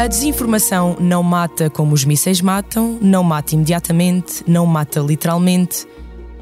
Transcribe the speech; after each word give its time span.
A 0.00 0.06
desinformação 0.06 0.96
não 0.98 1.22
mata 1.22 1.68
como 1.68 1.92
os 1.92 2.06
mísseis 2.06 2.40
matam, 2.40 2.98
não 3.02 3.22
mata 3.22 3.54
imediatamente, 3.54 4.42
não 4.46 4.64
mata 4.64 4.98
literalmente. 4.98 5.86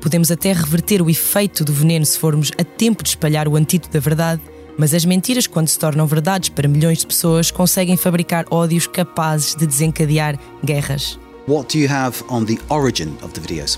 Podemos 0.00 0.30
até 0.30 0.52
reverter 0.52 1.02
o 1.02 1.10
efeito 1.10 1.64
do 1.64 1.72
veneno 1.72 2.06
se 2.06 2.16
formos 2.16 2.52
a 2.56 2.62
tempo 2.62 3.02
de 3.02 3.08
espalhar 3.08 3.48
o 3.48 3.56
antídoto 3.56 3.92
da 3.92 3.98
verdade, 3.98 4.40
mas 4.78 4.94
as 4.94 5.04
mentiras, 5.04 5.48
quando 5.48 5.66
se 5.66 5.76
tornam 5.76 6.06
verdades 6.06 6.50
para 6.50 6.68
milhões 6.68 6.98
de 6.98 7.08
pessoas, 7.08 7.50
conseguem 7.50 7.96
fabricar 7.96 8.44
ódios 8.48 8.86
capazes 8.86 9.56
de 9.56 9.66
desencadear 9.66 10.38
guerras. 10.64 11.18
What 11.48 11.76
do 11.76 11.82
you 11.82 11.90
have 11.90 12.22
on 12.28 12.44
the 12.44 12.58
origin 12.68 13.08
of 13.24 13.32
the 13.32 13.40
videos? 13.40 13.76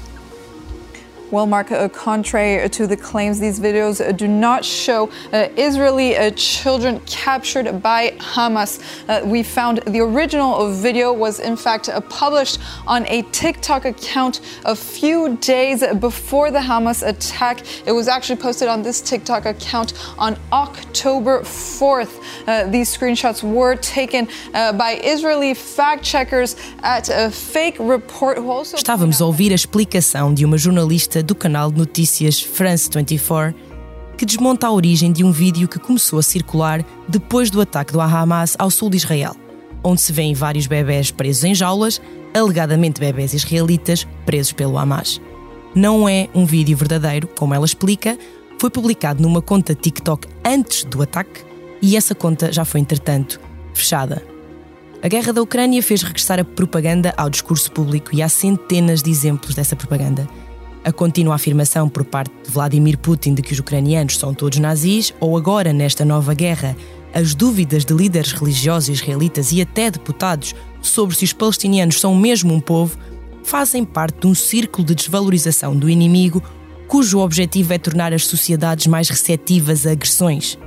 Well, 1.31 1.47
Mark, 1.47 1.71
uh, 1.71 1.89
contrary 1.91 2.69
to 2.69 2.89
the 2.89 2.97
claims, 2.97 3.39
these 3.39 3.61
videos 3.61 4.05
uh, 4.05 4.11
do 4.11 4.27
not 4.27 4.65
show 4.65 5.11
uh, 5.33 5.49
Israeli 5.57 6.17
uh, 6.17 6.33
children 6.33 6.99
captured 7.07 7.81
by 7.81 8.17
Hamas. 8.19 8.81
Uh, 9.09 9.25
we 9.25 9.45
found 9.45 9.79
the 9.87 10.01
original 10.01 10.73
video 10.73 11.13
was, 11.13 11.39
in 11.39 11.57
fact, 11.57 11.89
uh, 11.89 12.01
published 12.01 12.59
on 12.85 13.07
a 13.07 13.23
TikTok 13.31 13.85
account 13.85 14.41
a 14.65 14.75
few 14.75 15.37
days 15.37 15.87
before 16.01 16.51
the 16.51 16.59
Hamas 16.59 17.07
attack. 17.07 17.61
It 17.87 17.93
was 17.93 18.09
actually 18.09 18.41
posted 18.41 18.67
on 18.67 18.83
this 18.83 19.01
TikTok 19.01 19.47
account 19.47 19.93
on 20.19 20.37
October 20.51 21.43
4th. 21.43 22.73
these 22.73 22.91
screenshots 22.97 23.45
were 23.45 23.77
taken 23.77 24.27
by 24.53 25.01
Israeli 25.05 25.55
fact 25.55 26.03
checkers 26.03 26.57
at 26.83 27.09
a 27.09 27.31
fake 27.31 27.77
report. 27.79 28.39
Estávamos 28.75 29.21
a 29.21 29.27
ouvir 29.27 29.53
a 29.53 29.55
explicação 29.55 30.35
de 30.35 30.45
uma 30.45 30.59
jornalista 30.59 31.20
do 31.23 31.35
canal 31.35 31.71
de 31.71 31.79
notícias 31.79 32.41
France 32.41 32.89
24, 32.93 33.55
que 34.17 34.27
desmonta 34.27 34.67
a 34.67 34.73
origem 34.73 35.13
de 35.13 35.25
um 35.25 35.33
vídeo 35.33 35.67
que 35.67 35.79
começou 35.79 36.19
a 36.19 36.23
circular 36.23 36.85
depois 37.09 37.51
do 37.51 37.61
ataque 37.61 37.93
do 37.93 38.01
Hamas 38.01 38.55
ao 38.59 38.71
sul 38.71 38.91
de 38.91 38.97
Israel, 38.97 39.35
onde 39.83 40.01
se 40.01 40.13
vêem 40.13 40.35
vários 40.35 40.67
bebés 40.67 41.11
presos 41.11 41.45
em 41.45 41.55
jaulas, 41.55 42.01
alegadamente 42.35 43.01
bebés 43.01 43.33
israelitas 43.33 44.07
presos 44.27 44.53
pelo 44.53 44.79
Hamas. 44.79 45.21
Não 45.75 46.09
é 46.09 46.29
um 46.35 46.45
vídeo 46.45 46.77
verdadeiro, 46.77 47.29
como 47.29 47.55
ela 47.55 47.65
explica, 47.65 48.19
foi 48.59 48.69
publicado 48.69 49.23
numa 49.23 49.41
conta 49.41 49.75
TikTok 49.75 50.29
antes 50.45 50.85
do 50.85 51.03
ataque 51.03 51.43
e 51.81 51.97
essa 51.97 52.15
conta 52.15 52.53
já 52.53 52.65
foi, 52.65 52.81
entretanto, 52.81 53.41
fechada. 53.73 54.23
A 55.03 55.09
guerra 55.09 55.33
da 55.33 55.41
Ucrânia 55.41 55.83
fez 55.83 56.03
regressar 56.03 56.39
a 56.39 56.45
propaganda 56.45 57.15
ao 57.17 57.31
discurso 57.31 57.73
público 57.73 58.15
e 58.15 58.23
há 58.23 58.29
centenas 58.29 59.03
de 59.03 59.11
exemplos 59.11 59.55
dessa 59.55 59.75
propaganda 59.75 60.29
a 60.85 60.93
contínua 60.93 61.35
afirmação 61.35 61.89
por 61.89 62.05
parte 62.05 62.33
de 62.45 62.51
Vladimir 62.51 62.99
Putin 62.99 63.35
de 63.35 63.43
que 63.43 63.53
os 63.53 63.59
ucranianos 63.59 64.17
são 64.17 64.33
todos 64.33 64.59
nazis, 64.59 65.13
ou 65.21 65.37
agora, 65.37 65.73
nesta 65.73 66.05
nova 66.05 66.35
guerra, 66.35 66.77
as 67.13 67.35
dúvidas 67.35 67.85
de 67.85 67.93
líderes 67.93 68.33
religiosos 68.33 68.89
israelitas 68.89 69.53
e 69.53 69.61
até 69.61 69.91
deputados 69.91 70.55
sobre 70.81 71.17
se 71.17 71.25
os 71.25 71.33
palestinianos 71.33 72.01
são 72.01 72.15
mesmo 72.15 72.55
um 72.55 72.61
povo, 72.61 72.97
fazem 73.43 73.85
parte 73.85 74.21
de 74.21 74.27
um 74.27 74.35
círculo 74.35 74.87
de 74.87 74.95
desvalorização 74.95 75.77
do 75.77 75.89
inimigo 75.89 76.43
cujo 76.91 77.21
objetivo 77.21 77.73
é 77.73 77.79
tornar 77.79 78.13
as 78.13 78.27
sociedades 78.27 78.89
mais 78.89 79.09
receptivas 79.09 79.87
a 79.87 79.93
agressões. 79.93 80.59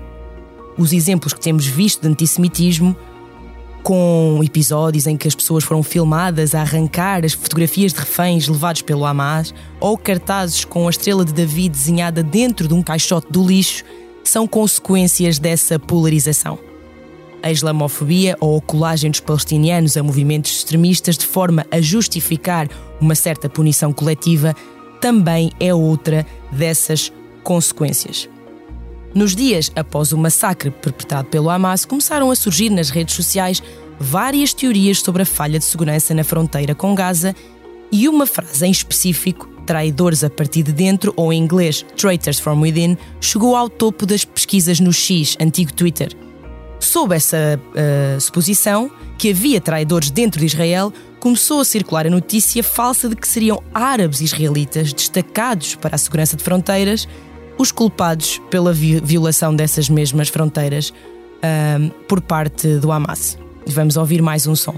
Os 0.78 0.94
exemplos 0.94 1.34
que 1.34 1.42
temos 1.42 1.66
visto 1.66 2.02
de 2.02 2.08
antissemitismo 2.08 2.96
com 3.84 4.40
episódios 4.42 5.06
em 5.06 5.18
que 5.18 5.28
as 5.28 5.36
pessoas 5.36 5.64
foram 5.64 5.84
filmadas 5.84 6.56
a 6.56 6.62
arrancar 6.62 7.26
as 7.26 7.34
fotografias 7.34 7.92
de 7.92 8.00
reféns 8.00 8.48
levados 8.48 8.82
pelo 8.82 9.06
Hamas, 9.06 9.54
ou 9.80 9.98
cartazes 9.98 10.64
com 10.64 10.88
a 10.88 10.90
estrela 10.90 11.26
de 11.26 11.34
Davi 11.34 11.68
desenhada 11.68 12.24
dentro 12.24 12.68
de 12.68 12.74
um 12.74 12.82
caixote 12.82 13.28
do 13.30 13.46
lixo, 13.46 13.84
são 14.24 14.48
consequências 14.48 15.38
dessa 15.38 15.78
polarização. 15.78 16.58
A 17.44 17.52
islamofobia 17.52 18.38
ou 18.40 18.58
a 18.58 18.62
colagem 18.62 19.12
dos 19.12 19.20
palestinianos 19.20 19.98
a 19.98 20.02
movimentos 20.02 20.52
extremistas 20.60 21.18
de 21.18 21.26
forma 21.26 21.68
a 21.70 21.82
justificar 21.82 22.70
uma 23.02 23.16
certa 23.16 23.50
punição 23.50 23.92
coletiva 23.92 24.56
também 25.02 25.52
é 25.60 25.74
outra 25.74 26.26
dessas 26.50 27.12
consequências. 27.44 28.30
Nos 29.14 29.36
dias 29.36 29.72
após 29.76 30.12
o 30.12 30.18
massacre 30.18 30.72
perpetrado 30.72 31.28
pelo 31.28 31.50
Hamas, 31.50 31.86
começaram 31.86 32.32
a 32.32 32.36
surgir 32.36 32.72
nas 32.72 32.90
redes 32.90 33.16
sociais 33.16 33.62
várias 34.00 34.56
teorias 34.56 35.02
sobre 35.02 35.22
a 35.22 35.26
falha 35.26 35.60
de 35.60 35.66
segurança 35.66 36.16
na 36.16 36.24
fronteira 36.24 36.74
com 36.74 36.96
Gaza 36.96 37.36
e 37.92 38.10
uma 38.10 38.26
frase 38.26 38.66
em 38.66 38.72
específico, 38.72 39.48
traidores 39.68 40.24
a 40.24 40.32
partir 40.32 40.64
de 40.64 40.74
dentro, 40.74 41.14
ou 41.16 41.32
em 41.32 41.40
inglês, 41.40 41.86
traitors 41.96 42.40
from 42.40 42.60
within, 42.60 42.98
chegou 43.22 43.56
ao 43.56 43.70
topo 43.70 44.08
das 44.08 44.26
pesquisas 44.26 44.80
no 44.80 44.92
X, 44.92 45.38
antigo 45.40 45.72
Twitter. 45.72 46.12
Sob 46.80 47.16
essa 47.16 47.60
uh, 47.70 48.20
suposição, 48.20 48.90
que 49.20 49.30
havia 49.30 49.62
traidores 49.62 50.10
dentro 50.10 50.40
de 50.40 50.48
Israel, 50.48 50.92
começou 51.20 51.62
a 51.62 51.66
circular 51.66 52.08
a 52.08 52.10
notícia 52.10 52.64
falsa 52.64 53.08
de 53.08 53.16
que 53.16 53.28
seriam 53.28 53.62
árabes 53.72 54.22
israelitas 54.22 54.92
destacados 54.92 55.76
para 55.76 55.96
a 55.96 56.00
segurança 56.00 56.36
de 56.36 56.44
fronteiras 56.44 57.08
os 57.58 57.72
culpados 57.72 58.42
pela 58.50 58.74
violação 58.74 59.56
dessas 59.56 59.90
mesmas 59.90 60.30
fronteiras 60.30 60.94
por 62.08 62.22
parte 62.22 62.80
do 62.80 62.92
Hamas. 62.92 63.38
Vamos 63.66 63.98
ouvir 63.98 64.22
mais 64.22 64.48
um 64.48 64.56
som. 64.56 64.76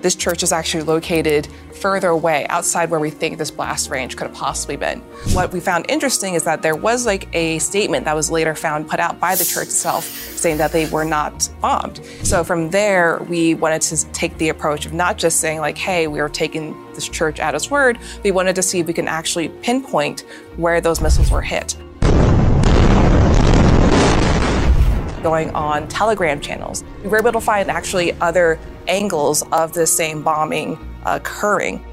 This 0.00 0.14
church 0.14 0.44
is 0.44 0.52
actually 0.52 0.84
located 0.84 1.48
further 1.72 2.10
away, 2.10 2.46
outside 2.50 2.88
where 2.88 3.00
we 3.00 3.10
think 3.10 3.36
this 3.36 3.50
blast 3.50 3.90
range 3.90 4.16
could 4.16 4.28
have 4.28 4.36
possibly 4.36 4.76
been. 4.76 5.00
What 5.34 5.52
we 5.52 5.58
found 5.58 5.86
interesting 5.88 6.34
is 6.34 6.44
that 6.44 6.62
there 6.62 6.76
was 6.76 7.04
like 7.04 7.26
a 7.32 7.58
statement 7.58 8.04
that 8.04 8.14
was 8.14 8.30
later 8.30 8.54
found 8.54 8.88
put 8.88 9.00
out 9.00 9.18
by 9.18 9.34
the 9.34 9.44
church 9.44 9.66
itself 9.66 10.04
saying 10.04 10.58
that 10.58 10.70
they 10.70 10.86
were 10.86 11.04
not 11.04 11.48
bombed. 11.60 12.00
So 12.22 12.44
from 12.44 12.70
there, 12.70 13.18
we 13.28 13.54
wanted 13.54 13.82
to 13.82 14.06
take 14.12 14.38
the 14.38 14.50
approach 14.50 14.86
of 14.86 14.92
not 14.92 15.18
just 15.18 15.40
saying 15.40 15.58
like, 15.58 15.76
hey, 15.76 16.06
we 16.06 16.20
are 16.20 16.28
taking 16.28 16.76
this 16.94 17.08
church 17.08 17.40
at 17.40 17.56
its 17.56 17.68
word. 17.68 17.98
We 18.22 18.30
wanted 18.30 18.54
to 18.54 18.62
see 18.62 18.78
if 18.78 18.86
we 18.86 18.92
can 18.92 19.08
actually 19.08 19.48
pinpoint 19.48 20.24
where 20.56 20.80
those 20.80 21.00
missiles 21.00 21.32
were 21.32 21.42
hit. 21.42 21.76
Going 25.30 25.50
on 25.54 25.86
Telegram 25.88 26.40
channels. 26.40 26.78
We 27.02 27.08
were 27.10 27.18
able 27.18 27.32
to 27.32 27.44
find 27.52 27.70
actually 27.70 28.08
other 28.28 28.58
angles 29.00 29.38
of 29.52 29.66
the 29.78 29.86
same 29.86 30.22
bombing 30.22 30.78
occurring. 31.04 31.84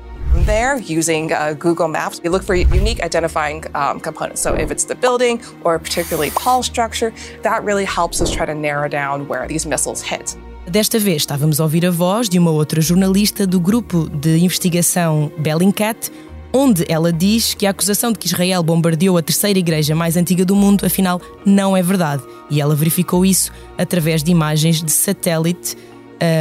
There, 0.52 0.78
using 0.78 1.32
uh, 1.32 1.54
Google 1.66 1.90
Maps, 1.98 2.22
we 2.24 2.30
look 2.30 2.44
for 2.44 2.56
unique 2.56 3.02
identifying 3.10 3.60
um, 3.74 4.00
components. 4.00 4.42
So 4.42 4.54
if 4.54 4.70
it's 4.74 4.86
the 4.86 4.96
building 4.96 5.42
or 5.64 5.76
a 5.76 5.80
particularly 5.80 6.32
tall 6.32 6.62
structure, 6.64 7.12
that 7.42 7.64
really 7.64 7.86
helps 7.86 8.22
us 8.22 8.30
try 8.32 8.46
to 8.46 8.56
narrow 8.68 8.90
down 8.90 9.28
where 9.30 9.48
these 9.48 9.66
missiles 9.66 10.02
hit. 10.02 10.38
Desta 10.68 10.98
vez 10.98 11.18
estávamos 11.18 11.60
a 11.60 11.64
ouvir 11.64 11.86
a 11.86 11.92
voz 11.92 12.28
de 12.28 12.40
uma 12.40 12.52
outra 12.52 12.82
jornalista 12.82 13.46
do 13.46 13.60
grupo 13.60 14.10
de 14.10 14.38
investigação 14.40 15.32
Bellingcat, 15.38 16.12
onde 16.56 16.86
ela 16.88 17.12
diz 17.12 17.54
que 17.54 17.66
a 17.66 17.72
acusação 17.72 18.14
de 18.14 18.18
que 18.18 18.28
Israel 18.28 18.64
bombardeou 18.64 19.18
a 19.18 19.22
terceira 19.22 19.60
igreja 19.60 19.94
mais 19.94 20.16
antiga 20.16 20.46
do 20.46 20.56
mundo, 20.56 20.86
afinal, 20.86 21.22
não 21.46 21.76
é 21.76 21.84
verdade. 21.84 22.24
E 22.50 22.62
ela 22.62 22.74
verificou 22.74 23.26
isso 23.26 23.52
através 23.78 24.24
de 24.24 24.32
imagens 24.32 24.82
de 24.82 24.90
satélite 24.90 25.76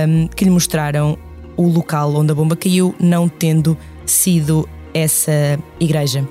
um, 0.08 0.28
que 0.28 0.44
lhe 0.44 0.50
mostraram 0.52 1.18
o 1.56 1.66
local 1.66 2.14
onde 2.14 2.30
a 2.30 2.34
bomba 2.34 2.54
caiu, 2.54 2.94
não 3.00 3.28
tendo 3.28 3.76
sido 4.06 4.68
essa 4.94 5.58
igreja. 5.80 6.26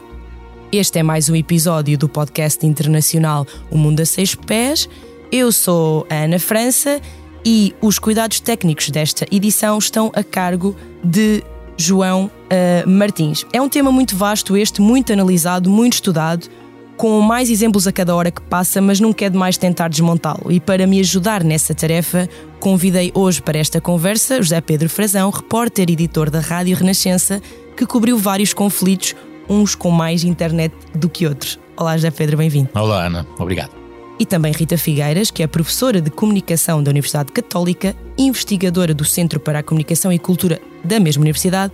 Este 0.71 0.99
é 0.99 1.03
mais 1.03 1.27
um 1.27 1.35
episódio 1.35 1.97
do 1.97 2.07
podcast 2.07 2.65
internacional 2.65 3.45
O 3.69 3.77
Mundo 3.77 3.99
a 3.99 4.05
Seis 4.05 4.33
Pés. 4.33 4.87
Eu 5.29 5.51
sou 5.51 6.07
a 6.09 6.23
Ana 6.23 6.39
França 6.39 7.01
e 7.45 7.75
os 7.81 7.99
cuidados 7.99 8.39
técnicos 8.39 8.89
desta 8.89 9.25
edição 9.29 9.77
estão 9.77 10.09
a 10.15 10.23
cargo 10.23 10.73
de 11.03 11.43
João 11.77 12.31
uh, 12.53 12.89
Martins. 12.89 13.45
É 13.51 13.61
um 13.61 13.67
tema 13.67 13.91
muito 13.91 14.15
vasto 14.15 14.55
este, 14.55 14.81
muito 14.81 15.11
analisado, 15.11 15.69
muito 15.69 15.93
estudado, 15.93 16.47
com 16.95 17.19
mais 17.21 17.49
exemplos 17.49 17.87
a 17.87 17.91
cada 17.91 18.15
hora 18.15 18.29
que 18.29 18.41
passa, 18.41 18.81
mas 18.81 18.99
não 18.99 19.11
quero 19.11 19.37
mais 19.37 19.57
tentar 19.57 19.87
desmontá-lo. 19.87 20.51
E 20.51 20.59
para 20.59 20.85
me 20.85 20.99
ajudar 20.99 21.43
nessa 21.43 21.73
tarefa, 21.73 22.29
convidei 22.59 23.11
hoje 23.13 23.41
para 23.41 23.57
esta 23.57 23.81
conversa 23.81 24.41
José 24.41 24.61
Pedro 24.61 24.89
Frazão, 24.89 25.29
repórter 25.29 25.89
e 25.89 25.93
editor 25.93 26.29
da 26.29 26.39
Rádio 26.39 26.77
Renascença, 26.77 27.41
que 27.75 27.85
cobriu 27.85 28.17
vários 28.17 28.53
conflitos, 28.53 29.15
uns 29.49 29.75
com 29.75 29.89
mais 29.89 30.23
internet 30.23 30.73
do 30.93 31.09
que 31.09 31.27
outros. 31.27 31.59
Olá, 31.75 31.97
José 31.97 32.11
Pedro, 32.11 32.37
bem-vindo. 32.37 32.69
Olá, 32.75 33.07
Ana, 33.07 33.25
obrigado. 33.39 33.71
E 34.19 34.25
também 34.27 34.53
Rita 34.53 34.77
Figueiras, 34.77 35.31
que 35.31 35.41
é 35.41 35.47
professora 35.47 35.99
de 35.99 36.11
Comunicação 36.11 36.83
da 36.83 36.91
Universidade 36.91 37.31
Católica, 37.31 37.95
investigadora 38.15 38.93
do 38.93 39.03
Centro 39.03 39.39
para 39.39 39.59
a 39.59 39.63
Comunicação 39.63 40.13
e 40.13 40.19
Cultura 40.19 40.61
da 40.83 40.99
mesma 40.99 41.21
universidade 41.21 41.73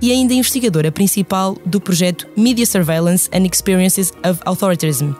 e 0.00 0.10
ainda 0.10 0.34
investigadora 0.34 0.90
principal 0.90 1.56
do 1.64 1.80
projeto 1.80 2.26
Media 2.36 2.64
Surveillance 2.64 3.28
and 3.32 3.44
Experiences 3.46 4.12
of 4.24 4.40
Authoritarianism, 4.44 5.12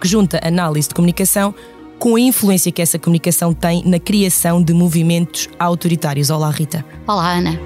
que 0.00 0.08
junta 0.08 0.40
análise 0.42 0.88
de 0.88 0.94
comunicação 0.94 1.54
com 1.98 2.16
a 2.16 2.20
influência 2.20 2.70
que 2.70 2.80
essa 2.80 2.98
comunicação 2.98 3.52
tem 3.52 3.82
na 3.84 3.98
criação 3.98 4.62
de 4.62 4.72
movimentos 4.72 5.48
autoritários. 5.58 6.30
Olá, 6.30 6.50
Rita. 6.50 6.84
Olá, 7.06 7.32
Ana. 7.32 7.58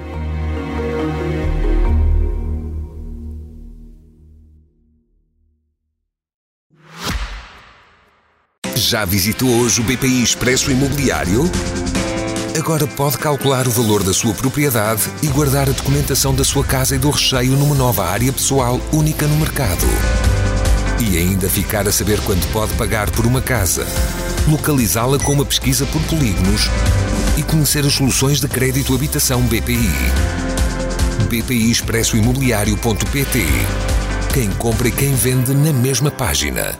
Já 8.75 9.05
visitou 9.05 9.49
hoje 9.49 9.81
o 9.81 9.83
BPI 9.83 10.21
Expresso 10.21 10.69
Imobiliário? 10.69 11.49
Agora 12.63 12.87
pode 12.87 13.17
calcular 13.17 13.67
o 13.67 13.71
valor 13.71 14.03
da 14.03 14.13
sua 14.13 14.33
propriedade 14.33 15.03
e 15.21 15.27
guardar 15.27 15.67
a 15.67 15.73
documentação 15.73 16.33
da 16.33 16.45
sua 16.45 16.63
casa 16.63 16.95
e 16.95 16.97
do 16.97 17.09
recheio 17.09 17.57
numa 17.57 17.75
nova 17.75 18.05
área 18.05 18.31
pessoal 18.31 18.79
única 18.93 19.27
no 19.27 19.35
mercado. 19.35 19.85
E 20.97 21.17
ainda 21.17 21.49
ficar 21.49 21.89
a 21.89 21.91
saber 21.91 22.21
quanto 22.21 22.47
pode 22.53 22.73
pagar 22.75 23.11
por 23.11 23.25
uma 23.25 23.41
casa, 23.41 23.85
localizá-la 24.47 25.19
com 25.19 25.33
uma 25.33 25.43
pesquisa 25.43 25.85
por 25.87 26.01
polígonos 26.03 26.69
e 27.37 27.43
conhecer 27.43 27.85
as 27.85 27.95
soluções 27.95 28.39
de 28.39 28.47
crédito 28.47 28.95
habitação 28.95 29.41
BPI. 29.41 29.91
BPI 31.29 31.69
Expresso 31.69 32.15
Imobiliário.pt 32.15 33.45
Quem 34.33 34.49
compra 34.51 34.87
e 34.87 34.91
quem 34.93 35.13
vende 35.13 35.53
na 35.53 35.73
mesma 35.73 36.09
página. 36.09 36.79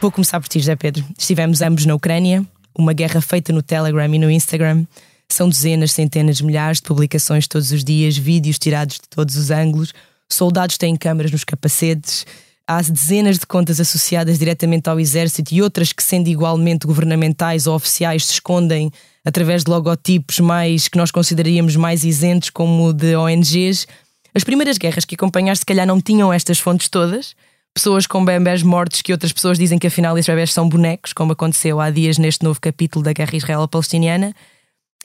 Vou 0.00 0.10
começar 0.10 0.40
por 0.40 0.48
ti, 0.48 0.58
José 0.58 0.74
Pedro. 0.74 1.04
Estivemos 1.16 1.62
ambos 1.62 1.86
na 1.86 1.94
Ucrânia, 1.94 2.44
uma 2.76 2.92
guerra 2.92 3.20
feita 3.20 3.52
no 3.52 3.62
Telegram 3.62 4.14
e 4.14 4.18
no 4.18 4.30
Instagram. 4.30 4.84
São 5.28 5.48
dezenas, 5.48 5.92
centenas, 5.92 6.40
milhares 6.40 6.78
de 6.78 6.84
publicações 6.84 7.46
todos 7.46 7.72
os 7.72 7.82
dias, 7.82 8.16
vídeos 8.16 8.58
tirados 8.58 8.96
de 8.96 9.08
todos 9.08 9.36
os 9.36 9.50
ângulos, 9.50 9.92
soldados 10.28 10.76
têm 10.76 10.96
câmaras 10.96 11.30
nos 11.30 11.44
capacetes, 11.44 12.26
há 12.66 12.80
dezenas 12.82 13.38
de 13.38 13.46
contas 13.46 13.80
associadas 13.80 14.38
diretamente 14.38 14.88
ao 14.88 14.98
exército 14.98 15.54
e 15.54 15.62
outras 15.62 15.92
que, 15.92 16.02
sendo 16.02 16.28
igualmente 16.28 16.86
governamentais 16.86 17.66
ou 17.66 17.74
oficiais, 17.74 18.26
se 18.26 18.32
escondem 18.32 18.90
através 19.24 19.64
de 19.64 19.70
logotipos 19.70 20.40
mais 20.40 20.88
que 20.88 20.98
nós 20.98 21.10
consideraríamos 21.10 21.76
mais 21.76 22.04
isentos, 22.04 22.50
como 22.50 22.92
de 22.92 23.14
ONGs. 23.14 23.86
As 24.34 24.44
primeiras 24.44 24.78
guerras 24.78 25.04
que 25.04 25.14
acompanhaste, 25.14 25.60
se 25.60 25.66
calhar, 25.66 25.86
não 25.86 26.00
tinham 26.00 26.32
estas 26.32 26.58
fontes 26.58 26.88
todas. 26.88 27.34
Pessoas 27.74 28.06
com 28.06 28.24
bebés 28.24 28.62
mortos 28.62 29.00
que 29.00 29.12
outras 29.12 29.32
pessoas 29.32 29.58
dizem 29.58 29.78
que 29.78 29.86
afinal 29.86 30.16
esses 30.18 30.28
bebés 30.28 30.52
são 30.52 30.68
bonecos, 30.68 31.12
como 31.12 31.32
aconteceu 31.32 31.80
há 31.80 31.90
dias 31.90 32.18
neste 32.18 32.44
novo 32.44 32.60
capítulo 32.60 33.02
da 33.02 33.12
guerra 33.12 33.34
israelo-palestiniana. 33.34 34.34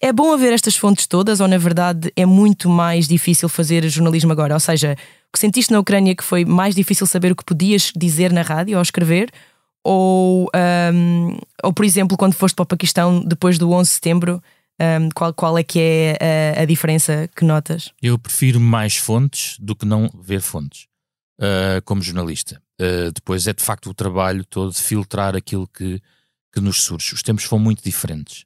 É 0.02 0.12
bom 0.12 0.34
haver 0.34 0.54
estas 0.54 0.76
fontes 0.76 1.08
todas, 1.08 1.40
ou 1.40 1.48
na 1.48 1.58
verdade 1.58 2.12
é 2.16 2.26
muito 2.26 2.70
mais 2.70 3.08
difícil 3.08 3.50
fazer 3.50 3.88
jornalismo 3.90 4.32
agora? 4.32 4.54
Ou 4.54 4.60
seja, 4.60 4.96
o 5.30 5.32
que 5.34 5.40
sentiste 5.40 5.72
na 5.72 5.80
Ucrânia 5.80 6.16
que 6.16 6.24
foi 6.24 6.46
mais 6.46 6.76
difícil 6.76 7.08
saber 7.08 7.32
o 7.32 7.36
que 7.36 7.46
podias 7.46 7.92
dizer 7.96 8.32
na 8.32 8.42
rádio 8.42 8.76
ou 8.76 8.82
escrever? 8.82 9.32
Ou, 9.84 10.50
um, 10.94 11.38
ou 11.64 11.72
por 11.72 11.86
exemplo, 11.86 12.18
quando 12.18 12.34
foste 12.34 12.54
para 12.54 12.64
o 12.64 12.68
Paquistão 12.68 13.24
depois 13.24 13.58
do 13.58 13.72
11 13.72 13.90
de 13.90 13.94
setembro, 13.94 14.44
um, 14.80 15.10
qual, 15.16 15.34
qual 15.34 15.58
é 15.58 15.64
que 15.64 15.80
é 15.80 16.56
a, 16.58 16.62
a, 16.62 16.66
diferença 16.66 17.30
que 17.36 17.44
notas? 17.44 17.92
Eu 18.02 18.20
prefiro 18.20 18.60
mais 18.60 18.98
fontes 18.98 19.58
do 19.60 19.76
que 19.76 19.86
não 19.86 20.10
ver 20.22 20.42
fontes, 20.42 20.88
uh, 21.40 21.82
como 21.86 22.02
jornalista. 22.02 22.62
Uh, 22.80 23.12
depois 23.12 23.48
é 23.48 23.54
de 23.54 23.64
facto 23.64 23.90
o 23.90 23.94
trabalho 23.94 24.46
todo 24.46 24.72
de 24.72 24.82
filtrar 24.82 25.36
aquilo 25.36 25.68
que, 25.68 26.02
que 26.54 26.62
nos 26.62 26.84
surge. 26.84 27.14
Os 27.14 27.24
tempos 27.24 27.44
foram 27.44 27.64
muito 27.64 27.84
diferentes. 27.84 28.46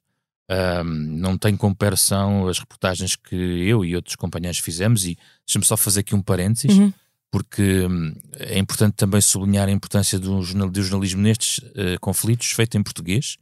Um, 0.50 0.84
não 0.84 1.38
tem 1.38 1.56
comparação 1.56 2.46
as 2.46 2.58
reportagens 2.58 3.16
que 3.16 3.34
eu 3.34 3.84
e 3.84 3.96
outros 3.96 4.16
companheiros 4.16 4.58
fizemos, 4.58 5.04
e 5.04 5.16
deixa-me 5.46 5.64
só 5.64 5.76
fazer 5.76 6.00
aqui 6.00 6.14
um 6.14 6.20
parênteses, 6.20 6.76
uhum. 6.76 6.92
porque 7.30 7.86
hum, 7.86 8.14
é 8.38 8.58
importante 8.58 8.94
também 8.94 9.20
sublinhar 9.20 9.68
a 9.68 9.72
importância 9.72 10.18
do, 10.18 10.42
jornal, 10.42 10.68
do 10.68 10.82
jornalismo 10.82 11.22
nestes 11.22 11.58
uh, 11.58 11.98
conflitos, 12.00 12.48
feito 12.48 12.76
em 12.76 12.82
português, 12.82 13.38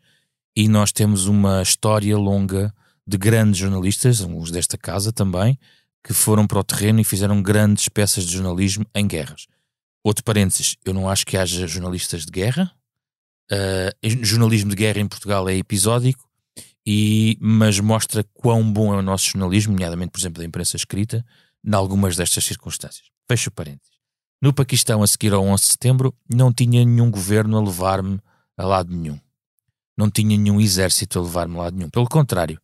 e 0.55 0.69
nós 0.69 0.93
temos 0.93 1.26
uma 1.26 1.62
história 1.62 2.17
longa 2.17 2.73
de 3.06 3.17
grandes 3.17 3.58
jornalistas, 3.58 4.20
uns 4.20 4.52
desta 4.52 4.79
casa 4.79 5.12
também, 5.12 5.58
que 6.02 6.12
foram 6.12 6.47
para 6.47 6.58
o 6.58 6.64
terreno 6.64 7.00
e 7.00 7.05
fizeram 7.05 7.43
grandes 7.43 7.88
peças 7.88 8.25
de 8.25 8.32
jornalismo 8.32 8.85
em 8.94 9.06
guerras. 9.06 9.47
Outro 10.02 10.25
parênteses, 10.25 10.76
eu 10.85 10.94
não 10.94 11.08
acho 11.08 11.26
que 11.26 11.37
haja 11.37 11.67
jornalistas 11.67 12.25
de 12.25 12.32
guerra. 12.32 12.73
Uh, 13.52 14.25
jornalismo 14.25 14.70
de 14.70 14.76
guerra 14.76 15.00
em 15.00 15.08
Portugal 15.08 15.49
é 15.49 15.56
episódico 15.56 16.31
e, 16.87 17.37
mas 17.41 17.79
mostra 17.79 18.25
quão 18.32 18.73
bom 18.73 18.94
é 18.94 18.99
o 18.99 19.02
nosso 19.02 19.31
jornalismo, 19.31 19.73
nomeadamente, 19.73 20.11
por 20.11 20.20
exemplo, 20.20 20.41
da 20.41 20.47
imprensa 20.47 20.76
escrita, 20.76 21.25
em 21.64 21.75
algumas 21.75 22.17
destas 22.17 22.44
circunstâncias. 22.44 23.06
Fecho 23.29 23.50
parênteses. 23.50 23.91
No 24.41 24.55
Paquistão, 24.55 25.02
a 25.02 25.06
seguir 25.06 25.35
ao 25.35 25.44
11 25.44 25.62
de 25.62 25.69
setembro, 25.69 26.14
não 26.32 26.52
tinha 26.52 26.85
nenhum 26.85 27.11
governo 27.11 27.58
a 27.58 27.62
levar-me 27.62 28.19
a 28.56 28.64
lado 28.64 28.94
nenhum. 28.94 29.20
Não 29.97 30.11
tinha 30.11 30.37
nenhum 30.37 30.58
exército 30.61 31.19
a 31.19 31.23
levar-me 31.23 31.56
a 31.56 31.62
lado 31.64 31.76
nenhum. 31.76 31.91
Pelo 31.91 32.08
contrário, 32.08 32.58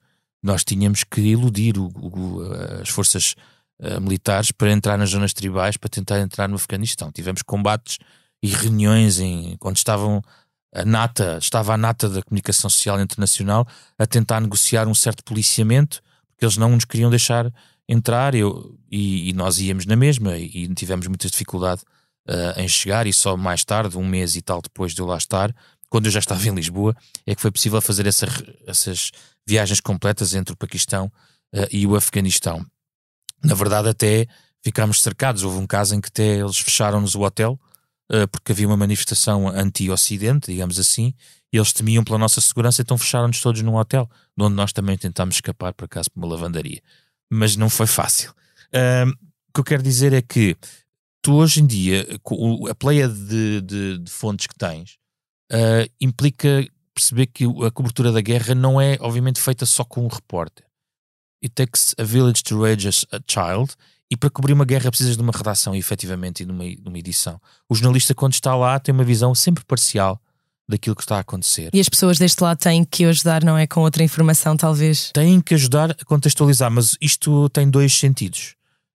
nós 0.47 0.63
tínhamos 0.63 1.03
que 1.03 1.21
iludir 1.21 1.77
o, 1.77 1.89
o, 1.89 2.41
as 2.81 2.89
forças 2.89 3.35
uh, 3.81 4.01
militares 4.01 4.53
para 4.53 4.71
entrar 4.71 4.97
nas 4.97 5.11
zonas 5.11 5.33
tribais, 5.33 5.77
para 5.77 5.89
tentar 5.89 6.21
entrar 6.21 6.49
no 6.49 6.55
Afeganistão. 6.55 7.11
Tivemos 7.11 7.43
combates 7.43 7.99
e 8.41 8.49
reuniões 8.49 9.19
em, 9.19 9.59
onde 9.61 9.79
estavam 9.79 10.23
a 10.73 10.85
nata, 10.85 11.39
estava 11.41 11.75
a 11.75 11.77
nata 11.77 12.09
da 12.09 12.23
comunicação 12.23 12.71
social 12.71 13.01
internacional 13.01 13.67
a 13.99 14.07
tentar 14.07 14.41
negociar 14.41 14.87
um 14.87 14.95
certo 14.95 15.25
policiamento, 15.25 16.01
porque 16.31 16.45
eles 16.45 16.57
não 16.57 16.71
nos 16.71 16.85
queriam 16.85 17.11
deixar 17.11 17.53
entrar 17.89 18.35
eu, 18.35 18.79
e, 18.91 19.31
e 19.31 19.33
nós 19.33 19.59
íamos 19.59 19.85
na 19.85 19.97
mesma 19.97 20.37
e 20.37 20.73
tivemos 20.75 21.09
muita 21.09 21.29
dificuldade 21.29 21.83
uh, 22.29 22.61
em 22.61 22.69
chegar 22.69 23.07
e 23.07 23.13
só 23.13 23.37
mais 23.37 23.65
tarde, 23.65 23.99
um 23.99 24.07
mês 24.07 24.37
e 24.37 24.43
tal 24.43 24.63
depois 24.63 24.95
de 24.95 25.01
eu 25.01 25.07
lá 25.07 25.17
estar, 25.17 25.53
quando 25.89 26.07
eu 26.07 26.13
já 26.13 26.19
estava 26.21 26.47
em 26.47 26.55
Lisboa, 26.55 26.95
é 27.27 27.35
que 27.35 27.41
foi 27.41 27.51
possível 27.51 27.81
fazer 27.81 28.07
essa, 28.07 28.27
essas 28.67 29.11
viagens 29.47 29.81
completas 29.81 30.35
entre 30.35 30.55
o 30.55 30.57
Paquistão 30.57 31.11
uh, 31.55 31.67
e 31.71 31.87
o 31.87 31.95
Afeganistão. 31.95 32.65
Na 33.45 33.55
verdade, 33.55 33.89
até 33.89 34.27
ficámos 34.65 35.01
cercados. 35.01 35.43
Houve 35.45 35.59
um 35.59 35.67
caso 35.67 35.95
em 35.95 36.01
que 36.01 36.09
até 36.09 36.41
eles 36.41 36.59
fecharam-nos 36.59 37.15
o 37.15 37.23
hotel 37.23 37.59
uh, 38.13 38.29
porque 38.29 38.53
havia 38.53 38.67
uma 38.67 38.77
manifestação 38.77 39.49
anti-Ocidente, 39.49 40.51
digamos 40.51 40.79
assim, 40.79 41.15
e 41.53 41.57
eles 41.57 41.73
temiam 41.73 42.05
pela 42.05 42.19
nossa 42.19 42.41
segurança, 42.41 42.83
então 42.83 42.99
fecharam-nos 42.99 43.41
todos 43.41 43.63
num 43.63 43.77
hotel, 43.77 44.09
de 44.37 44.45
onde 44.45 44.55
nós 44.55 44.73
também 44.73 44.97
tentámos 44.99 45.37
escapar 45.37 45.73
para 45.73 45.89
casa 45.89 46.11
para 46.11 46.21
uma 46.21 46.29
lavandaria. 46.29 46.81
Mas 47.31 47.57
não 47.57 47.71
foi 47.71 47.87
fácil. 47.87 48.33
Uh, 48.69 49.11
o 49.49 49.53
que 49.55 49.61
eu 49.61 49.65
quero 49.65 49.83
dizer 49.83 50.13
é 50.13 50.21
que 50.21 50.57
tu 51.23 51.35
hoje 51.35 51.61
em 51.61 51.67
dia, 51.67 52.07
a 52.71 52.75
pleia 52.75 53.09
de, 53.09 53.61
de, 53.63 53.99
de 53.99 54.11
fontes 54.11 54.47
que 54.47 54.55
tens, 54.55 54.99
uh, 55.53 55.91
implica 56.01 56.67
perceber 56.97 57.27
que 57.27 57.45
a 57.45 57.71
cobertura 57.71 58.11
da 58.11 58.21
guerra 58.21 58.55
não 58.55 58.81
é, 58.81 58.97
obviamente, 59.01 59.41
feita 59.41 59.65
só 59.67 59.85
com 59.85 60.05
um 60.05 60.09
repórter. 60.09 60.65
It 61.45 61.55
takes 61.55 61.95
a 61.99 62.03
village 62.03 62.43
to 62.45 62.61
raise 62.61 63.07
a 63.13 63.21
child 63.29 63.75
e 64.11 64.17
para 64.17 64.31
cobrir 64.31 64.53
uma 64.55 64.65
guerra 64.65 64.91
precisas 64.91 65.17
de 65.17 65.23
uma 65.23 65.33
redação, 65.33 65.75
efetivamente, 65.75 66.43
e 66.43 66.47
de 66.47 66.53
uma, 66.53 66.65
de 66.65 66.89
uma 66.89 66.99
edição. 66.99 67.41
O 67.69 67.75
jornalista, 67.75 68.15
quando 68.15 68.33
está 68.33 68.57
lá, 68.57 68.79
tem 68.81 68.95
uma 68.95 69.05
visão 69.05 69.35
sempre 69.35 69.65
parcial 69.65 70.21
daquilo 70.69 70.97
que 70.97 71.03
está 71.03 71.17
a 71.17 71.21
acontecer. 71.21 71.71
E 71.73 71.81
as 71.81 71.89
pessoas 71.89 72.19
deste 72.19 72.43
lado 72.43 72.59
têm 72.59 72.85
que 72.85 73.05
ajudar, 73.05 73.45
não 73.45 73.57
é? 73.57 73.67
Com 73.67 73.81
outra 73.83 74.03
informação, 74.03 74.57
talvez. 74.57 75.11
Têm 75.13 75.41
que 75.41 75.55
ajudar 75.55 75.91
a 75.91 76.05
contextualizar, 76.05 76.71
mas 76.71 76.97
isto 77.01 77.49
tem 77.51 77.69
dois 77.69 77.93
sentidos. 77.93 78.55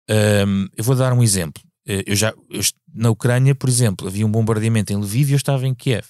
Um, 0.10 0.68
eu 0.76 0.84
vou 0.84 0.96
dar 0.96 1.14
um 1.14 1.24
exemplo. 1.24 1.64
Eh, 1.88 2.04
eu 2.08 2.16
já, 2.16 2.34
eu, 2.50 2.62
na 2.94 3.10
Ucrânia, 3.10 3.56
por 3.56 3.70
exemplo, 3.70 4.08
havia 4.08 4.26
um 4.26 4.32
bombardeamento 4.32 4.92
em 4.92 4.98
Lviv 4.98 5.30
e 5.30 5.34
eu 5.34 5.38
estava 5.38 5.66
em 5.66 5.74
Kiev. 5.74 6.06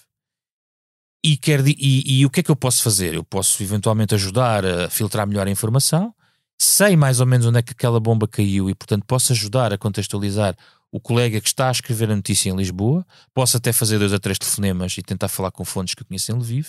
E, 1.24 1.38
quer, 1.38 1.66
e, 1.68 2.20
e 2.20 2.26
o 2.26 2.30
que 2.30 2.40
é 2.40 2.44
que 2.44 2.50
eu 2.50 2.56
posso 2.56 2.82
fazer? 2.82 3.14
Eu 3.14 3.24
posso 3.24 3.62
eventualmente 3.62 4.16
ajudar 4.16 4.66
a 4.66 4.90
filtrar 4.90 5.28
melhor 5.28 5.48
a 5.48 5.52
informação, 5.52 6.14
sei 6.60 6.96
mais 6.96 7.20
ou 7.20 7.26
menos 7.26 7.46
onde 7.46 7.60
é 7.60 7.62
que 7.62 7.74
aquela 7.74 8.00
bomba 8.00 8.28
caiu 8.28 8.70
e, 8.70 8.76
portanto, 8.76 9.04
posso 9.06 9.32
ajudar 9.32 9.72
a 9.72 9.78
contextualizar 9.78 10.56
o 10.92 11.00
colega 11.00 11.40
que 11.40 11.48
está 11.48 11.70
a 11.70 11.72
escrever 11.72 12.12
a 12.12 12.16
notícia 12.16 12.50
em 12.50 12.56
Lisboa, 12.56 13.06
posso 13.34 13.56
até 13.56 13.72
fazer 13.72 13.98
dois 13.98 14.14
a 14.14 14.20
três 14.20 14.38
telefonemas 14.38 14.98
e 14.98 15.02
tentar 15.02 15.30
falar 15.30 15.52
com 15.52 15.64
fontes 15.64 15.96
que 15.96 16.02
eu 16.02 16.08
conheço 16.08 16.32
em 16.32 16.36
Lviv, 16.36 16.68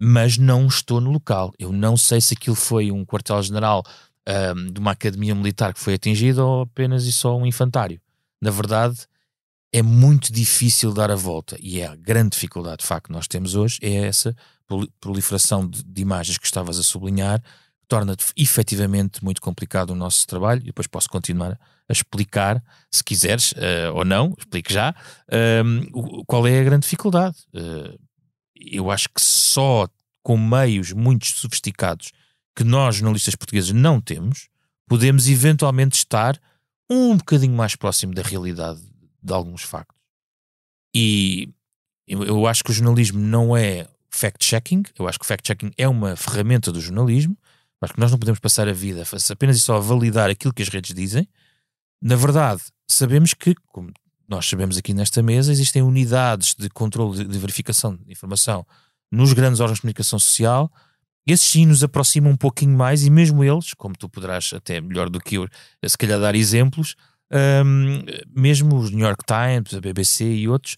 mas 0.00 0.38
não 0.38 0.66
estou 0.66 1.00
no 1.00 1.10
local. 1.10 1.52
Eu 1.58 1.72
não 1.72 1.96
sei 1.96 2.20
se 2.20 2.34
aquilo 2.34 2.56
foi 2.56 2.92
um 2.92 3.04
quartel-general 3.04 3.82
um, 4.56 4.72
de 4.72 4.78
uma 4.78 4.92
academia 4.92 5.34
militar 5.34 5.74
que 5.74 5.80
foi 5.80 5.94
atingido 5.94 6.46
ou 6.46 6.62
apenas 6.62 7.04
e 7.04 7.12
só 7.12 7.36
um 7.36 7.46
infantário. 7.46 8.00
Na 8.40 8.50
verdade, 8.50 9.06
é 9.72 9.82
muito 9.82 10.32
difícil 10.32 10.92
dar 10.92 11.10
a 11.10 11.16
volta 11.16 11.56
e 11.60 11.80
é 11.80 11.86
a 11.86 11.96
grande 11.96 12.30
dificuldade, 12.30 12.78
de 12.78 12.86
facto, 12.86 13.06
que 13.06 13.12
nós 13.12 13.26
temos 13.26 13.54
hoje, 13.54 13.78
é 13.80 14.06
essa 14.06 14.36
proliferação 15.00 15.66
de, 15.66 15.82
de 15.82 16.02
imagens 16.02 16.38
que 16.38 16.46
estavas 16.46 16.78
a 16.78 16.82
sublinhar, 16.82 17.42
torna 17.88 18.16
efetivamente 18.36 19.22
muito 19.24 19.40
complicado 19.40 19.90
o 19.90 19.94
nosso 19.94 20.26
trabalho. 20.26 20.62
E 20.62 20.66
depois 20.66 20.86
posso 20.86 21.08
continuar 21.08 21.58
a 21.88 21.92
explicar, 21.92 22.62
se 22.90 23.02
quiseres 23.02 23.52
uh, 23.52 23.94
ou 23.94 24.04
não, 24.04 24.34
explique 24.38 24.72
já, 24.72 24.94
uh, 25.28 26.24
qual 26.24 26.46
é 26.46 26.60
a 26.60 26.64
grande 26.64 26.82
dificuldade. 26.82 27.36
Uh, 27.54 27.98
eu 28.54 28.90
acho 28.90 29.08
que 29.08 29.20
só 29.20 29.88
com 30.22 30.38
meios 30.38 30.92
muito 30.92 31.26
sofisticados 31.26 32.12
que 32.56 32.64
nós, 32.64 32.96
jornalistas 32.96 33.34
portugueses, 33.34 33.72
não 33.72 34.00
temos, 34.00 34.48
podemos 34.86 35.28
eventualmente 35.28 35.96
estar 35.96 36.38
um 36.88 37.16
bocadinho 37.16 37.54
mais 37.54 37.74
próximo 37.74 38.14
da 38.14 38.22
realidade 38.22 38.80
de 39.22 39.32
alguns 39.32 39.62
factos. 39.62 40.00
E 40.94 41.48
eu, 42.06 42.46
acho 42.46 42.62
que 42.64 42.70
o 42.70 42.74
jornalismo 42.74 43.18
não 43.18 43.56
é 43.56 43.88
fact-checking, 44.10 44.82
eu 44.98 45.08
acho 45.08 45.18
que 45.18 45.26
fact-checking 45.26 45.72
é 45.78 45.88
uma 45.88 46.16
ferramenta 46.16 46.70
do 46.70 46.80
jornalismo, 46.80 47.36
Acho 47.82 47.94
que 47.94 48.00
nós 48.00 48.12
não 48.12 48.18
podemos 48.18 48.38
passar 48.38 48.68
a 48.68 48.72
vida 48.72 49.02
apenas 49.28 49.56
e 49.56 49.60
só 49.60 49.76
a 49.76 49.80
validar 49.80 50.30
aquilo 50.30 50.54
que 50.54 50.62
as 50.62 50.68
redes 50.68 50.94
dizem. 50.94 51.28
Na 52.00 52.14
verdade, 52.14 52.62
sabemos 52.88 53.34
que, 53.34 53.56
como 53.66 53.92
nós 54.28 54.48
sabemos 54.48 54.78
aqui 54.78 54.94
nesta 54.94 55.20
mesa, 55.20 55.50
existem 55.50 55.82
unidades 55.82 56.54
de 56.54 56.70
controle 56.70 57.24
de 57.24 57.38
verificação 57.40 57.96
de 57.96 58.12
informação 58.12 58.64
nos 59.10 59.32
grandes 59.32 59.58
órgãos 59.58 59.78
de 59.78 59.82
comunicação 59.82 60.16
social 60.16 60.70
esses 61.26 61.46
sim 61.46 61.66
nos 61.66 61.84
aproximam 61.84 62.32
um 62.32 62.36
pouquinho 62.36 62.76
mais 62.76 63.04
e 63.04 63.10
mesmo 63.10 63.44
eles, 63.44 63.74
como 63.74 63.96
tu 63.96 64.08
poderás 64.08 64.50
até 64.52 64.80
melhor 64.80 65.08
do 65.08 65.20
que 65.20 65.36
eu, 65.36 65.48
se 65.86 65.96
calhar 65.96 66.18
dar 66.18 66.34
exemplos, 66.34 66.96
um, 67.64 68.04
mesmo 68.34 68.76
os 68.78 68.90
New 68.90 69.04
York 69.04 69.24
Times, 69.24 69.74
a 69.74 69.80
BBC 69.80 70.24
e 70.24 70.48
outros, 70.48 70.76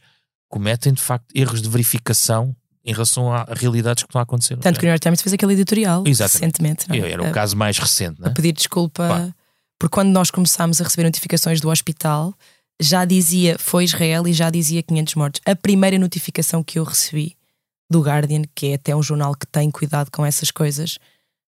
cometem 0.48 0.92
de 0.92 1.02
facto 1.02 1.26
erros 1.34 1.60
de 1.60 1.68
verificação 1.68 2.54
em 2.84 2.92
relação 2.92 3.32
a 3.32 3.46
realidades 3.50 4.02
que 4.02 4.08
estão 4.08 4.20
a 4.20 4.22
acontecer. 4.22 4.56
Tanto 4.58 4.78
que 4.78 4.84
o 4.84 4.86
New 4.86 4.92
York 4.92 5.00
Times 5.00 5.22
fez 5.22 5.32
aquele 5.32 5.54
editorial 5.54 6.04
Exatamente. 6.06 6.60
recentemente. 6.60 6.88
Não 6.88 6.96
é? 6.96 7.10
Era 7.10 7.22
o 7.22 7.32
caso 7.32 7.56
mais 7.56 7.78
recente, 7.78 8.20
não 8.20 8.28
é? 8.28 8.30
A 8.30 8.34
pedir 8.34 8.52
desculpa, 8.52 9.08
Pá. 9.08 9.34
porque 9.78 9.94
quando 9.94 10.10
nós 10.10 10.30
começámos 10.30 10.80
a 10.80 10.84
receber 10.84 11.04
notificações 11.04 11.60
do 11.60 11.70
hospital, 11.70 12.34
já 12.80 13.04
dizia 13.04 13.56
foi 13.58 13.84
Israel 13.84 14.28
e 14.28 14.32
já 14.32 14.50
dizia 14.50 14.82
500 14.82 15.14
mortos. 15.14 15.40
A 15.46 15.56
primeira 15.56 15.98
notificação 15.98 16.62
que 16.62 16.78
eu 16.78 16.84
recebi 16.84 17.36
do 17.90 18.00
Guardian, 18.00 18.42
que 18.54 18.68
é 18.68 18.74
até 18.74 18.94
um 18.94 19.02
jornal 19.02 19.34
que 19.34 19.46
tem 19.46 19.70
cuidado 19.70 20.10
com 20.10 20.24
essas 20.24 20.50
coisas, 20.50 20.98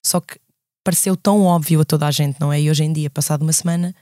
só 0.05 0.21
que 0.21 0.39
pareceu 0.83 1.17
tão 1.17 1.43
óbvio 1.43 1.81
a 1.81 1.85
toda 1.85 2.07
a 2.07 2.11
gente, 2.11 2.41
não 2.41 2.53
é? 2.53 2.61
E 2.61 2.71
hoje 2.71 2.85
em 2.85 2.93
dia, 2.93 3.11
passado 3.11 3.43
uma 3.43 3.53
semana. 3.53 3.95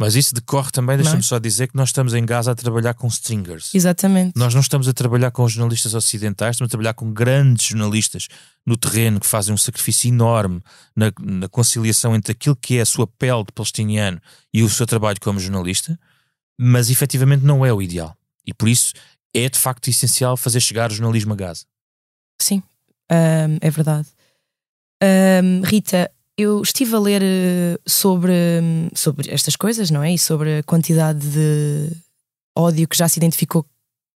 Mas 0.00 0.14
isso 0.14 0.34
decorre 0.34 0.70
também, 0.70 0.96
deixa-me 0.96 1.18
é? 1.18 1.22
só 1.22 1.38
dizer 1.38 1.68
que 1.68 1.76
nós 1.76 1.90
estamos 1.90 2.14
em 2.14 2.24
Gaza 2.24 2.52
a 2.52 2.54
trabalhar 2.54 2.94
com 2.94 3.06
stringers. 3.06 3.74
Exatamente. 3.74 4.32
Nós 4.34 4.54
não 4.54 4.62
estamos 4.62 4.88
a 4.88 4.94
trabalhar 4.94 5.30
com 5.30 5.46
jornalistas 5.46 5.92
ocidentais, 5.92 6.56
estamos 6.56 6.70
a 6.70 6.72
trabalhar 6.72 6.94
com 6.94 7.12
grandes 7.12 7.66
jornalistas 7.66 8.26
no 8.64 8.78
terreno 8.78 9.20
que 9.20 9.26
fazem 9.26 9.52
um 9.52 9.58
sacrifício 9.58 10.08
enorme 10.08 10.62
na, 10.96 11.12
na 11.20 11.50
conciliação 11.50 12.16
entre 12.16 12.32
aquilo 12.32 12.56
que 12.56 12.78
é 12.78 12.80
a 12.80 12.86
sua 12.86 13.06
pele 13.06 13.44
de 13.44 13.52
palestiniano 13.52 14.18
e 14.54 14.62
o 14.62 14.70
seu 14.70 14.86
trabalho 14.86 15.20
como 15.20 15.38
jornalista, 15.38 16.00
mas 16.58 16.88
efetivamente 16.88 17.44
não 17.44 17.66
é 17.66 17.70
o 17.70 17.82
ideal. 17.82 18.16
E 18.46 18.54
por 18.54 18.70
isso 18.70 18.94
é 19.34 19.50
de 19.50 19.58
facto 19.58 19.88
essencial 19.88 20.34
fazer 20.34 20.60
chegar 20.60 20.90
o 20.90 20.94
jornalismo 20.94 21.34
a 21.34 21.36
Gaza. 21.36 21.66
Sim, 22.40 22.62
é 23.60 23.70
verdade. 23.70 24.08
Rita, 25.62 26.10
eu 26.40 26.62
estive 26.62 26.94
a 26.96 26.98
ler 26.98 27.22
eh, 27.22 27.78
sobre, 27.86 28.32
sobre 28.94 29.30
estas 29.30 29.56
coisas, 29.56 29.90
não 29.90 30.02
é? 30.02 30.14
E 30.14 30.18
sobre 30.18 30.58
a 30.58 30.62
quantidade 30.62 31.20
de 31.20 31.90
ódio 32.56 32.88
que 32.88 32.96
já 32.96 33.08
se 33.08 33.18
identificou 33.18 33.66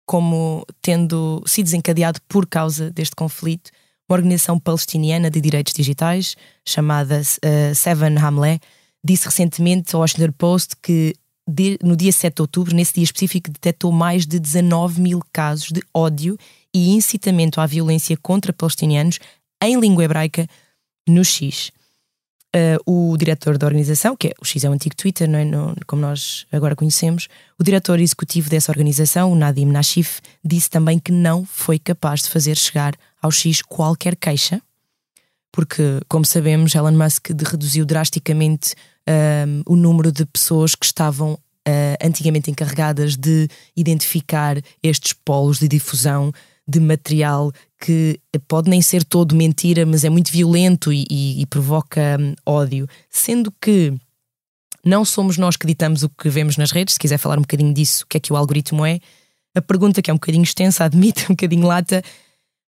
como 0.06 0.66
tendo 0.82 1.44
sido 1.46 1.66
desencadeado 1.66 2.20
por 2.28 2.48
causa 2.48 2.90
deste 2.92 3.16
conflito. 3.16 3.72
Uma 4.10 4.18
organização 4.18 4.60
palestiniana 4.60 5.30
de 5.30 5.40
direitos 5.42 5.74
digitais, 5.74 6.36
chamada 6.66 7.22
uh, 7.22 7.76
Seven 7.76 8.18
Hamle, 8.18 8.60
disse 9.04 9.26
recentemente 9.26 9.96
ao 9.96 10.02
Washington 10.02 10.32
Post 10.38 10.76
que 10.82 11.14
de, 11.48 11.78
no 11.84 11.96
dia 11.96 12.12
7 12.12 12.36
de 12.36 12.42
outubro, 12.42 12.76
nesse 12.76 12.94
dia 12.94 13.04
específico, 13.04 13.52
detectou 13.52 13.92
mais 13.92 14.26
de 14.26 14.40
19 14.40 15.02
mil 15.02 15.22
casos 15.32 15.72
de 15.72 15.82
ódio 15.94 16.38
e 16.74 16.92
incitamento 16.92 17.60
à 17.60 17.66
violência 17.66 18.16
contra 18.18 18.54
palestinianos 18.54 19.20
em 19.62 19.80
língua 19.80 20.06
hebraica 20.06 20.48
no 21.08 21.24
X. 21.24 21.72
Uh, 22.56 23.12
o 23.12 23.18
diretor 23.18 23.58
da 23.58 23.66
organização, 23.66 24.16
que 24.16 24.28
é 24.28 24.34
o 24.40 24.46
X 24.46 24.64
é 24.64 24.70
o 24.70 24.74
antigo 24.74 24.96
Twitter, 24.96 25.28
não 25.28 25.40
é? 25.40 25.46
Como 25.88 26.02
nós 26.02 26.46
agora 26.52 26.76
conhecemos, 26.76 27.28
o 27.58 27.64
diretor 27.64 28.00
executivo 28.00 28.48
dessa 28.48 28.72
organização, 28.72 29.32
o 29.32 29.36
Nadim 29.36 29.66
Nashif, 29.66 30.22
disse 30.46 30.70
também 30.70 31.00
que 31.00 31.12
não 31.12 31.46
foi 31.46 31.80
capaz 31.80 32.22
de 32.22 32.30
fazer 32.30 32.56
chegar 32.56 32.94
ao 33.20 33.32
X 33.32 33.64
qualquer 33.64 34.16
queixa, 34.16 34.62
porque, 35.52 36.00
como 36.08 36.26
sabemos, 36.26 36.76
Elon 36.76 36.92
Musk 36.92 37.30
reduziu 37.44 37.86
drasticamente 37.86 38.76
um, 39.08 39.74
o 39.74 39.76
número 39.76 40.12
de 40.12 40.26
pessoas 40.26 40.76
que 40.76 40.86
estavam 40.86 41.34
uh, 41.34 41.40
antigamente 42.04 42.52
encarregadas 42.52 43.16
de 43.16 43.48
identificar 43.76 44.58
estes 44.82 45.14
polos 45.14 45.60
de 45.60 45.68
difusão 45.68 46.32
de 46.68 46.80
material 46.80 47.52
que 47.84 48.18
pode 48.48 48.70
nem 48.70 48.82
ser 48.82 49.04
todo 49.04 49.36
mentira, 49.36 49.86
mas 49.86 50.06
é 50.06 50.10
muito 50.10 50.32
violento 50.32 50.94
e, 50.94 51.06
e, 51.12 51.42
e 51.42 51.46
provoca 51.46 52.18
um, 52.18 52.34
ódio. 52.46 52.88
Sendo 53.10 53.54
que 53.60 53.94
não 54.86 55.04
somos 55.04 55.38
nós 55.38 55.58
que 55.58 55.68
ditamos 55.68 56.02
o 56.02 56.08
que 56.08 56.30
vemos 56.30 56.56
nas 56.56 56.72
redes, 56.72 56.94
se 56.94 57.00
quiser 57.00 57.18
falar 57.18 57.38
um 57.38 57.42
bocadinho 57.42 57.74
disso, 57.74 58.06
o 58.06 58.08
que 58.08 58.16
é 58.16 58.20
que 58.22 58.32
o 58.32 58.38
algoritmo 58.38 58.86
é, 58.86 59.02
a 59.54 59.62
pergunta 59.62 60.02
que 60.02 60.10
é 60.10 60.14
um 60.14 60.16
bocadinho 60.16 60.44
extensa, 60.44 60.86
admito, 60.86 61.24
um 61.24 61.36
bocadinho 61.36 61.68
lata, 61.68 62.02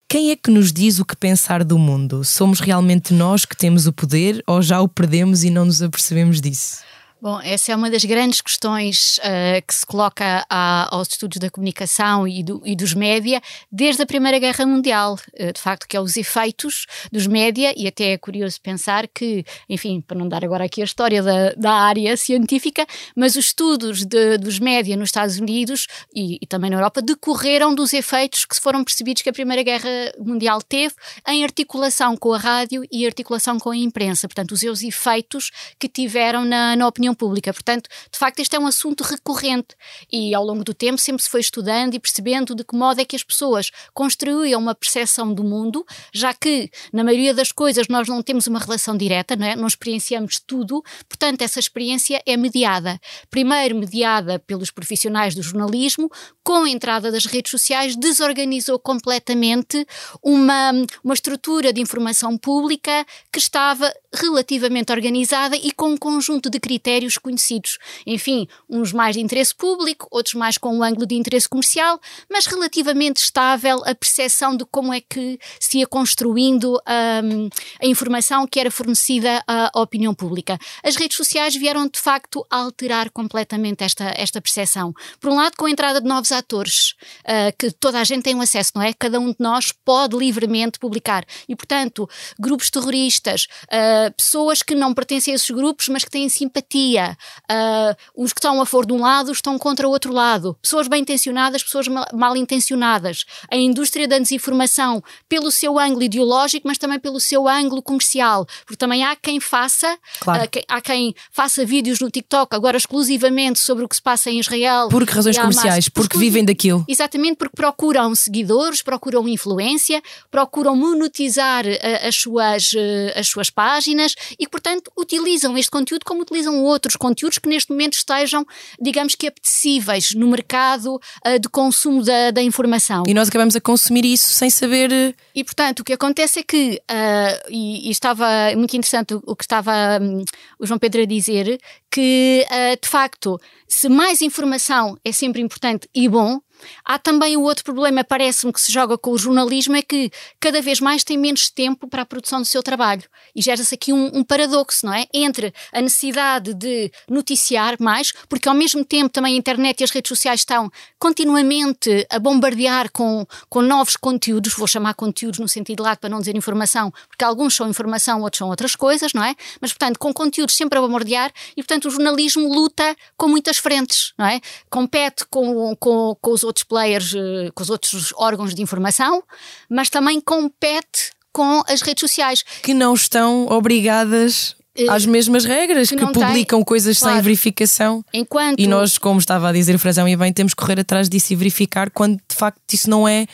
quem 0.07 0.31
é 0.31 0.35
que 0.37 0.49
nos 0.49 0.71
diz 0.71 0.99
o 0.99 1.05
que 1.05 1.17
pensar 1.17 1.65
do 1.65 1.77
mundo? 1.77 2.23
Somos 2.23 2.61
realmente 2.61 3.13
nós 3.13 3.43
que 3.43 3.55
temos 3.55 3.87
o 3.87 3.93
poder 3.93 4.41
ou 4.47 4.61
já 4.61 4.79
o 4.79 4.87
perdemos 4.87 5.43
e 5.43 5.49
não 5.49 5.65
nos 5.65 5.81
apercebemos 5.81 6.39
disso? 6.39 6.77
Bom, 7.21 7.39
essa 7.39 7.71
é 7.71 7.75
uma 7.75 7.91
das 7.91 8.03
grandes 8.03 8.41
questões 8.41 9.19
uh, 9.19 9.61
que 9.67 9.75
se 9.75 9.85
coloca 9.85 10.43
a, 10.49 10.87
aos 10.89 11.07
estudos 11.07 11.37
da 11.37 11.51
comunicação 11.51 12.27
e, 12.27 12.41
do, 12.41 12.63
e, 12.65 12.75
dos 12.75 12.95
média 12.95 13.39
desde 13.71 14.01
a 14.01 14.07
Primeira 14.07 14.39
Guerra 14.39 14.65
Mundial, 14.65 15.19
uh, 15.39 15.53
de 15.53 15.61
facto, 15.61 15.87
que 15.87 15.95
é 15.95 16.01
os 16.01 16.17
efeitos 16.17 16.87
dos 17.11 17.27
média, 17.27 17.75
e 17.77 17.85
até 17.85 18.13
é 18.13 18.17
curioso 18.17 18.59
pensar 18.59 19.07
que, 19.07 19.45
enfim, 19.69 20.01
para 20.01 20.17
não 20.17 20.27
dar 20.27 20.43
agora 20.43 20.65
aqui 20.65 20.81
a 20.81 20.83
história 20.83 21.21
da, 21.21 21.53
da 21.53 21.71
área 21.71 22.17
científica, 22.17 22.87
mas 23.15 23.35
os 23.35 23.45
estudos 23.45 24.03
de, 24.03 24.39
dos 24.39 24.57
média 24.57 24.97
nos 24.97 25.09
Estados 25.09 25.37
Unidos 25.37 25.85
e, 26.15 26.39
e, 26.41 26.47
também 26.47 26.71
na 26.71 26.77
Europa 26.77 27.03
decorreram 27.03 27.75
dos 27.75 27.93
efeitos 27.93 28.45
que 28.45 28.59
foram 28.59 28.83
percebidos 28.83 29.21
que 29.21 29.29
a 29.29 29.33
Primeira 29.33 29.61
Guerra 29.61 30.11
Mundial 30.17 30.59
teve 30.59 30.95
em 31.27 31.43
articulação 31.43 32.17
com 32.17 32.33
a 32.33 32.39
rádio 32.39 32.83
e 32.91 33.05
articulação 33.05 33.59
com 33.59 33.69
a 33.69 33.77
imprensa, 33.77 34.27
portanto, 34.27 34.53
os 34.53 34.59
seus 34.59 34.81
efeitos 34.81 35.51
que 35.77 35.87
tiveram 35.87 36.43
na, 36.43 36.75
na 36.75 36.87
opinião 36.87 37.10
opinião 37.11 37.13
pública. 37.13 37.53
Portanto, 37.53 37.89
de 38.11 38.17
facto, 38.17 38.39
este 38.39 38.55
é 38.55 38.59
um 38.59 38.65
assunto 38.65 39.03
recorrente 39.03 39.75
e 40.11 40.33
ao 40.33 40.43
longo 40.43 40.63
do 40.63 40.73
tempo 40.73 40.97
sempre 40.97 41.21
se 41.23 41.29
foi 41.29 41.41
estudando 41.41 41.93
e 41.93 41.99
percebendo 41.99 42.55
de 42.55 42.63
que 42.63 42.75
modo 42.75 42.99
é 42.99 43.05
que 43.05 43.15
as 43.15 43.23
pessoas 43.23 43.71
construíam 43.93 44.59
uma 44.59 44.73
percepção 44.73 45.33
do 45.33 45.43
mundo, 45.43 45.85
já 46.13 46.33
que 46.33 46.69
na 46.91 47.03
maioria 47.03 47.33
das 47.33 47.51
coisas 47.51 47.87
nós 47.87 48.07
não 48.07 48.21
temos 48.21 48.47
uma 48.47 48.59
relação 48.59 48.97
direta, 48.97 49.35
não, 49.35 49.45
é? 49.45 49.55
não 49.55 49.67
experienciamos 49.67 50.39
tudo, 50.39 50.83
portanto, 51.07 51.41
essa 51.41 51.59
experiência 51.59 52.21
é 52.25 52.37
mediada. 52.37 52.99
Primeiro, 53.29 53.75
mediada 53.75 54.39
pelos 54.39 54.71
profissionais 54.71 55.35
do 55.35 55.43
jornalismo, 55.43 56.09
com 56.43 56.63
a 56.63 56.69
entrada 56.69 57.11
das 57.11 57.25
redes 57.25 57.51
sociais, 57.51 57.95
desorganizou 57.95 58.79
completamente 58.79 59.85
uma, 60.23 60.71
uma 61.03 61.13
estrutura 61.13 61.73
de 61.73 61.81
informação 61.81 62.37
pública 62.37 63.05
que 63.31 63.39
estava 63.39 63.91
relativamente 64.13 64.91
organizada 64.91 65.55
e 65.55 65.71
com 65.71 65.89
um 65.89 65.97
conjunto 65.97 66.49
de 66.49 66.59
critérios 66.59 67.00
conhecidos. 67.17 67.77
Enfim, 68.05 68.47
uns 68.69 68.91
mais 68.91 69.15
de 69.15 69.21
interesse 69.21 69.53
público, 69.55 70.07
outros 70.11 70.35
mais 70.35 70.57
com 70.57 70.75
um 70.75 70.83
ângulo 70.83 71.05
de 71.05 71.15
interesse 71.15 71.47
comercial, 71.47 71.99
mas 72.29 72.45
relativamente 72.45 73.17
estável 73.17 73.81
a 73.85 73.95
percepção 73.95 74.55
de 74.55 74.65
como 74.65 74.93
é 74.93 75.01
que 75.01 75.39
se 75.59 75.79
ia 75.79 75.87
construindo 75.87 76.73
um, 76.73 77.49
a 77.81 77.85
informação 77.85 78.47
que 78.47 78.59
era 78.59 78.71
fornecida 78.71 79.43
à 79.47 79.79
opinião 79.79 80.13
pública. 80.13 80.57
As 80.83 80.95
redes 80.95 81.17
sociais 81.17 81.55
vieram 81.55 81.87
de 81.87 81.99
facto 81.99 82.45
a 82.49 82.57
alterar 82.57 83.09
completamente 83.09 83.83
esta, 83.83 84.13
esta 84.15 84.41
percepção. 84.41 84.93
Por 85.19 85.31
um 85.31 85.35
lado, 85.35 85.55
com 85.57 85.65
a 85.65 85.71
entrada 85.71 86.01
de 86.01 86.07
novos 86.07 86.31
atores, 86.31 86.93
uh, 87.21 87.55
que 87.57 87.71
toda 87.71 87.99
a 87.99 88.03
gente 88.03 88.23
tem 88.23 88.35
um 88.35 88.41
acesso, 88.41 88.71
não 88.75 88.81
é? 88.81 88.93
Cada 88.93 89.19
um 89.19 89.29
de 89.29 89.37
nós 89.39 89.71
pode 89.71 90.15
livremente 90.17 90.79
publicar. 90.79 91.25
E, 91.47 91.55
portanto, 91.55 92.09
grupos 92.39 92.69
terroristas, 92.69 93.47
uh, 93.65 94.13
pessoas 94.15 94.61
que 94.61 94.75
não 94.75 94.93
pertencem 94.93 95.33
a 95.33 95.35
esses 95.35 95.49
grupos, 95.49 95.87
mas 95.87 96.03
que 96.03 96.11
têm 96.11 96.29
simpatia. 96.29 96.90
Uh, 96.99 97.95
os 98.15 98.33
que 98.33 98.39
estão 98.39 98.61
a 98.61 98.65
favor 98.65 98.85
de 98.85 98.93
um 98.93 99.01
lado 99.01 99.31
estão 99.31 99.57
contra 99.57 99.87
o 99.87 99.91
outro 99.91 100.13
lado. 100.13 100.57
Pessoas 100.61 100.87
bem 100.87 101.01
intencionadas, 101.01 101.63
pessoas 101.63 101.87
mal, 101.87 102.05
mal 102.13 102.37
intencionadas. 102.37 103.25
A 103.49 103.55
indústria 103.55 104.07
da 104.07 104.19
desinformação, 104.19 105.03
pelo 105.27 105.51
seu 105.51 105.79
ângulo 105.79 106.03
ideológico, 106.03 106.67
mas 106.67 106.77
também 106.77 106.99
pelo 106.99 107.19
seu 107.19 107.47
ângulo 107.47 107.81
comercial. 107.81 108.45
Porque 108.65 108.77
também 108.77 109.03
há 109.03 109.15
quem 109.15 109.39
faça, 109.39 109.97
claro. 110.19 110.43
uh, 110.43 110.49
quem, 110.49 110.63
há 110.67 110.81
quem 110.81 111.15
faça 111.31 111.65
vídeos 111.65 111.99
no 111.99 112.09
TikTok 112.09 112.55
agora 112.55 112.77
exclusivamente 112.77 113.59
sobre 113.59 113.83
o 113.83 113.87
que 113.87 113.95
se 113.95 114.01
passa 114.01 114.29
em 114.29 114.39
Israel. 114.39 114.89
Por 114.89 115.05
que 115.05 115.13
razões 115.13 115.37
comerciais? 115.37 115.89
Porque, 115.89 116.09
porque 116.09 116.17
vivem 116.17 116.45
daquilo. 116.45 116.85
Exatamente, 116.87 117.37
porque 117.37 117.55
procuram 117.55 118.13
seguidores, 118.15 118.81
procuram 118.81 119.27
influência, 119.27 120.01
procuram 120.29 120.75
monetizar 120.75 121.65
uh, 121.65 122.07
as, 122.07 122.15
suas, 122.15 122.71
as 123.15 123.27
suas 123.27 123.49
páginas 123.49 123.71
páginas 123.91 124.15
e, 124.39 124.47
portanto, 124.47 124.91
utilizam 124.97 125.57
este 125.57 125.71
conteúdo 125.71 126.03
como 126.03 126.21
utilizam 126.21 126.63
outros 126.63 126.70
conteúdos 126.95 127.37
que 127.37 127.49
neste 127.49 127.71
momento 127.71 127.93
estejam, 127.93 128.45
digamos 128.79 129.15
que, 129.15 129.27
apetecíveis 129.27 130.13
no 130.13 130.27
mercado 130.27 130.95
uh, 130.95 131.39
de 131.39 131.49
consumo 131.49 132.03
da, 132.03 132.31
da, 132.31 132.41
informação. 132.41 133.03
E 133.07 133.13
nós 133.13 133.27
acabamos 133.27 133.55
a 133.55 133.61
consumir 133.61 134.05
isso 134.05 134.31
sem 134.33 134.49
saber. 134.49 134.91
Eh, 134.91 135.13
e, 135.35 135.43
portanto, 135.43 135.81
o 135.81 135.83
que 135.83 135.93
acontece 135.93 136.39
é 136.39 136.43
que, 136.43 136.81
uh, 136.89 137.49
e, 137.49 137.87
e, 137.87 137.91
estava 137.91 138.27
muito 138.55 138.75
interessante 138.75 139.13
o, 139.13 139.21
o 139.25 139.35
que 139.35 139.43
estava 139.43 139.99
um, 140.01 140.23
o 140.59 140.65
João 140.65 140.79
Pedro 140.79 141.01
a 141.01 141.05
dizer, 141.05 141.59
que, 141.89 142.45
uh, 142.49 142.79
de 142.81 142.87
facto, 142.87 143.39
se 143.67 143.89
mais 143.89 144.21
informação 144.21 144.97
é 145.03 145.11
sempre 145.11 145.41
importante 145.41 145.87
e 145.93 146.07
bom, 146.07 146.39
Há 146.83 146.97
também 146.99 147.37
o 147.37 147.41
outro 147.41 147.63
problema, 147.63 148.03
parece-me, 148.03 148.53
que 148.53 148.61
se 148.61 148.71
joga 148.71 148.97
com 148.97 149.11
o 149.11 149.17
jornalismo, 149.17 149.75
é 149.75 149.81
que 149.81 150.11
cada 150.39 150.61
vez 150.61 150.79
mais 150.79 151.03
tem 151.03 151.17
menos 151.17 151.49
tempo 151.49 151.87
para 151.87 152.01
a 152.01 152.05
produção 152.05 152.39
do 152.39 152.45
seu 152.45 152.61
trabalho. 152.63 153.03
E 153.35 153.41
gera-se 153.41 153.73
aqui 153.73 153.93
um, 153.93 154.11
um, 154.13 154.23
paradoxo, 154.23 154.85
não 154.85 154.93
é? 154.93 155.05
Entre 155.13 155.53
a 155.71 155.81
necessidade 155.81 156.53
de 156.53 156.91
noticiar 157.09 157.75
mais, 157.79 158.11
porque 158.29 158.47
ao 158.47 158.55
mesmo 158.55 158.83
tempo 158.83 159.09
também 159.09 159.35
a 159.35 159.37
internet 159.37 159.81
e 159.81 159.83
as 159.83 159.91
redes 159.91 160.09
sociais 160.09 160.41
estão 160.41 160.71
continuamente 160.99 162.05
a 162.09 162.19
bombardear 162.19 162.91
com, 162.91 163.25
com 163.49 163.61
novos 163.61 163.95
conteúdos, 163.95 164.53
vou 164.53 164.67
chamar 164.67 164.93
conteúdos 164.93 165.39
no 165.39 165.47
sentido 165.47 165.83
lado 165.83 165.99
para 165.99 166.09
não 166.09 166.19
dizer 166.19 166.35
informação, 166.35 166.91
porque 167.07 167.23
alguns 167.23 167.55
são 167.55 167.69
informação, 167.69 168.21
outros 168.21 168.39
são 168.39 168.49
outras 168.49 168.75
coisas, 168.75 169.13
não 169.13 169.23
é? 169.23 169.35
Mas, 169.59 169.71
portanto, 169.71 169.97
com 169.97 170.13
conteúdos 170.13 170.55
sempre 170.55 170.77
a 170.77 170.81
bombardear 170.81 171.31
e, 171.55 171.63
portanto, 171.63 171.85
o 171.85 171.91
jornalismo 171.91 172.47
luta 172.53 172.95
com 173.17 173.27
muitas 173.27 173.57
frentes, 173.57 174.13
não 174.17 174.25
é? 174.25 174.39
Compete 174.69 175.25
com, 175.29 175.75
com, 175.75 176.15
com 176.19 176.31
os 176.31 176.43
outros 176.43 176.50
players, 176.63 177.13
eh, 177.15 177.49
com 177.53 177.63
os 177.63 177.69
outros 177.69 178.13
órgãos 178.17 178.53
de 178.53 178.61
informação, 178.61 179.23
mas 179.69 179.89
também 179.89 180.19
compete 180.19 181.11
com 181.31 181.63
as 181.67 181.81
redes 181.81 182.01
sociais. 182.01 182.43
Que 182.61 182.73
não 182.73 182.93
estão 182.93 183.47
obrigadas 183.47 184.55
eh, 184.75 184.85
às 184.89 185.05
mesmas 185.05 185.45
regras, 185.45 185.89
que, 185.89 185.95
que 185.95 186.05
publicam 186.05 186.59
tem, 186.59 186.65
coisas 186.65 186.99
claro. 186.99 187.15
sem 187.15 187.23
verificação. 187.23 188.03
Enquanto... 188.13 188.59
E 188.59 188.67
nós, 188.67 188.97
como 188.97 189.19
estava 189.19 189.49
a 189.49 189.53
dizer 189.53 189.75
o 189.75 189.79
Frazão 189.79 190.07
e 190.07 190.15
bem, 190.15 190.31
temos 190.31 190.53
que 190.53 190.61
correr 190.61 190.79
atrás 190.79 191.09
disso 191.09 191.33
e 191.33 191.35
verificar 191.35 191.89
quando 191.89 192.15
de 192.15 192.35
facto 192.35 192.59
isso 192.73 192.89
não 192.89 193.07
é. 193.07 193.25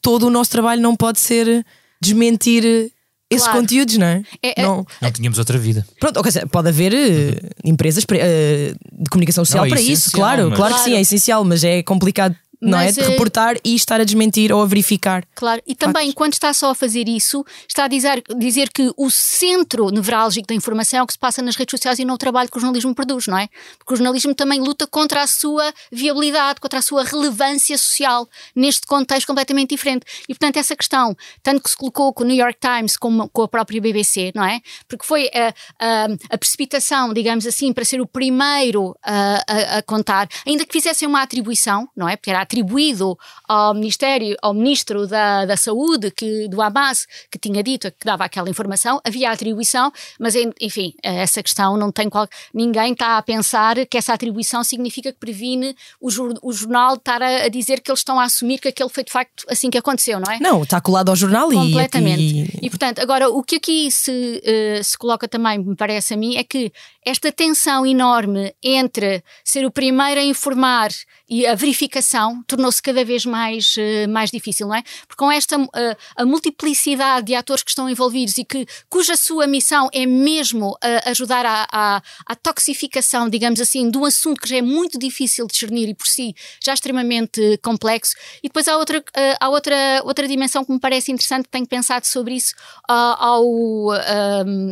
Todo 0.00 0.26
o 0.26 0.30
nosso 0.30 0.50
trabalho 0.50 0.80
não 0.80 0.96
pode 0.96 1.20
ser 1.20 1.64
desmentir 2.00 2.92
esses 3.28 3.46
claro. 3.46 3.60
conteúdos, 3.60 3.96
não 3.98 4.06
é? 4.06 4.22
É, 4.42 4.60
é? 4.60 4.62
não, 4.62 4.86
não 5.00 5.10
tínhamos 5.10 5.38
outra 5.38 5.58
vida. 5.58 5.84
Pronto, 5.98 6.20
pode 6.50 6.68
haver 6.68 6.92
uh, 6.92 7.48
empresas 7.64 8.04
uh, 8.04 8.06
de 8.06 9.10
comunicação 9.10 9.44
social 9.44 9.64
não, 9.64 9.66
é 9.66 9.70
para 9.70 9.80
isso, 9.80 10.12
claro, 10.12 10.48
mas... 10.48 10.56
claro 10.56 10.74
que 10.74 10.80
sim, 10.80 10.94
é 10.94 11.00
essencial, 11.00 11.44
mas 11.44 11.64
é 11.64 11.82
complicado 11.82 12.36
não 12.60 12.78
é? 12.78 12.90
De 12.90 13.00
eh, 13.00 13.08
reportar 13.08 13.56
e 13.64 13.74
estar 13.74 14.00
a 14.00 14.04
desmentir 14.04 14.52
ou 14.52 14.62
a 14.62 14.66
verificar. 14.66 15.24
Claro, 15.34 15.62
e 15.66 15.74
também, 15.74 16.06
Factos. 16.06 16.14
quando 16.14 16.32
está 16.32 16.52
só 16.52 16.70
a 16.70 16.74
fazer 16.74 17.08
isso, 17.08 17.44
está 17.68 17.84
a 17.84 17.88
dizer, 17.88 18.22
dizer 18.38 18.70
que 18.70 18.92
o 18.96 19.10
centro 19.10 19.90
nevrálgico 19.90 20.46
da 20.46 20.54
informação 20.54 21.00
é 21.00 21.02
o 21.02 21.06
que 21.06 21.12
se 21.12 21.18
passa 21.18 21.42
nas 21.42 21.56
redes 21.56 21.72
sociais 21.72 21.98
e 21.98 22.04
não 22.04 22.14
o 22.14 22.18
trabalho 22.18 22.50
que 22.50 22.56
o 22.56 22.60
jornalismo 22.60 22.94
produz, 22.94 23.26
não 23.26 23.38
é? 23.38 23.48
Porque 23.78 23.94
o 23.94 23.96
jornalismo 23.96 24.34
também 24.34 24.60
luta 24.60 24.86
contra 24.86 25.22
a 25.22 25.26
sua 25.26 25.72
viabilidade, 25.90 26.60
contra 26.60 26.78
a 26.78 26.82
sua 26.82 27.04
relevância 27.04 27.76
social, 27.76 28.28
neste 28.54 28.86
contexto 28.86 29.26
completamente 29.26 29.70
diferente. 29.70 30.04
E, 30.28 30.34
portanto, 30.34 30.56
essa 30.56 30.74
questão, 30.74 31.16
tanto 31.42 31.62
que 31.62 31.70
se 31.70 31.76
colocou 31.76 32.12
com 32.12 32.24
o 32.24 32.26
New 32.26 32.36
York 32.36 32.58
Times 32.60 32.96
como 32.96 33.28
com 33.28 33.42
a 33.42 33.48
própria 33.48 33.80
BBC, 33.80 34.32
não 34.34 34.44
é? 34.44 34.60
Porque 34.88 35.04
foi 35.04 35.28
a, 35.34 35.54
a, 35.78 36.06
a 36.30 36.38
precipitação, 36.38 37.12
digamos 37.12 37.46
assim, 37.46 37.72
para 37.72 37.84
ser 37.84 38.00
o 38.00 38.06
primeiro 38.06 38.96
a, 39.02 39.42
a, 39.46 39.78
a 39.78 39.82
contar, 39.82 40.28
ainda 40.46 40.64
que 40.64 40.72
fizessem 40.72 41.06
uma 41.06 41.22
atribuição, 41.22 41.88
não 41.96 42.08
é? 42.08 42.16
Porque 42.16 42.30
era 42.30 42.45
atribuído 42.46 43.18
ao 43.48 43.74
Ministério, 43.74 44.36
ao 44.40 44.54
Ministro 44.54 45.06
da, 45.06 45.44
da 45.44 45.56
Saúde 45.56 46.12
que, 46.12 46.48
do 46.48 46.62
Hamas, 46.62 47.06
que 47.30 47.38
tinha 47.38 47.62
dito 47.62 47.90
que 47.90 48.06
dava 48.06 48.24
aquela 48.24 48.48
informação, 48.48 49.00
havia 49.04 49.30
atribuição, 49.30 49.92
mas 50.18 50.34
enfim, 50.60 50.94
essa 51.02 51.42
questão 51.42 51.76
não 51.76 51.90
tem 51.90 52.08
qual. 52.08 52.28
Ninguém 52.54 52.92
está 52.92 53.18
a 53.18 53.22
pensar 53.22 53.84
que 53.86 53.98
essa 53.98 54.12
atribuição 54.12 54.62
significa 54.62 55.12
que 55.12 55.18
previne 55.18 55.74
o, 56.00 56.08
o 56.42 56.52
jornal 56.52 56.94
estar 56.94 57.20
a, 57.20 57.44
a, 57.44 57.48
dizer 57.48 57.80
que 57.80 57.90
eles 57.90 58.00
estão 58.00 58.18
a 58.20 58.24
assumir 58.24 58.58
que 58.58 58.68
aquele 58.68 58.88
foi 58.88 59.02
de 59.02 59.10
facto 59.10 59.44
assim 59.48 59.68
que 59.68 59.78
aconteceu, 59.78 60.20
não 60.20 60.32
é? 60.32 60.38
Não, 60.38 60.62
está 60.62 60.80
colado 60.80 61.08
ao 61.08 61.16
jornal 61.16 61.50
Completamente. 61.50 62.22
e. 62.22 62.34
Completamente. 62.36 62.58
E 62.62 62.70
portanto, 62.70 63.00
agora 63.00 63.28
o 63.28 63.42
que 63.42 63.56
aqui 63.56 63.90
se, 63.90 64.10
uh, 64.10 64.84
se 64.84 64.96
coloca 64.96 65.26
também, 65.26 65.58
me 65.58 65.74
parece 65.74 66.14
a 66.14 66.16
mim, 66.16 66.36
é 66.36 66.44
que 66.44 66.72
esta 67.06 67.30
tensão 67.30 67.86
enorme 67.86 68.52
entre 68.60 69.22
ser 69.44 69.64
o 69.64 69.70
primeiro 69.70 70.20
a 70.20 70.24
informar 70.24 70.90
e 71.28 71.46
a 71.46 71.54
verificação 71.54 72.42
tornou-se 72.48 72.82
cada 72.82 73.04
vez 73.04 73.24
mais, 73.24 73.76
uh, 73.76 74.08
mais 74.08 74.28
difícil, 74.30 74.66
não 74.66 74.74
é? 74.74 74.82
Porque 75.06 75.16
com 75.16 75.30
esta 75.30 75.56
uh, 75.56 75.68
a 76.16 76.24
multiplicidade 76.24 77.26
de 77.26 77.34
atores 77.36 77.62
que 77.62 77.70
estão 77.70 77.88
envolvidos 77.88 78.36
e 78.38 78.44
que, 78.44 78.66
cuja 78.90 79.16
sua 79.16 79.46
missão 79.46 79.88
é 79.92 80.04
mesmo 80.04 80.70
uh, 80.70 81.10
ajudar 81.10 81.46
à, 81.46 82.02
à, 82.26 82.34
toxificação, 82.34 83.28
digamos 83.28 83.60
assim, 83.60 83.88
de 83.88 83.96
um 83.96 84.04
assunto 84.04 84.40
que 84.40 84.48
já 84.48 84.56
é 84.56 84.62
muito 84.62 84.98
difícil 84.98 85.46
de 85.46 85.52
discernir 85.52 85.88
e 85.88 85.94
por 85.94 86.08
si 86.08 86.34
já 86.60 86.74
extremamente 86.74 87.58
complexo. 87.62 88.14
E 88.42 88.48
depois 88.48 88.66
há 88.66 88.76
outra, 88.76 89.02
há 89.40 89.48
outra, 89.48 89.76
outra 90.04 90.26
dimensão 90.26 90.64
que 90.64 90.72
me 90.72 90.80
parece 90.80 91.12
interessante, 91.12 91.48
tenho 91.48 91.66
pensado 91.66 92.06
sobre 92.06 92.34
isso 92.34 92.54
ao 92.88 93.90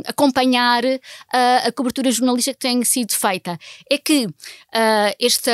acompanhar 0.07 0.83
a 1.33 1.73
cobertura 1.73 2.11
que 2.37 2.55
tem 2.55 2.85
sido 2.85 3.13
feita. 3.13 3.59
É 3.91 3.99
que 3.99 4.27
este, 5.19 5.51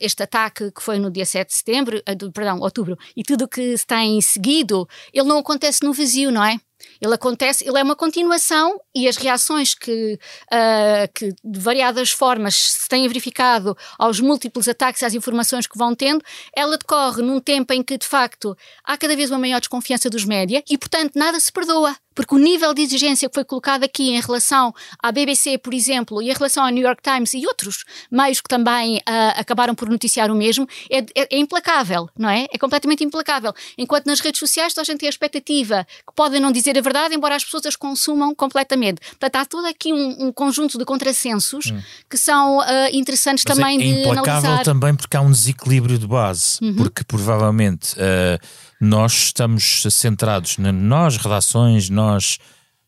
este 0.00 0.22
ataque 0.22 0.70
que 0.70 0.82
foi 0.82 0.98
no 0.98 1.10
dia 1.10 1.26
7 1.26 1.48
de 1.48 1.54
setembro, 1.54 2.02
eh, 2.06 2.16
perdão, 2.32 2.60
outubro, 2.60 2.98
e 3.16 3.22
tudo 3.22 3.44
o 3.44 3.48
que 3.48 3.76
se 3.76 3.86
tem 3.86 4.20
seguido, 4.20 4.88
ele 5.12 5.28
não 5.28 5.38
acontece 5.38 5.82
no 5.82 5.92
vazio, 5.92 6.30
não 6.30 6.44
é? 6.44 6.58
Ele 7.00 7.14
acontece, 7.14 7.66
ele 7.66 7.78
é 7.78 7.82
uma 7.82 7.96
continuação 7.96 8.80
e 8.94 9.08
as 9.08 9.16
reações 9.16 9.74
que, 9.74 10.18
uh, 10.52 11.12
que 11.14 11.32
de 11.44 11.60
variadas 11.60 12.10
formas 12.10 12.54
se 12.54 12.88
têm 12.88 13.06
verificado 13.06 13.76
aos 13.98 14.20
múltiplos 14.20 14.68
ataques 14.68 15.02
às 15.02 15.14
informações 15.14 15.66
que 15.66 15.78
vão 15.78 15.94
tendo, 15.94 16.24
ela 16.54 16.76
decorre 16.76 17.22
num 17.22 17.40
tempo 17.40 17.72
em 17.72 17.82
que, 17.82 17.98
de 17.98 18.06
facto, 18.06 18.56
há 18.84 18.96
cada 18.96 19.16
vez 19.16 19.30
uma 19.30 19.38
maior 19.38 19.60
desconfiança 19.60 20.08
dos 20.10 20.24
média 20.24 20.62
e, 20.68 20.78
portanto, 20.78 21.12
nada 21.16 21.38
se 21.40 21.52
perdoa. 21.52 21.96
Porque 22.14 22.34
o 22.34 22.38
nível 22.38 22.74
de 22.74 22.82
exigência 22.82 23.28
que 23.28 23.34
foi 23.34 23.44
colocado 23.44 23.84
aqui 23.84 24.10
em 24.10 24.20
relação 24.20 24.74
à 25.02 25.10
BBC, 25.10 25.58
por 25.58 25.74
exemplo, 25.74 26.22
e 26.22 26.30
em 26.30 26.32
relação 26.32 26.64
ao 26.64 26.70
New 26.70 26.82
York 26.82 27.02
Times 27.02 27.34
e 27.34 27.46
outros 27.46 27.84
meios 28.10 28.40
que 28.40 28.48
também 28.48 28.98
uh, 28.98 29.00
acabaram 29.36 29.74
por 29.74 29.88
noticiar 29.88 30.30
o 30.30 30.34
mesmo, 30.34 30.66
é, 30.90 30.98
é, 30.98 31.04
é, 31.14 31.38
implacável, 31.38 32.08
não 32.18 32.28
é? 32.28 32.46
É 32.52 32.58
completamente 32.58 33.04
implacável. 33.04 33.52
Enquanto 33.76 34.06
nas 34.06 34.20
redes 34.20 34.38
sociais 34.38 34.72
toda 34.72 34.82
a 34.82 34.84
gente 34.84 35.00
tem 35.00 35.08
a 35.08 35.10
expectativa 35.10 35.86
que 36.06 36.14
podem 36.14 36.40
não 36.40 36.52
dizer 36.52 36.76
a 36.76 36.80
verdade, 36.80 37.14
embora 37.14 37.36
as 37.36 37.44
pessoas 37.44 37.66
as 37.66 37.76
consumam 37.76 38.34
completamente. 38.34 39.00
Portanto, 39.10 39.36
há 39.36 39.44
todo 39.44 39.66
aqui 39.66 39.92
um, 39.92 40.26
um 40.26 40.32
conjunto 40.32 40.78
de 40.78 40.84
contrassensos 40.84 41.70
hum. 41.70 41.80
que 42.08 42.16
são 42.16 42.58
uh, 42.58 42.62
interessantes 42.92 43.44
Mas 43.46 43.56
também 43.56 43.80
é, 43.80 43.82
é 43.82 43.94
de 43.94 44.00
implacável 44.00 44.50
analisar. 44.50 44.64
também 44.64 44.94
porque 44.94 45.16
há 45.16 45.20
um 45.20 45.30
desequilíbrio 45.30 45.98
de 45.98 46.06
base, 46.06 46.58
uhum. 46.62 46.74
porque 46.76 47.04
provavelmente 47.04 47.94
uh, 47.94 48.38
nós 48.82 49.12
estamos 49.12 49.84
centrados, 49.90 50.58
na, 50.58 50.72
nós 50.72 51.16
redações, 51.16 51.88
nós 51.88 52.38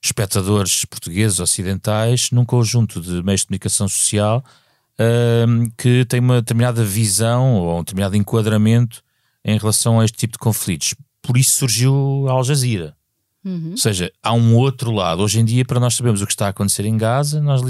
espectadores 0.02 0.84
portugueses 0.84 1.38
ocidentais, 1.38 2.32
num 2.32 2.44
conjunto 2.44 3.00
de 3.00 3.22
meios 3.22 3.42
de 3.42 3.46
comunicação 3.46 3.86
social 3.86 4.44
uh, 4.98 5.72
que 5.78 6.04
tem 6.06 6.18
uma 6.18 6.40
determinada 6.40 6.84
visão 6.84 7.54
ou 7.54 7.76
um 7.76 7.78
determinado 7.78 8.16
enquadramento 8.16 9.04
em 9.44 9.56
relação 9.56 10.00
a 10.00 10.04
este 10.04 10.18
tipo 10.18 10.32
de 10.32 10.38
conflitos. 10.38 10.96
Por 11.22 11.36
isso 11.36 11.58
surgiu 11.58 12.26
a 12.28 12.32
Al 12.32 12.42
Jazeera. 12.42 12.96
Uhum. 13.44 13.70
Ou 13.70 13.76
seja, 13.76 14.12
há 14.20 14.32
um 14.32 14.56
outro 14.56 14.90
lado. 14.90 15.22
Hoje 15.22 15.38
em 15.38 15.44
dia, 15.44 15.64
para 15.64 15.78
nós 15.78 15.94
sabermos 15.94 16.20
o 16.20 16.26
que 16.26 16.32
está 16.32 16.46
a 16.46 16.48
acontecer 16.48 16.84
em 16.86 16.96
Gaza, 16.96 17.40
nós, 17.40 17.62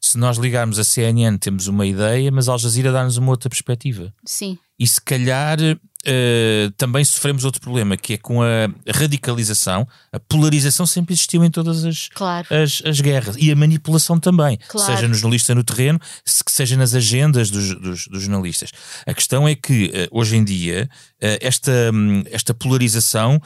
se 0.00 0.16
nós 0.16 0.38
ligarmos 0.38 0.78
a 0.78 0.84
CNN, 0.84 1.38
temos 1.38 1.66
uma 1.66 1.84
ideia, 1.84 2.30
mas 2.30 2.48
a 2.48 2.52
Al 2.52 2.58
Jazeera 2.58 2.92
dá-nos 2.92 3.16
uma 3.16 3.32
outra 3.32 3.50
perspectiva. 3.50 4.14
Sim. 4.24 4.56
E 4.78 4.86
se 4.86 5.00
calhar 5.00 5.58
uh, 6.06 6.70
também 6.72 7.04
sofremos 7.04 7.44
outro 7.44 7.60
problema, 7.60 7.96
que 7.96 8.14
é 8.14 8.18
com 8.18 8.42
a 8.42 8.68
radicalização, 8.92 9.86
a 10.12 10.20
polarização 10.20 10.86
sempre 10.86 11.14
existiu 11.14 11.44
em 11.44 11.50
todas 11.50 11.84
as, 11.84 12.08
claro. 12.08 12.46
as, 12.50 12.82
as, 12.84 13.00
guerras 13.00 13.36
e 13.38 13.50
a 13.50 13.56
manipulação 13.56 14.18
também, 14.18 14.58
claro. 14.68 14.92
seja 14.92 15.08
no 15.08 15.14
jornalista 15.14 15.54
no 15.54 15.64
terreno, 15.64 16.00
seja 16.24 16.76
nas 16.76 16.94
agendas 16.94 17.50
dos, 17.50 17.74
dos, 17.80 18.06
dos 18.06 18.22
jornalistas. 18.22 18.70
A 19.06 19.14
questão 19.14 19.48
é 19.48 19.54
que 19.54 19.86
uh, 19.86 20.18
hoje 20.18 20.36
em 20.36 20.44
dia 20.44 20.88
uh, 20.92 21.38
esta, 21.40 21.90
um, 21.92 22.22
esta 22.30 22.54
polarização 22.54 23.40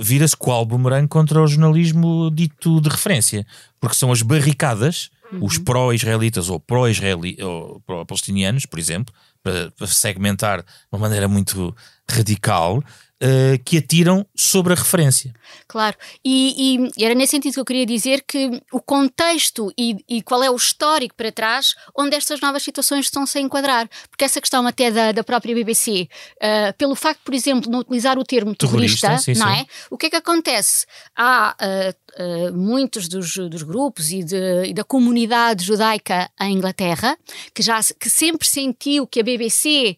vira-se 0.00 0.34
qual 0.34 0.64
bumerangue 0.64 1.08
contra 1.08 1.42
o 1.42 1.46
jornalismo 1.46 2.30
dito 2.30 2.80
de 2.80 2.88
referência, 2.88 3.46
porque 3.78 3.94
são 3.94 4.10
as 4.10 4.22
barricadas. 4.22 5.10
Uhum. 5.30 5.44
Os 5.44 5.58
pró-israelitas 5.58 6.48
ou 6.48 6.58
pró-palestinianos, 6.58 8.64
por 8.64 8.78
exemplo, 8.78 9.14
para, 9.42 9.72
segmentar 9.86 10.62
de 10.62 10.68
uma 10.92 11.00
maneira 11.00 11.28
muito 11.28 11.74
radical, 12.10 12.82
Uh, 13.22 13.62
que 13.64 13.76
atiram 13.76 14.26
sobre 14.34 14.72
a 14.72 14.76
referência. 14.76 15.34
Claro, 15.68 15.94
e, 16.24 16.88
e, 16.96 17.04
era 17.04 17.14
nesse 17.14 17.32
sentido 17.32 17.52
que 17.52 17.60
eu 17.60 17.64
queria 17.66 17.84
dizer 17.84 18.24
que 18.26 18.62
o 18.72 18.80
contexto 18.80 19.72
e, 19.78 19.96
e 20.08 20.22
qual 20.22 20.42
é 20.42 20.50
o 20.50 20.56
histórico 20.56 21.14
para 21.14 21.30
trás 21.30 21.74
onde 21.94 22.16
estas 22.16 22.40
novas 22.40 22.62
situações 22.62 23.06
estão-se 23.06 23.36
a 23.36 23.40
enquadrar. 23.40 23.88
Porque 24.10 24.24
essa 24.24 24.40
questão 24.40 24.66
até 24.66 24.90
da, 24.90 25.12
da 25.12 25.22
própria 25.22 25.54
BBC, 25.54 26.02
uh, 26.02 26.06
eh, 26.40 26.72
pelo 26.72 26.94
facto, 26.94 27.20
por 27.24 27.34
exemplo, 27.34 27.62
de 27.62 27.70
não 27.70 27.80
utilizar 27.80 28.18
o 28.18 28.24
termo 28.24 28.54
terrorista, 28.54 29.08
terrorista 29.08 29.34
sim, 29.34 29.38
não 29.38 29.48
sim. 29.48 29.60
é? 29.60 29.66
O 29.90 29.98
que 29.98 30.06
é 30.06 30.10
que 30.10 30.16
acontece? 30.16 30.86
Há 31.14 31.54
uh, 31.60 32.56
muitos 32.56 33.06
dos, 33.06 33.36
dos 33.36 33.62
grupos 33.62 34.10
e, 34.10 34.24
de, 34.24 34.64
e, 34.64 34.74
da 34.74 34.82
comunidade 34.82 35.64
judaica 35.64 36.28
em 36.40 36.54
Inglaterra 36.54 37.16
que 37.54 37.62
já 37.62 37.80
que 37.98 38.10
sempre 38.10 38.48
sentiu 38.48 39.06
que 39.06 39.20
a 39.20 39.22
BBC 39.22 39.96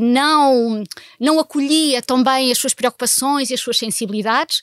não, 0.00 0.84
não 1.18 1.40
acolhia 1.40 2.02
também 2.40 2.50
as 2.50 2.58
suas 2.58 2.72
preocupações 2.72 3.50
e 3.50 3.54
as 3.54 3.60
suas 3.60 3.78
sensibilidades, 3.78 4.62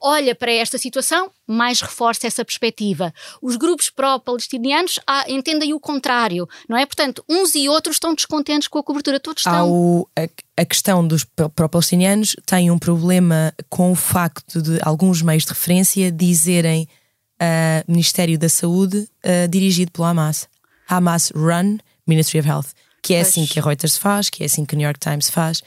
olha 0.00 0.34
para 0.34 0.52
esta 0.52 0.76
situação, 0.76 1.30
mais 1.46 1.80
reforça 1.80 2.26
essa 2.26 2.44
perspectiva. 2.44 3.12
Os 3.40 3.56
grupos 3.56 3.88
pró-palestinianos 3.88 5.00
ah, 5.06 5.24
entendem 5.28 5.72
o 5.72 5.80
contrário, 5.80 6.46
não 6.68 6.76
é? 6.76 6.84
Portanto, 6.84 7.24
uns 7.28 7.54
e 7.54 7.68
outros 7.68 7.96
estão 7.96 8.14
descontentes 8.14 8.68
com 8.68 8.78
a 8.78 8.82
cobertura, 8.82 9.18
todos 9.18 9.40
estão. 9.40 9.70
O, 9.70 10.08
a, 10.16 10.28
a, 10.60 10.64
questão 10.64 11.06
dos 11.06 11.24
pró-palestinianos 11.24 12.36
tem 12.44 12.70
um 12.70 12.78
problema 12.78 13.52
com 13.70 13.90
o 13.90 13.94
facto 13.94 14.60
de 14.60 14.78
alguns 14.82 15.22
meios 15.22 15.44
de 15.44 15.50
referência 15.50 16.12
dizerem 16.12 16.86
uh, 17.40 17.90
Ministério 17.90 18.38
da 18.38 18.48
Saúde 18.48 18.98
uh, 18.98 19.48
dirigido 19.48 19.90
pelo 19.90 20.06
Hamas. 20.06 20.48
Hamas 20.86 21.32
Run 21.34 21.78
Ministry 22.06 22.40
of 22.40 22.48
Health. 22.48 22.66
Que 23.02 23.14
é 23.14 23.18
pois. 23.18 23.28
assim 23.28 23.46
que 23.46 23.58
a 23.58 23.62
Reuters 23.62 23.96
faz, 23.96 24.30
que 24.30 24.42
é 24.42 24.46
assim 24.46 24.64
que 24.64 24.74
o 24.74 24.78
New 24.78 24.84
York 24.84 24.98
Times 24.98 25.30
faz. 25.30 25.62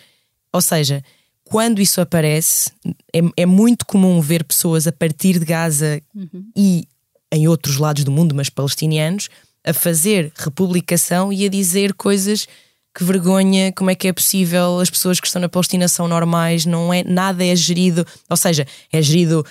Ou 0.51 0.61
seja, 0.61 1.03
quando 1.49 1.81
isso 1.81 2.01
aparece, 2.01 2.71
é, 3.13 3.19
é 3.38 3.45
muito 3.45 3.86
comum 3.86 4.19
ver 4.19 4.43
pessoas 4.43 4.88
a 4.88 4.91
partir 4.91 5.39
de 5.39 5.45
Gaza 5.45 6.01
uhum. 6.13 6.45
e 6.55 6.88
em 7.31 7.47
outros 7.47 7.77
lados 7.77 8.03
do 8.03 8.12
mundo, 8.12 8.36
mas 8.36 8.49
palestinianos, 8.49 9.29
a 9.65 9.73
fazer 9.73 10.31
republicação 10.36 11.31
e 11.31 11.45
a 11.45 11.49
dizer 11.49 11.93
coisas 11.93 12.47
que 12.95 13.03
vergonha, 13.03 13.71
como 13.73 13.89
é 13.89 13.95
que 13.95 14.07
é 14.07 14.13
possível, 14.13 14.79
as 14.79 14.89
pessoas 14.89 15.19
que 15.19 15.27
estão 15.27 15.41
na 15.41 15.49
Palestina 15.49 15.88
são 15.88 16.07
normais, 16.07 16.65
não 16.65 16.93
é, 16.93 17.03
nada 17.03 17.45
é 17.45 17.55
gerido, 17.55 18.05
ou 18.29 18.38
seja, 18.38 18.65
é 18.91 19.01
gerido 19.01 19.45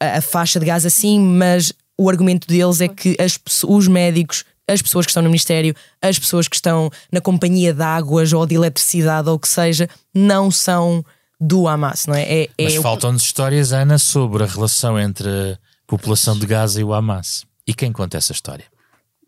a, 0.00 0.18
a 0.18 0.20
faixa 0.20 0.58
de 0.58 0.66
Gaza 0.66 0.88
sim, 0.88 1.20
mas 1.20 1.72
o 1.98 2.08
argumento 2.08 2.46
deles 2.46 2.80
é 2.80 2.88
que 2.88 3.16
as, 3.20 3.38
os 3.64 3.88
médicos 3.88 4.44
as 4.68 4.82
pessoas 4.82 5.06
que 5.06 5.10
estão 5.10 5.22
no 5.22 5.28
Ministério, 5.28 5.74
as 6.02 6.18
pessoas 6.18 6.48
que 6.48 6.56
estão 6.56 6.90
na 7.12 7.20
companhia 7.20 7.72
de 7.72 7.82
águas 7.82 8.32
ou 8.32 8.44
de 8.44 8.56
eletricidade 8.56 9.28
ou 9.28 9.36
o 9.36 9.38
que 9.38 9.48
seja, 9.48 9.88
não 10.12 10.50
são 10.50 11.04
do 11.40 11.68
Hamas, 11.68 12.06
não 12.06 12.14
é? 12.14 12.22
é, 12.22 12.50
é 12.58 12.64
Mas 12.64 12.74
faltam-nos 12.76 13.22
histórias, 13.22 13.72
Ana, 13.72 13.98
sobre 13.98 14.42
a 14.42 14.46
relação 14.46 14.98
entre 14.98 15.28
a 15.28 15.58
população 15.86 16.38
de 16.38 16.46
Gaza 16.46 16.80
e 16.80 16.84
o 16.84 16.92
Hamas. 16.92 17.44
E 17.66 17.74
quem 17.74 17.92
conta 17.92 18.16
essa 18.16 18.32
história? 18.32 18.64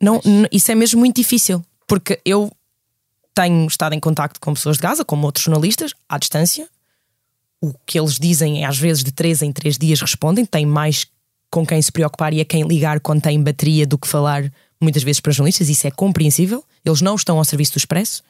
Não, 0.01 0.21
isso 0.51 0.71
é 0.71 0.75
mesmo 0.75 1.01
muito 1.01 1.17
difícil, 1.17 1.65
porque 1.87 2.21
eu 2.25 2.51
tenho 3.35 3.67
estado 3.67 3.95
em 3.95 4.01
contacto 4.01 4.41
com 4.41 4.55
pessoas 4.55 4.77
de 4.77 4.83
Gaza, 4.83 5.05
como 5.05 5.27
outros 5.27 5.45
jornalistas, 5.45 5.93
à 6.09 6.19
distância. 6.19 6.69
O 7.61 7.75
que 7.85 7.99
eles 7.99 8.19
dizem 8.19 8.63
é 8.63 8.67
às 8.67 8.79
vezes 8.79 9.03
de 9.03 9.13
três 9.13 9.43
em 9.43 9.53
três 9.53 9.77
dias 9.77 10.01
respondem, 10.01 10.47
têm 10.47 10.65
mais 10.65 11.07
com 11.51 11.67
quem 11.67 11.81
se 11.81 11.91
preocupar 11.91 12.33
e 12.33 12.41
a 12.41 12.45
quem 12.45 12.67
ligar 12.67 13.01
quando 13.01 13.23
têm 13.23 13.43
bateria 13.43 13.87
do 13.87 13.99
que 13.99 14.07
falar 14.07 14.51
muitas 14.81 15.03
vezes 15.03 15.21
para 15.21 15.33
jornalistas, 15.33 15.69
isso 15.69 15.87
é 15.87 15.91
compreensível. 15.91 16.65
Eles 16.85 17.01
não 17.01 17.17
estão 17.17 17.39
ao 17.39 17.45
serviço 17.45 17.73
do 17.73 17.79
Expresso 17.79 18.23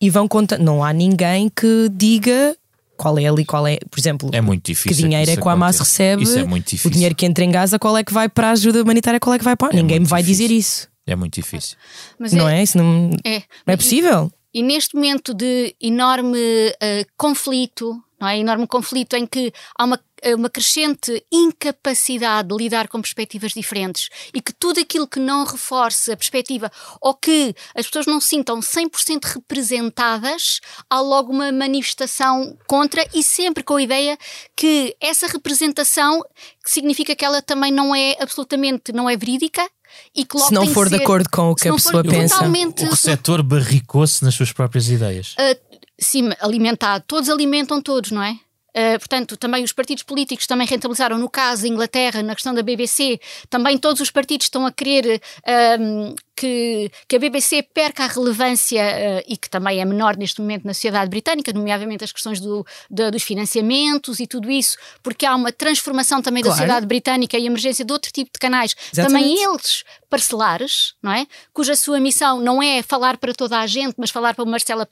e 0.00 0.10
vão 0.10 0.28
contar. 0.28 0.58
Não 0.58 0.84
há 0.84 0.92
ninguém 0.92 1.48
que 1.48 1.88
diga 1.90 2.56
qual 2.98 3.16
é 3.18 3.26
ali, 3.26 3.44
qual 3.44 3.66
é, 3.66 3.78
por 3.90 3.98
exemplo, 3.98 4.28
é 4.32 4.40
muito 4.40 4.66
difícil 4.66 4.96
que 4.96 5.02
dinheiro 5.02 5.30
é 5.30 5.36
que 5.36 5.42
o 5.42 5.48
Hamas 5.48 5.78
recebe, 5.78 6.24
isso 6.24 6.38
é 6.38 6.44
muito 6.44 6.66
difícil. 6.66 6.90
o 6.90 6.92
dinheiro 6.92 7.14
que 7.14 7.24
entra 7.24 7.44
em 7.44 7.50
Gaza, 7.50 7.78
qual 7.78 7.96
é 7.96 8.02
que 8.02 8.12
vai 8.12 8.28
para 8.28 8.48
a 8.48 8.50
ajuda 8.50 8.82
humanitária, 8.82 9.20
qual 9.20 9.34
é 9.34 9.38
que 9.38 9.44
vai 9.44 9.56
para. 9.56 9.72
É 9.72 9.76
Ninguém 9.80 10.00
me 10.00 10.06
vai 10.06 10.20
difícil. 10.20 10.48
dizer 10.48 10.54
isso. 10.54 10.88
É 11.06 11.16
muito 11.16 11.34
difícil. 11.34 11.76
Mas 12.18 12.32
não 12.32 12.48
é, 12.48 12.58
é? 12.58 12.62
Isso 12.62 12.76
não 12.76 13.10
é, 13.24 13.42
não 13.66 13.72
é 13.72 13.76
possível. 13.76 14.30
E, 14.52 14.58
e, 14.58 14.62
neste 14.62 14.94
momento 14.94 15.32
de 15.32 15.74
enorme 15.80 16.38
uh, 16.38 17.06
conflito, 17.16 17.96
não 18.20 18.28
é? 18.28 18.38
Enorme 18.38 18.66
conflito 18.66 19.14
em 19.14 19.26
que 19.26 19.52
há 19.78 19.84
uma 19.84 19.98
uma 20.36 20.50
crescente 20.50 21.24
incapacidade 21.32 22.48
de 22.48 22.56
lidar 22.56 22.88
com 22.88 23.00
perspectivas 23.00 23.52
diferentes 23.52 24.08
e 24.34 24.40
que 24.40 24.52
tudo 24.52 24.80
aquilo 24.80 25.06
que 25.06 25.20
não 25.20 25.44
reforce 25.44 26.12
a 26.12 26.16
perspectiva 26.16 26.70
ou 27.00 27.14
que 27.14 27.54
as 27.74 27.86
pessoas 27.86 28.06
não 28.06 28.20
se 28.20 28.28
sintam 28.28 28.60
100% 28.60 29.24
representadas, 29.24 30.60
há 30.88 31.00
logo 31.00 31.32
uma 31.32 31.50
manifestação 31.52 32.56
contra 32.66 33.06
e 33.14 33.22
sempre 33.22 33.62
com 33.62 33.76
a 33.76 33.82
ideia 33.82 34.18
que 34.56 34.96
essa 35.00 35.26
representação 35.26 36.22
significa 36.64 37.14
que 37.14 37.24
ela 37.24 37.40
também 37.40 37.72
não 37.72 37.94
é 37.94 38.16
absolutamente, 38.20 38.92
não 38.92 39.08
é 39.08 39.16
verídica 39.16 39.68
e 40.14 40.24
que 40.24 40.36
logo 40.36 40.48
se 40.48 40.54
não 40.54 40.66
for 40.66 40.88
de 40.88 40.96
ser, 40.96 41.02
acordo 41.02 41.28
com 41.30 41.50
o 41.50 41.54
que 41.54 41.68
a 41.68 41.72
pessoa 41.74 42.02
pensa. 42.02 42.44
O 42.44 42.90
receptor 42.90 43.42
barricou-se 43.42 44.22
nas 44.24 44.34
suas 44.34 44.52
próprias 44.52 44.88
ideias. 44.88 45.34
Uh, 45.34 45.78
sim, 45.98 46.30
alimentado. 46.40 47.04
Todos 47.06 47.28
alimentam 47.28 47.80
todos, 47.80 48.10
não 48.10 48.22
é? 48.22 48.38
Uh, 48.76 48.98
portanto, 48.98 49.36
também 49.36 49.64
os 49.64 49.72
partidos 49.72 50.02
políticos 50.02 50.46
também 50.46 50.66
rentabilizaram, 50.66 51.18
no 51.18 51.28
caso 51.28 51.62
da 51.62 51.68
Inglaterra, 51.68 52.22
na 52.22 52.34
questão 52.34 52.54
da 52.54 52.62
BBC, 52.62 53.18
também 53.48 53.78
todos 53.78 54.00
os 54.00 54.10
partidos 54.10 54.46
estão 54.46 54.66
a 54.66 54.72
querer 54.72 55.20
uh, 55.40 56.14
que, 56.38 56.90
que 57.08 57.16
a 57.16 57.18
BBC 57.18 57.62
perca 57.62 58.04
a 58.04 58.06
relevância 58.06 58.80
uh, 58.80 59.24
e 59.26 59.36
que 59.36 59.50
também 59.50 59.80
é 59.80 59.84
menor 59.84 60.16
neste 60.16 60.40
momento 60.40 60.64
na 60.64 60.72
sociedade 60.72 61.10
britânica, 61.10 61.52
nomeadamente 61.52 62.04
as 62.04 62.12
questões 62.12 62.40
do, 62.40 62.64
do, 62.88 63.10
dos 63.10 63.22
financiamentos 63.24 64.20
e 64.20 64.26
tudo 64.26 64.48
isso, 64.48 64.76
porque 65.02 65.26
há 65.26 65.34
uma 65.34 65.50
transformação 65.50 66.22
também 66.22 66.42
claro. 66.42 66.54
da 66.54 66.62
sociedade 66.62 66.86
britânica 66.86 67.36
e 67.36 67.46
emergência 67.46 67.84
de 67.84 67.92
outro 67.92 68.12
tipo 68.12 68.30
de 68.32 68.38
canais, 68.38 68.76
Exatamente. 68.92 69.24
também 69.24 69.44
eles 69.44 69.84
parcelares, 70.08 70.94
não 71.02 71.12
é? 71.12 71.26
Cuja 71.52 71.76
sua 71.76 72.00
missão 72.00 72.40
não 72.40 72.62
é 72.62 72.82
falar 72.82 73.18
para 73.18 73.34
toda 73.34 73.58
a 73.58 73.66
gente, 73.66 73.94
mas 73.98 74.10
falar 74.10 74.34
para 74.34 74.44
uma 74.44 74.52
parcela 74.52 74.88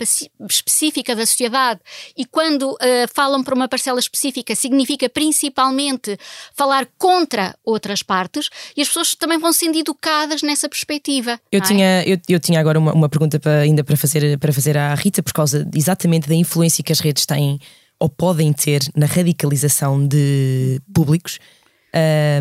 específica 0.50 1.14
da 1.14 1.24
sociedade. 1.24 1.80
E 2.16 2.24
quando 2.24 2.72
uh, 2.72 2.76
falam 3.14 3.42
para 3.42 3.54
uma 3.54 3.68
parcela 3.68 3.98
específica, 3.98 4.54
significa 4.54 5.09
principalmente 5.09 6.18
falar 6.54 6.87
contra 6.98 7.56
outras 7.64 8.02
partes, 8.02 8.50
e 8.76 8.82
as 8.82 8.88
pessoas 8.88 9.14
também 9.14 9.38
vão 9.38 9.52
sendo 9.52 9.78
educadas 9.78 10.42
nessa 10.42 10.68
perspectiva. 10.68 11.36
Eu, 11.51 11.61
é? 11.61 11.62
tinha, 11.62 12.03
eu, 12.05 12.18
eu 12.29 12.40
tinha 12.40 12.61
agora 12.61 12.79
uma, 12.79 12.92
uma 12.92 13.09
pergunta 13.09 13.38
para, 13.38 13.61
ainda 13.61 13.83
para 13.83 13.96
fazer, 13.96 14.38
para 14.38 14.53
fazer 14.53 14.77
à 14.77 14.94
Rita, 14.94 15.22
por 15.22 15.33
causa 15.33 15.68
exatamente 15.75 16.29
da 16.29 16.35
influência 16.35 16.83
que 16.83 16.92
as 16.92 17.01
redes 17.01 17.27
têm 17.27 17.59
ou 17.99 18.09
podem 18.09 18.53
ter 18.53 18.81
na 18.94 19.07
radicalização 19.07 20.07
de 20.07 20.81
públicos. 20.92 21.38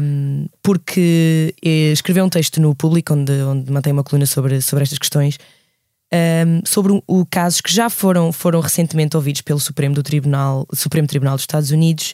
Um, 0.02 0.48
porque 0.62 1.56
eh, 1.64 1.94
escreveu 1.94 2.26
um 2.26 2.30
texto 2.30 2.60
no 2.60 2.76
público 2.76 3.14
onde, 3.14 3.32
onde 3.32 3.72
mantém 3.72 3.94
uma 3.94 4.04
coluna 4.04 4.26
sobre, 4.26 4.60
sobre 4.62 4.84
estas 4.84 4.98
questões, 5.00 5.38
um, 6.14 6.62
sobre 6.66 6.92
o, 6.92 7.04
o 7.08 7.26
casos 7.26 7.62
que 7.62 7.72
já 7.72 7.90
foram, 7.90 8.34
foram 8.34 8.60
recentemente 8.60 9.16
ouvidos 9.16 9.42
pelo 9.42 9.60
Supremo, 9.60 9.96
do 9.96 10.04
Tribunal, 10.04 10.68
Supremo 10.74 11.08
Tribunal 11.08 11.36
dos 11.36 11.44
Estados 11.44 11.72
Unidos 11.72 12.14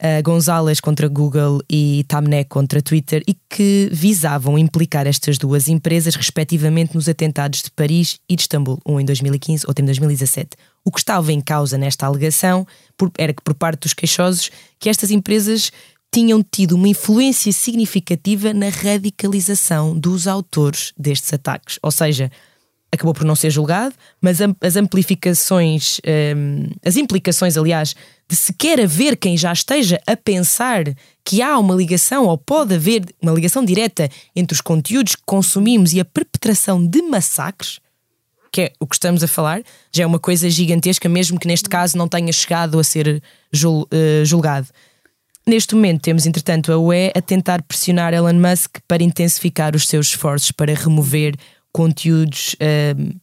uh, 0.00 0.22
Gonzalez 0.22 0.80
contra 0.80 1.08
Google 1.08 1.60
e 1.68 2.04
Tamnek 2.08 2.48
contra 2.48 2.82
Twitter 2.82 3.22
e 3.26 3.36
que 3.48 3.88
visavam 3.92 4.58
implicar 4.58 5.06
estas 5.06 5.38
duas 5.38 5.68
empresas, 5.68 6.14
respectivamente, 6.14 6.94
nos 6.94 7.08
atentados 7.08 7.62
de 7.62 7.70
Paris 7.70 8.18
e 8.28 8.34
de 8.34 8.42
Istambul, 8.42 8.80
um 8.86 8.98
em 8.98 9.04
2015, 9.04 9.64
outro 9.66 9.82
em 9.82 9.86
2017. 9.86 10.50
O 10.84 10.90
que 10.90 10.98
estava 10.98 11.32
em 11.32 11.40
causa 11.40 11.76
nesta 11.76 12.06
alegação 12.06 12.66
era 13.18 13.32
que, 13.32 13.42
por 13.42 13.54
parte 13.54 13.82
dos 13.82 13.94
queixosos, 13.94 14.50
que 14.78 14.88
estas 14.88 15.10
empresas 15.10 15.70
tinham 16.12 16.42
tido 16.42 16.72
uma 16.72 16.88
influência 16.88 17.52
significativa 17.52 18.52
na 18.52 18.68
radicalização 18.68 19.96
dos 19.96 20.26
autores 20.26 20.92
destes 20.98 21.32
ataques. 21.32 21.78
Ou 21.82 21.92
seja, 21.92 22.30
acabou 22.92 23.14
por 23.14 23.24
não 23.24 23.36
ser 23.36 23.50
julgado, 23.50 23.94
mas 24.20 24.38
as 24.60 24.76
amplificações, 24.76 26.00
um, 26.36 26.68
as 26.84 26.96
implicações, 26.96 27.56
aliás, 27.56 27.94
de 28.30 28.36
sequer 28.36 28.80
haver 28.80 29.16
quem 29.16 29.36
já 29.36 29.52
esteja 29.52 30.00
a 30.06 30.16
pensar 30.16 30.84
que 31.24 31.42
há 31.42 31.58
uma 31.58 31.74
ligação 31.74 32.26
ou 32.26 32.38
pode 32.38 32.76
haver 32.76 33.04
uma 33.20 33.32
ligação 33.32 33.64
direta 33.64 34.08
entre 34.36 34.54
os 34.54 34.60
conteúdos 34.60 35.16
que 35.16 35.22
consumimos 35.26 35.92
e 35.92 35.98
a 35.98 36.04
perpetração 36.04 36.86
de 36.86 37.02
massacres, 37.02 37.80
que 38.52 38.60
é 38.60 38.72
o 38.78 38.86
que 38.86 38.94
estamos 38.94 39.24
a 39.24 39.28
falar, 39.28 39.62
já 39.92 40.04
é 40.04 40.06
uma 40.06 40.20
coisa 40.20 40.48
gigantesca, 40.48 41.08
mesmo 41.08 41.40
que 41.40 41.48
neste 41.48 41.68
caso 41.68 41.98
não 41.98 42.06
tenha 42.06 42.32
chegado 42.32 42.78
a 42.78 42.84
ser 42.84 43.20
uh, 43.52 44.24
julgado. 44.24 44.68
Neste 45.44 45.74
momento 45.74 46.02
temos, 46.02 46.24
entretanto, 46.24 46.72
a 46.72 46.78
UE 46.78 47.10
a 47.12 47.20
tentar 47.20 47.60
pressionar 47.62 48.14
Elon 48.14 48.34
Musk 48.34 48.78
para 48.86 49.02
intensificar 49.02 49.74
os 49.74 49.88
seus 49.88 50.06
esforços 50.06 50.52
para 50.52 50.72
remover 50.72 51.34
conteúdos 51.72 52.54
uh, 52.54 53.20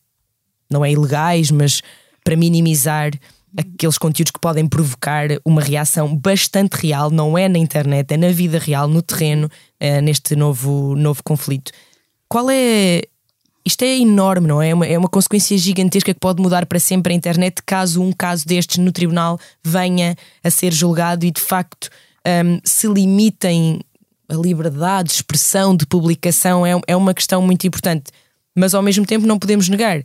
não 0.70 0.84
é 0.84 0.92
ilegais, 0.92 1.50
mas 1.50 1.82
para 2.26 2.36
minimizar 2.36 3.12
aqueles 3.58 3.98
conteúdos 3.98 4.32
que 4.32 4.40
podem 4.40 4.68
provocar 4.68 5.28
uma 5.44 5.62
reação 5.62 6.16
bastante 6.16 6.76
real, 6.76 7.10
não 7.10 7.38
é 7.38 7.50
na 7.50 7.58
internet, 7.58 8.14
é 8.14 8.18
na 8.18 8.30
vida 8.30 8.60
real, 8.60 8.88
no 8.88 9.02
terreno, 9.02 9.48
uh, 9.82 10.02
neste 10.02 10.36
novo, 10.36 10.96
novo 10.96 11.24
conflito. 11.24 11.72
Qual 12.30 12.50
é. 12.50 13.02
Isto 13.66 13.84
é 13.84 13.98
enorme, 13.98 14.48
não 14.48 14.62
é? 14.62 14.70
É 14.70 14.74
uma, 14.74 14.86
é 14.86 14.98
uma 14.98 15.10
consequência 15.10 15.58
gigantesca 15.58 16.14
que 16.14 16.20
pode 16.20 16.42
mudar 16.42 16.66
para 16.66 16.80
sempre 16.80 17.12
a 17.12 17.16
internet 17.16 17.62
caso 17.66 18.02
um 18.02 18.14
caso 18.14 18.46
destes 18.48 18.78
no 18.78 18.94
tribunal 18.94 19.38
venha 19.62 20.16
a 20.42 20.50
ser 20.50 20.72
julgado 20.72 21.26
e 21.26 21.32
de 21.32 21.42
facto 21.42 21.90
um, 22.26 22.62
se 22.64 22.88
limitem 22.88 23.82
a 24.30 24.36
liberdade 24.36 25.10
de 25.10 25.16
expressão, 25.16 25.76
de 25.76 25.86
publicação, 25.86 26.66
é, 26.66 26.80
é 26.88 26.96
uma 26.96 27.14
questão 27.14 27.42
muito 27.42 27.68
importante 27.68 28.10
mas 28.58 28.74
ao 28.74 28.82
mesmo 28.82 29.06
tempo 29.06 29.28
não 29.28 29.38
podemos 29.38 29.70
negar 29.70 30.02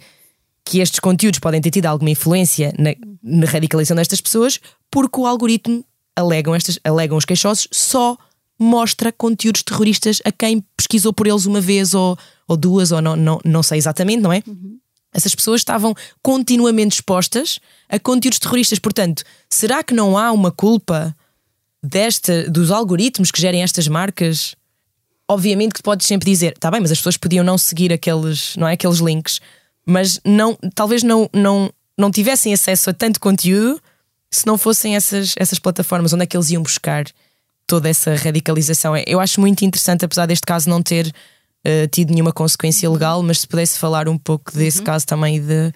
que 0.64 0.80
estes 0.80 1.00
conteúdos 1.00 1.40
podem 1.40 1.60
ter 1.60 1.70
tido 1.70 1.86
alguma 1.86 2.10
influência 2.10 2.72
na, 2.78 2.90
na 3.22 3.46
radicalização 3.46 3.96
destas 3.96 4.20
pessoas, 4.20 4.58
porque 4.90 5.20
o 5.20 5.26
algoritmo, 5.26 5.84
alegam, 6.16 6.54
estas, 6.54 6.78
alegam 6.84 7.16
os 7.16 7.24
queixosos, 7.24 7.68
só 7.70 8.16
mostra 8.58 9.12
conteúdos 9.12 9.62
terroristas 9.62 10.20
a 10.24 10.32
quem 10.32 10.64
pesquisou 10.76 11.12
por 11.12 11.26
eles 11.26 11.46
uma 11.46 11.60
vez 11.60 11.94
ou, 11.94 12.16
ou 12.46 12.56
duas, 12.56 12.92
ou 12.92 13.00
não, 13.00 13.16
não, 13.16 13.40
não 13.44 13.62
sei 13.62 13.78
exatamente, 13.78 14.20
não 14.20 14.32
é? 14.32 14.42
Uhum. 14.46 14.78
Essas 15.12 15.34
pessoas 15.34 15.60
estavam 15.60 15.94
continuamente 16.22 16.96
expostas 16.96 17.58
a 17.88 17.98
conteúdos 17.98 18.38
terroristas. 18.38 18.78
Portanto, 18.78 19.22
será 19.48 19.82
que 19.82 19.92
não 19.92 20.16
há 20.16 20.32
uma 20.32 20.50
culpa 20.50 21.14
desta, 21.82 22.48
dos 22.48 22.70
algoritmos 22.70 23.30
que 23.30 23.40
gerem 23.40 23.62
estas 23.62 23.86
marcas? 23.88 24.54
Obviamente 25.28 25.74
que 25.74 25.82
podes 25.82 26.06
sempre 26.06 26.30
dizer, 26.30 26.56
tá 26.58 26.70
bem, 26.70 26.80
mas 26.80 26.92
as 26.92 26.98
pessoas 26.98 27.16
podiam 27.16 27.44
não 27.44 27.58
seguir 27.58 27.92
aqueles, 27.92 28.56
não 28.56 28.66
é, 28.66 28.72
aqueles 28.72 28.98
links, 28.98 29.40
mas 29.84 30.20
não, 30.24 30.56
talvez 30.74 31.02
não, 31.02 31.28
não, 31.32 31.70
não 31.98 32.10
tivessem 32.10 32.52
acesso 32.52 32.90
a 32.90 32.92
tanto 32.92 33.20
conteúdo 33.20 33.80
se 34.30 34.46
não 34.46 34.56
fossem 34.56 34.96
essas, 34.96 35.34
essas 35.36 35.58
plataformas 35.58 36.12
onde 36.12 36.24
é 36.24 36.26
que 36.26 36.36
eles 36.36 36.50
iam 36.50 36.62
buscar 36.62 37.04
toda 37.66 37.88
essa 37.88 38.14
radicalização. 38.14 38.96
Eu 39.06 39.20
acho 39.20 39.40
muito 39.40 39.64
interessante, 39.64 40.04
apesar 40.04 40.26
deste 40.26 40.46
caso 40.46 40.70
não 40.70 40.82
ter 40.82 41.06
uh, 41.06 41.86
tido 41.90 42.12
nenhuma 42.12 42.32
consequência 42.32 42.90
legal, 42.90 43.22
mas 43.22 43.40
se 43.40 43.46
pudesse 43.46 43.78
falar 43.78 44.08
um 44.08 44.18
pouco 44.18 44.52
desse 44.52 44.78
uhum. 44.78 44.84
caso 44.84 45.06
também 45.06 45.40
de 45.40 45.72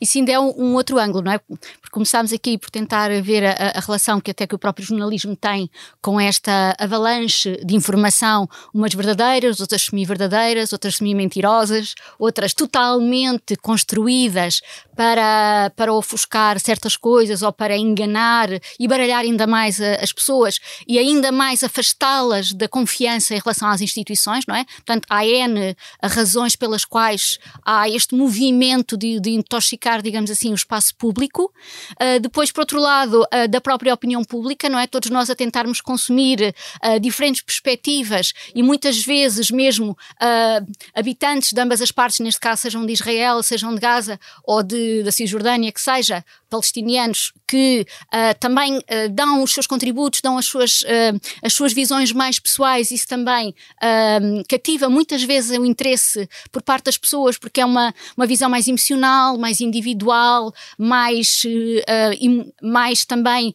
isso 0.00 0.18
ainda 0.18 0.32
é 0.32 0.38
um, 0.38 0.52
um, 0.56 0.74
outro 0.74 0.98
ângulo, 0.98 1.24
não 1.24 1.32
é? 1.32 1.38
Porque 1.38 1.90
começámos 1.90 2.32
aqui 2.32 2.56
por 2.58 2.70
tentar 2.70 3.10
ver 3.22 3.44
a, 3.44 3.72
a, 3.76 3.80
relação 3.80 4.20
que 4.20 4.30
até 4.30 4.46
que 4.46 4.54
o 4.54 4.58
próprio 4.58 4.86
jornalismo 4.86 5.36
tem 5.36 5.70
com 6.00 6.20
esta 6.20 6.74
avalanche 6.78 7.58
de 7.64 7.74
informação, 7.74 8.48
umas 8.72 8.94
verdadeiras, 8.94 9.60
outras 9.60 9.82
semi-verdadeiras, 9.82 10.72
outras 10.72 10.96
semi-mentirosas, 10.96 11.94
outras 12.18 12.54
totalmente 12.54 13.56
construídas 13.56 14.60
para, 14.98 15.70
para 15.76 15.92
ofuscar 15.92 16.58
certas 16.58 16.96
coisas 16.96 17.40
ou 17.42 17.52
para 17.52 17.76
enganar 17.76 18.48
e 18.80 18.88
baralhar 18.88 19.20
ainda 19.20 19.46
mais 19.46 19.80
a, 19.80 19.94
as 20.02 20.12
pessoas 20.12 20.58
e 20.88 20.98
ainda 20.98 21.30
mais 21.30 21.62
afastá-las 21.62 22.52
da 22.52 22.66
confiança 22.66 23.32
em 23.32 23.38
relação 23.38 23.68
às 23.68 23.80
instituições, 23.80 24.44
não 24.48 24.56
é? 24.56 24.64
Portanto, 24.64 25.06
há 25.08 25.24
N 25.24 25.76
razões 26.02 26.56
pelas 26.56 26.84
quais 26.84 27.38
há 27.64 27.88
este 27.88 28.16
movimento 28.16 28.96
de, 28.96 29.20
de 29.20 29.30
intoxicar, 29.30 30.02
digamos 30.02 30.32
assim, 30.32 30.50
o 30.50 30.56
espaço 30.56 30.96
público. 30.96 31.52
Uh, 31.92 32.18
depois, 32.18 32.50
por 32.50 32.62
outro 32.62 32.80
lado, 32.80 33.22
uh, 33.22 33.46
da 33.48 33.60
própria 33.60 33.94
opinião 33.94 34.24
pública, 34.24 34.68
não 34.68 34.80
é? 34.80 34.88
Todos 34.88 35.10
nós 35.10 35.30
a 35.30 35.36
tentarmos 35.36 35.80
consumir 35.80 36.52
uh, 36.84 36.98
diferentes 36.98 37.40
perspectivas 37.40 38.32
e 38.52 38.64
muitas 38.64 39.00
vezes 39.00 39.48
mesmo 39.48 39.96
habitantes 40.92 41.52
de 41.52 41.60
ambas 41.60 41.80
as 41.80 41.92
partes, 41.92 42.18
neste 42.18 42.40
caso 42.40 42.62
sejam 42.62 42.84
de 42.84 42.92
Israel, 42.92 43.42
sejam 43.44 43.72
de 43.72 43.80
Gaza 43.80 44.18
ou 44.42 44.62
de, 44.62 44.87
da 45.04 45.12
Cisjordânia, 45.12 45.72
que 45.72 45.80
seja, 45.80 46.24
palestinianos 46.48 47.32
que 47.46 47.86
uh, 48.06 48.38
também 48.38 48.76
uh, 48.76 48.82
dão 49.10 49.42
os 49.42 49.52
seus 49.52 49.66
contributos, 49.66 50.20
dão 50.20 50.36
as 50.36 50.46
suas, 50.46 50.82
uh, 50.82 51.20
as 51.42 51.52
suas 51.52 51.72
visões 51.72 52.12
mais 52.12 52.38
pessoais, 52.38 52.90
isso 52.90 53.06
também 53.06 53.54
cativa 54.48 54.88
muitas 54.88 55.22
vezes 55.22 55.56
o 55.56 55.64
interesse 55.64 56.28
por 56.50 56.62
parte 56.62 56.84
das 56.84 56.98
pessoas, 56.98 57.38
porque 57.38 57.60
é 57.60 57.64
uma, 57.64 57.94
uma 58.16 58.26
visão 58.26 58.50
mais 58.50 58.66
emocional, 58.66 59.38
mais 59.38 59.60
individual, 59.60 60.52
mais, 60.76 61.42
mais 62.62 63.04
também 63.04 63.54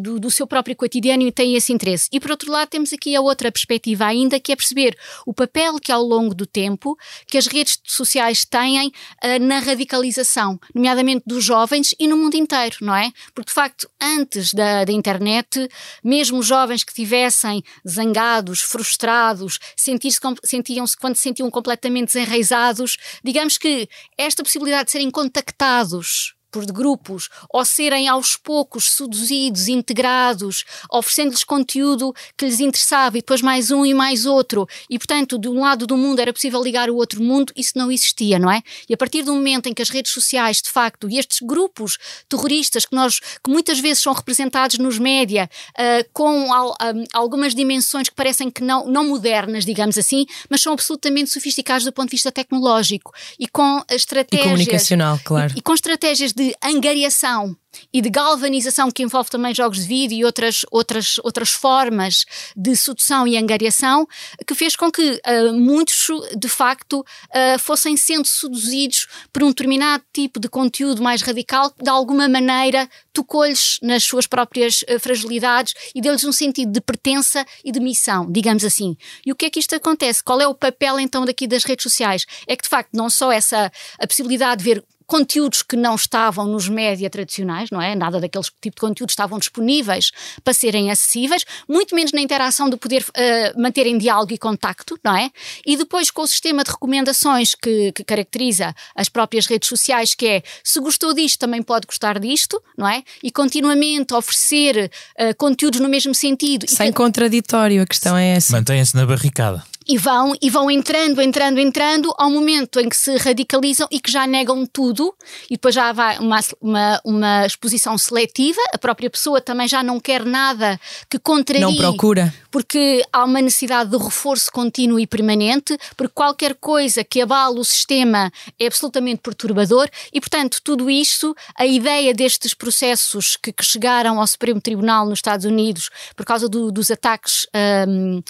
do, 0.00 0.20
do 0.20 0.30
seu 0.30 0.46
próprio 0.46 0.76
cotidiano 0.76 1.22
e 1.22 1.32
tem 1.32 1.54
esse 1.54 1.72
interesse. 1.72 2.08
E 2.12 2.20
por 2.20 2.30
outro 2.30 2.50
lado, 2.50 2.68
temos 2.68 2.92
aqui 2.92 3.16
a 3.16 3.20
outra 3.20 3.50
perspectiva 3.50 4.06
ainda, 4.06 4.38
que 4.38 4.52
é 4.52 4.56
perceber 4.56 4.96
o 5.26 5.32
papel 5.32 5.78
que 5.78 5.90
ao 5.90 6.02
longo 6.02 6.34
do 6.34 6.46
tempo 6.46 6.96
que 7.26 7.38
as 7.38 7.46
redes 7.46 7.78
sociais 7.84 8.44
têm 8.44 8.92
na 9.40 9.58
radicalização, 9.58 10.58
nomeadamente 10.74 11.24
dos 11.26 11.44
jovens 11.44 11.94
e 11.98 12.06
no 12.06 12.16
mundo 12.16 12.36
inteiro, 12.36 12.76
não 12.80 12.94
é? 12.94 13.10
Porque 13.34 13.50
de 13.50 13.54
facto, 13.54 13.88
antes 14.00 14.52
da, 14.54 14.84
da 14.84 14.92
internet, 14.92 15.68
mesmo 16.02 16.42
jovens 16.42 16.84
que 16.84 16.92
estivessem 16.92 17.62
zangados, 17.88 18.60
frustrados, 18.60 19.58
sentiam-se 19.76 20.96
quando 20.96 21.16
se 21.16 21.22
sentiam 21.22 21.50
completamente 21.50 22.14
desenraizados, 22.14 22.96
digamos 23.22 23.58
que 23.58 23.88
esta 24.16 24.42
possibilidade 24.42 24.86
de 24.86 24.92
serem 24.92 25.10
contactados 25.10 26.34
por 26.52 26.66
grupos 26.66 27.30
ou 27.50 27.64
serem 27.64 28.06
aos 28.06 28.36
poucos 28.36 28.92
seduzidos, 28.92 29.66
integrados, 29.66 30.64
oferecendo-lhes 30.90 31.42
conteúdo 31.42 32.14
que 32.36 32.44
lhes 32.44 32.60
interessava 32.60 33.16
e 33.16 33.22
depois 33.22 33.40
mais 33.40 33.70
um 33.70 33.84
e 33.86 33.94
mais 33.94 34.26
outro. 34.26 34.68
E, 34.88 34.98
portanto, 34.98 35.38
de 35.38 35.48
um 35.48 35.60
lado 35.60 35.86
do 35.86 35.96
mundo 35.96 36.20
era 36.20 36.32
possível 36.32 36.62
ligar 36.62 36.90
o 36.90 36.96
outro 36.96 37.22
mundo, 37.22 37.52
isso 37.56 37.72
não 37.74 37.90
existia, 37.90 38.38
não 38.38 38.50
é? 38.50 38.62
E 38.88 38.94
a 38.94 38.96
partir 38.96 39.22
do 39.22 39.34
momento 39.34 39.68
em 39.68 39.74
que 39.74 39.80
as 39.80 39.88
redes 39.88 40.12
sociais, 40.12 40.60
de 40.60 40.70
facto, 40.70 41.08
e 41.08 41.18
estes 41.18 41.40
grupos 41.40 41.96
terroristas 42.28 42.84
que 42.84 42.94
nós, 42.94 43.18
que 43.18 43.50
muitas 43.50 43.80
vezes 43.80 44.02
são 44.02 44.12
representados 44.12 44.78
nos 44.78 44.98
média 44.98 45.48
uh, 45.70 46.08
com 46.12 46.52
al, 46.52 46.76
um, 46.94 47.04
algumas 47.14 47.54
dimensões 47.54 48.08
que 48.08 48.14
parecem 48.14 48.50
que 48.50 48.62
não, 48.62 48.86
não 48.86 49.08
modernas, 49.08 49.64
digamos 49.64 49.96
assim, 49.96 50.26
mas 50.50 50.60
são 50.60 50.74
absolutamente 50.74 51.30
sofisticados 51.30 51.84
do 51.84 51.92
ponto 51.92 52.08
de 52.08 52.16
vista 52.16 52.30
tecnológico 52.30 53.12
e 53.38 53.48
com 53.48 53.82
estratégias. 53.90 54.46
E 54.46 54.50
comunicacional, 54.50 55.20
claro. 55.24 55.52
E, 55.54 55.58
e 55.58 55.62
com 55.62 55.72
estratégias 55.72 56.32
de 56.32 56.41
de 56.42 56.54
angariação 56.60 57.56
e 57.92 58.00
de 58.00 58.10
galvanização 58.10 58.90
que 58.90 59.02
envolve 59.02 59.30
também 59.30 59.54
jogos 59.54 59.78
de 59.78 59.86
vídeo 59.86 60.18
e 60.18 60.24
outras, 60.24 60.66
outras, 60.70 61.18
outras 61.22 61.50
formas 61.52 62.24
de 62.56 62.76
sedução 62.76 63.26
e 63.26 63.36
angariação, 63.36 64.06
que 64.46 64.54
fez 64.54 64.76
com 64.76 64.90
que 64.90 65.20
uh, 65.26 65.52
muitos, 65.54 66.08
de 66.36 66.48
facto, 66.48 67.00
uh, 67.00 67.58
fossem 67.58 67.96
sendo 67.96 68.26
seduzidos 68.26 69.06
por 69.32 69.42
um 69.42 69.48
determinado 69.48 70.04
tipo 70.12 70.38
de 70.40 70.48
conteúdo 70.48 71.02
mais 71.02 71.22
radical 71.22 71.70
que, 71.70 71.82
de 71.82 71.88
alguma 71.88 72.28
maneira, 72.28 72.88
tocou-lhes 73.12 73.78
nas 73.80 74.04
suas 74.04 74.26
próprias 74.26 74.82
uh, 74.82 74.98
fragilidades 74.98 75.74
e 75.94 76.00
deu-lhes 76.00 76.24
um 76.24 76.32
sentido 76.32 76.72
de 76.72 76.80
pertença 76.80 77.46
e 77.64 77.72
de 77.72 77.80
missão, 77.80 78.30
digamos 78.30 78.64
assim. 78.64 78.96
E 79.24 79.32
o 79.32 79.36
que 79.36 79.46
é 79.46 79.50
que 79.50 79.60
isto 79.60 79.74
acontece? 79.74 80.22
Qual 80.22 80.40
é 80.40 80.46
o 80.46 80.54
papel, 80.54 80.98
então, 81.00 81.24
daqui 81.24 81.46
das 81.46 81.64
redes 81.64 81.84
sociais? 81.84 82.26
É 82.46 82.56
que, 82.56 82.64
de 82.64 82.68
facto, 82.68 82.90
não 82.92 83.08
só 83.08 83.32
essa 83.32 83.72
a 83.98 84.06
possibilidade 84.06 84.62
de 84.62 84.64
ver 84.64 84.84
conteúdos 85.12 85.62
que 85.62 85.76
não 85.76 85.94
estavam 85.94 86.46
nos 86.46 86.70
média 86.70 87.10
tradicionais, 87.10 87.70
não 87.70 87.82
é? 87.82 87.94
Nada 87.94 88.18
daqueles 88.18 88.46
tipo 88.62 88.76
de 88.76 88.80
conteúdos 88.80 89.12
estavam 89.12 89.38
disponíveis 89.38 90.10
para 90.42 90.54
serem 90.54 90.90
acessíveis, 90.90 91.44
muito 91.68 91.94
menos 91.94 92.12
na 92.12 92.20
interação 92.22 92.70
de 92.70 92.78
poder 92.78 93.02
uh, 93.02 93.60
manter 93.60 93.86
em 93.86 93.98
diálogo 93.98 94.32
e 94.32 94.38
contacto, 94.38 94.98
não 95.04 95.14
é? 95.14 95.30
E 95.66 95.76
depois 95.76 96.10
com 96.10 96.22
o 96.22 96.26
sistema 96.26 96.64
de 96.64 96.70
recomendações 96.70 97.54
que, 97.54 97.92
que, 97.92 98.02
caracteriza 98.02 98.74
as 98.96 99.10
próprias 99.10 99.44
redes 99.44 99.68
sociais, 99.68 100.14
que 100.14 100.26
é 100.26 100.42
se 100.64 100.80
gostou 100.80 101.12
disto, 101.12 101.40
também 101.40 101.62
pode 101.62 101.86
gostar 101.86 102.18
disto, 102.18 102.62
não 102.74 102.88
é? 102.88 103.02
E 103.22 103.30
continuamente 103.30 104.14
oferecer 104.14 104.90
uh, 105.20 105.36
conteúdos 105.36 105.78
no 105.78 105.90
mesmo 105.90 106.14
sentido. 106.14 106.64
Sem 106.66 106.90
que... 106.90 106.96
contraditório, 106.96 107.82
a 107.82 107.86
questão 107.86 108.16
é 108.16 108.36
essa. 108.36 108.56
Mantém-se 108.56 108.96
na 108.96 109.04
barricada 109.04 109.62
e 109.86 109.98
vão 109.98 110.32
e 110.40 110.50
vão 110.50 110.70
entrando, 110.70 111.20
entrando, 111.20 111.58
entrando 111.58 112.14
ao 112.16 112.30
momento 112.30 112.80
em 112.80 112.88
que 112.88 112.96
se 112.96 113.16
radicalizam 113.16 113.86
e 113.90 114.00
que 114.00 114.10
já 114.10 114.26
negam 114.26 114.66
tudo 114.66 115.14
e 115.50 115.54
depois 115.54 115.74
já 115.74 115.92
vai 115.92 116.18
uma, 116.18 116.40
uma, 116.60 117.00
uma 117.04 117.46
exposição 117.46 117.96
seletiva, 117.98 118.60
a 118.72 118.78
própria 118.78 119.10
pessoa 119.10 119.40
também 119.40 119.68
já 119.68 119.82
não 119.82 120.00
quer 120.00 120.24
nada 120.24 120.78
que 121.08 121.18
contrarie. 121.18 121.62
Não 121.62 121.76
procura. 121.76 122.32
Porque 122.52 123.02
há 123.12 123.24
uma 123.24 123.40
necessidade 123.40 123.90
de 123.90 123.96
reforço 123.96 124.52
contínuo 124.52 125.00
e 125.00 125.06
permanente, 125.06 125.76
porque 125.96 126.12
qualquer 126.14 126.54
coisa 126.54 127.02
que 127.02 127.20
abale 127.20 127.58
o 127.58 127.64
sistema 127.64 128.30
é 128.60 128.66
absolutamente 128.66 129.22
perturbador 129.22 129.88
e, 130.12 130.20
portanto, 130.20 130.60
tudo 130.62 130.88
isso, 130.88 131.34
a 131.56 131.66
ideia 131.66 132.14
destes 132.14 132.54
processos 132.54 133.36
que, 133.36 133.52
que 133.52 133.64
chegaram 133.64 134.20
ao 134.20 134.26
Supremo 134.26 134.60
Tribunal 134.60 135.06
nos 135.06 135.18
Estados 135.18 135.46
Unidos 135.46 135.90
por 136.14 136.24
causa 136.24 136.48
do, 136.48 136.70
dos 136.70 136.90
ataques 136.90 137.46
um, 137.88 138.18
uh, 138.18 138.22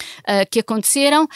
que 0.50 0.60
aconteceram, 0.60 1.24
uh, 1.24 1.28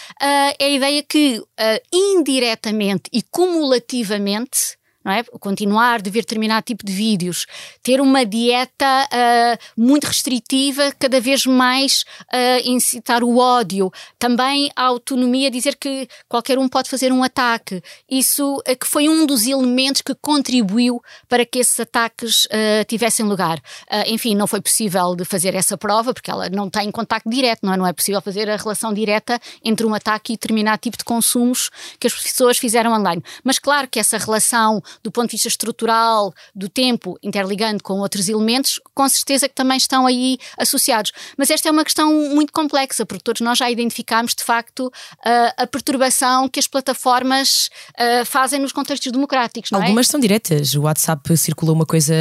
é 0.59 0.65
a 0.65 0.69
ideia 0.69 1.03
que 1.03 1.39
uh, 1.39 1.45
indiretamente 1.93 3.11
e 3.13 3.23
cumulativamente 3.23 4.77
não 5.07 5.13
é? 5.13 5.23
Continuar 5.39 6.03
de 6.03 6.11
ver 6.11 6.23
determinado 6.23 6.65
tipo 6.65 6.85
de 6.85 6.93
vídeos, 6.93 7.47
ter 7.81 8.01
uma 8.01 8.27
dieta 8.27 9.07
uh, 9.07 9.81
muito 9.81 10.05
restritiva, 10.05 10.93
cada 10.99 11.21
vez 11.21 11.47
mais 11.47 12.03
uh, 12.23 12.69
incitar 12.69 13.23
o 13.23 13.39
ódio, 13.39 13.93
também 14.19 14.69
a 14.75 14.83
autonomia, 14.83 15.49
dizer 15.49 15.77
que 15.77 16.09
qualquer 16.29 16.59
um 16.59 16.69
pode 16.69 16.91
fazer 16.91 17.13
um 17.13 17.23
ataque. 17.23 17.81
Isso 18.11 18.57
uh, 18.57 18.77
que 18.77 18.87
foi 18.87 19.09
um 19.09 19.25
dos 19.25 19.47
elementos 19.47 20.03
que 20.03 20.13
contribuiu 20.17 21.01
para 21.29 21.47
que 21.47 21.61
esses 21.61 21.79
ataques 21.79 22.49
tivessem 22.89 23.27
lugar. 23.27 23.61
enfim, 24.07 24.35
não 24.35 24.47
foi 24.47 24.61
possível 24.61 25.15
de 25.15 25.25
fazer 25.25 25.55
essa 25.55 25.77
prova, 25.77 26.13
porque 26.13 26.31
ela 26.31 26.49
não 26.49 26.69
tem 26.69 26.91
contacto 26.91 27.29
direto, 27.29 27.61
não 27.63 27.73
é? 27.73 27.77
Não 27.77 27.87
é 27.87 27.93
possível 27.93 28.21
fazer 28.21 28.49
a 28.51 28.57
relação 28.57 28.93
direta 28.93 29.39
entre 29.63 29.87
um 29.87 29.95
ataque 29.95 30.33
e 30.33 30.37
determinado 30.37 30.79
tipo 30.79 30.97
de 30.97 31.05
consumos 31.05 31.71
que 32.01 32.07
as 32.07 32.15
pessoas 32.15 32.59
fizeram 32.59 32.93
online. 32.93 33.23
Mas 33.45 33.59
claro 33.59 33.87
que 33.87 34.01
essa 34.01 34.19
relação 34.19 34.83
do 35.03 35.11
ponto 35.11 35.27
de 35.27 35.33
vista 35.33 35.49
estrutural 35.49 36.33
do 36.55 36.69
tempo, 36.69 37.19
interligando 37.23 37.83
com 37.83 38.01
outros 38.01 38.29
elementos, 38.29 38.81
com 38.95 39.09
certeza 39.09 39.49
que 39.49 39.55
também 39.55 39.77
estão 39.77 40.07
aí 40.07 40.39
associados. 40.59 41.13
Mas 41.37 41.51
esta 41.51 41.69
é 41.69 41.73
uma 41.73 41.85
questão 41.85 42.13
muito 42.35 42.53
complexa, 42.53 43.05
porque 43.05 43.23
todos 43.23 43.41
nós 43.41 43.59
já 43.59 43.71
identificámos, 43.71 44.35
de 44.35 44.43
facto, 44.43 44.93
a, 45.25 45.63
a 45.63 45.67
perturbação 45.67 46.49
que 46.49 46.59
as 46.59 46.67
plataformas 46.67 47.71
uh, 47.93 48.25
fazem 48.25 48.61
nos 48.61 48.73
contextos 48.73 49.11
democráticos. 49.13 49.71
Não 49.71 49.81
é? 49.81 49.85
Algumas 49.85 50.09
é? 50.09 50.11
são 50.11 50.21
diretas. 50.21 50.75
O 50.75 50.83
WhatsApp 50.83 51.37
circulou 51.37 51.75
uma 51.75 51.87
coisa 51.87 52.15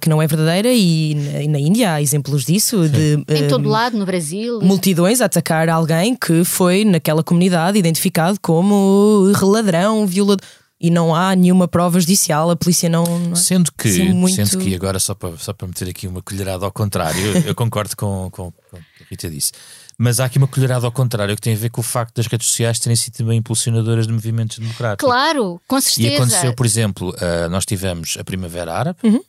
que 0.00 0.08
não 0.08 0.20
é 0.20 0.26
verdadeira 0.26 0.72
e 0.72 1.14
na, 1.14 1.42
e 1.42 1.48
na 1.48 1.58
Índia 1.58 1.94
há 1.94 2.02
exemplos 2.02 2.44
disso. 2.44 2.88
De, 2.88 3.24
em 3.28 3.44
uh, 3.44 3.48
todo 3.48 3.68
lado, 3.68 3.96
no 3.96 4.06
Brasil. 4.06 4.60
Multidões 4.60 5.20
a 5.20 5.26
atacar 5.26 5.68
alguém 5.68 6.14
que 6.14 6.44
foi 6.44 6.84
naquela 6.84 7.22
comunidade 7.22 7.78
identificado 7.78 8.38
como 8.40 9.32
ladrão, 9.42 10.06
violador 10.06 10.46
e 10.80 10.90
não 10.90 11.14
há 11.14 11.34
nenhuma 11.34 11.66
prova 11.66 11.98
judicial, 11.98 12.50
a 12.50 12.56
polícia 12.56 12.88
não. 12.88 13.04
não 13.18 13.32
é? 13.32 13.36
Sendo 13.36 13.72
que, 13.72 13.88
Sim, 13.90 14.12
muito- 14.12 14.36
sendo 14.36 14.62
que 14.62 14.74
agora, 14.74 14.98
só 14.98 15.14
para, 15.14 15.36
só 15.38 15.52
para 15.52 15.66
meter 15.68 15.88
aqui 15.88 16.06
uma 16.06 16.20
colherada 16.22 16.64
ao 16.66 16.72
contrário, 16.72 17.18
eu, 17.20 17.32
eu 17.48 17.54
concordo 17.54 17.96
com, 17.96 18.28
com, 18.30 18.52
com 18.52 18.76
o 18.76 18.80
que 18.80 19.02
a 19.04 19.06
Rita 19.10 19.30
disse, 19.30 19.52
mas 19.96 20.20
há 20.20 20.26
aqui 20.26 20.36
uma 20.36 20.46
colherada 20.46 20.84
ao 20.84 20.92
contrário 20.92 21.34
que 21.34 21.40
tem 21.40 21.54
a 21.54 21.56
ver 21.56 21.70
com 21.70 21.80
o 21.80 21.84
facto 21.84 22.16
das 22.16 22.26
redes 22.26 22.46
sociais 22.48 22.78
terem 22.78 22.94
sido 22.94 23.14
também 23.14 23.38
impulsionadoras 23.38 24.06
de 24.06 24.12
movimentos 24.12 24.58
democráticos. 24.58 25.08
Claro, 25.08 25.58
com 25.66 25.78
E 25.78 25.82
certeza. 25.82 26.16
aconteceu, 26.16 26.54
por 26.54 26.66
exemplo, 26.66 27.14
ah, 27.18 27.48
nós 27.48 27.64
tivemos 27.64 28.16
a 28.20 28.24
Primavera 28.24 28.74
Árabe, 28.74 28.98
Uhum. 29.02 29.22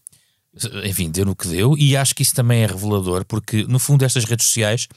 enfim, 0.83 1.10
deu 1.10 1.23
no 1.23 1.36
que 1.36 1.47
deu, 1.47 1.77
e 1.77 1.95
acho 1.95 2.13
que 2.13 2.23
isso 2.23 2.33
também 2.36 2.63
é 2.63 2.65
revelador, 2.65 3.23
porque 3.23 3.63
no 3.69 3.79
fundo 3.79 4.03
estas 4.03 4.25
redes 4.25 4.47
sociais, 4.47 4.88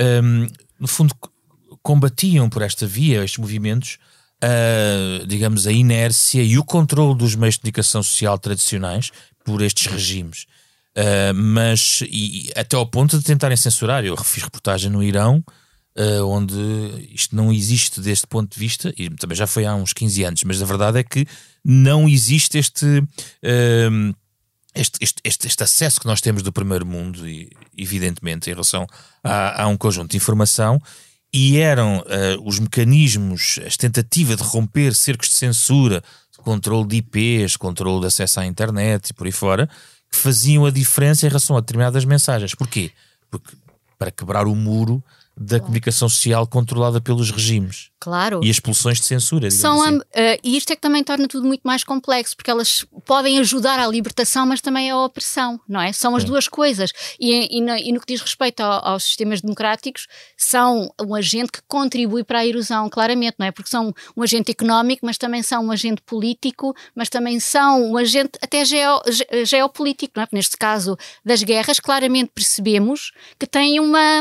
hum, 0.00 0.46
no 0.80 0.88
fundo, 0.88 1.14
combatiam 1.82 2.48
por 2.48 2.62
esta 2.62 2.86
via, 2.86 3.22
estes 3.24 3.38
movimentos, 3.38 3.98
ah, 4.44 5.24
digamos, 5.26 5.66
a 5.66 5.72
inércia 5.72 6.42
e 6.42 6.58
o 6.58 6.64
controle 6.64 7.16
dos 7.16 7.34
meios 7.34 7.54
de 7.54 7.60
comunicação 7.62 8.02
social 8.02 8.38
tradicionais 8.38 9.10
por 9.44 9.62
estes 9.62 9.86
regimes. 9.86 10.46
Ah, 10.96 11.32
mas 11.34 12.02
e, 12.02 12.52
até 12.54 12.76
ao 12.76 12.86
ponto 12.86 13.18
de 13.18 13.24
tentarem 13.24 13.56
censurar. 13.56 14.04
Eu 14.04 14.16
fiz 14.22 14.42
reportagem 14.42 14.90
no 14.90 15.02
Irão, 15.02 15.42
ah, 15.96 16.24
onde 16.24 16.54
isto 17.10 17.34
não 17.34 17.52
existe 17.52 18.00
deste 18.00 18.26
ponto 18.26 18.52
de 18.52 18.60
vista, 18.60 18.92
e 18.96 19.08
também 19.10 19.36
já 19.36 19.46
foi 19.46 19.64
há 19.64 19.74
uns 19.74 19.92
15 19.92 20.24
anos, 20.24 20.44
mas 20.44 20.62
a 20.62 20.66
verdade 20.66 20.98
é 20.98 21.02
que 21.02 21.26
não 21.64 22.08
existe 22.08 22.58
este. 22.58 22.86
ah, 23.44 24.14
este, 24.76 24.98
este, 25.00 25.20
este, 25.22 25.46
este 25.46 25.62
acesso 25.62 26.00
que 26.00 26.06
nós 26.06 26.20
temos 26.20 26.42
do 26.42 26.52
primeiro 26.52 26.84
mundo, 26.84 27.28
e, 27.28 27.48
evidentemente, 27.78 28.50
em 28.50 28.52
relação 28.52 28.86
a, 29.22 29.62
a 29.62 29.66
um 29.68 29.76
conjunto 29.76 30.10
de 30.10 30.16
informação, 30.16 30.82
e 31.36 31.58
eram 31.58 32.04
ah, 32.06 32.40
os 32.44 32.60
mecanismos, 32.60 33.58
as 33.66 33.76
tentativas 33.76 34.36
de 34.36 34.44
romper 34.44 34.94
cercos 34.94 35.28
de 35.28 35.34
censura, 35.34 36.00
de 36.30 36.38
controle 36.38 36.86
de 36.86 36.96
IPs, 36.98 37.56
controle 37.56 38.02
de 38.02 38.06
acesso 38.06 38.38
à 38.38 38.46
internet 38.46 39.08
e 39.08 39.12
por 39.12 39.26
aí 39.26 39.32
fora, 39.32 39.68
que 40.08 40.16
faziam 40.16 40.64
a 40.64 40.70
diferença 40.70 41.26
em 41.26 41.28
relação 41.28 41.56
a 41.56 41.60
determinadas 41.60 42.04
mensagens. 42.04 42.54
Porquê? 42.54 42.92
Porque 43.28 43.52
para 43.98 44.12
quebrar 44.12 44.46
o 44.46 44.54
muro 44.54 45.02
da 45.36 45.58
comunicação 45.58 46.08
social 46.08 46.46
controlada 46.46 47.00
pelos 47.00 47.32
regimes 47.32 47.90
Claro. 48.04 48.40
e 48.44 48.50
as 48.50 48.56
expulsões 48.56 49.00
de 49.00 49.06
censura. 49.06 49.50
São 49.50 49.80
assim. 49.82 50.00
eh, 50.12 50.38
e 50.44 50.56
isto 50.58 50.70
é 50.72 50.76
que 50.76 50.82
também 50.82 51.02
torna 51.02 51.26
tudo 51.26 51.46
muito 51.46 51.62
mais 51.64 51.82
complexo, 51.82 52.36
porque 52.36 52.50
elas 52.50 52.84
podem 53.06 53.38
ajudar 53.38 53.78
à 53.80 53.86
libertação, 53.86 54.44
mas 54.46 54.60
também 54.60 54.90
à 54.90 54.98
opressão, 54.98 55.58
não 55.66 55.80
é? 55.80 55.90
São 55.92 56.14
as 56.14 56.22
duas 56.22 56.46
coisas. 56.46 56.92
E, 57.18 57.56
e, 57.58 57.60
na- 57.62 57.80
e 57.80 57.90
no 57.92 58.00
que 58.00 58.06
diz 58.12 58.20
respeito 58.20 58.60
ao- 58.60 58.86
aos 58.86 59.04
sistemas 59.04 59.40
democráticos, 59.40 60.06
são 60.36 60.90
um 61.00 61.14
agente 61.14 61.50
que 61.52 61.60
contribui 61.66 62.22
para 62.24 62.40
a 62.40 62.46
erosão, 62.46 62.88
claramente, 62.90 63.36
não 63.38 63.46
é? 63.46 63.50
Porque 63.50 63.70
são 63.70 63.92
um 64.16 64.22
agente 64.22 64.50
económico, 64.50 65.06
mas 65.06 65.16
também 65.16 65.42
são 65.42 65.64
um 65.64 65.70
agente 65.70 66.02
político, 66.02 66.74
mas 66.94 67.08
também 67.08 67.40
são 67.40 67.82
um 67.92 67.96
agente 67.96 68.32
até 68.42 68.64
geo- 68.64 69.00
ge- 69.08 69.44
geopolítico, 69.46 70.12
não 70.16 70.22
é? 70.22 70.26
Porque 70.26 70.36
neste 70.36 70.56
caso 70.56 70.96
das 71.24 71.42
guerras, 71.42 71.80
claramente 71.80 72.30
percebemos 72.34 73.12
que 73.38 73.46
têm, 73.46 73.80
uma, 73.80 74.20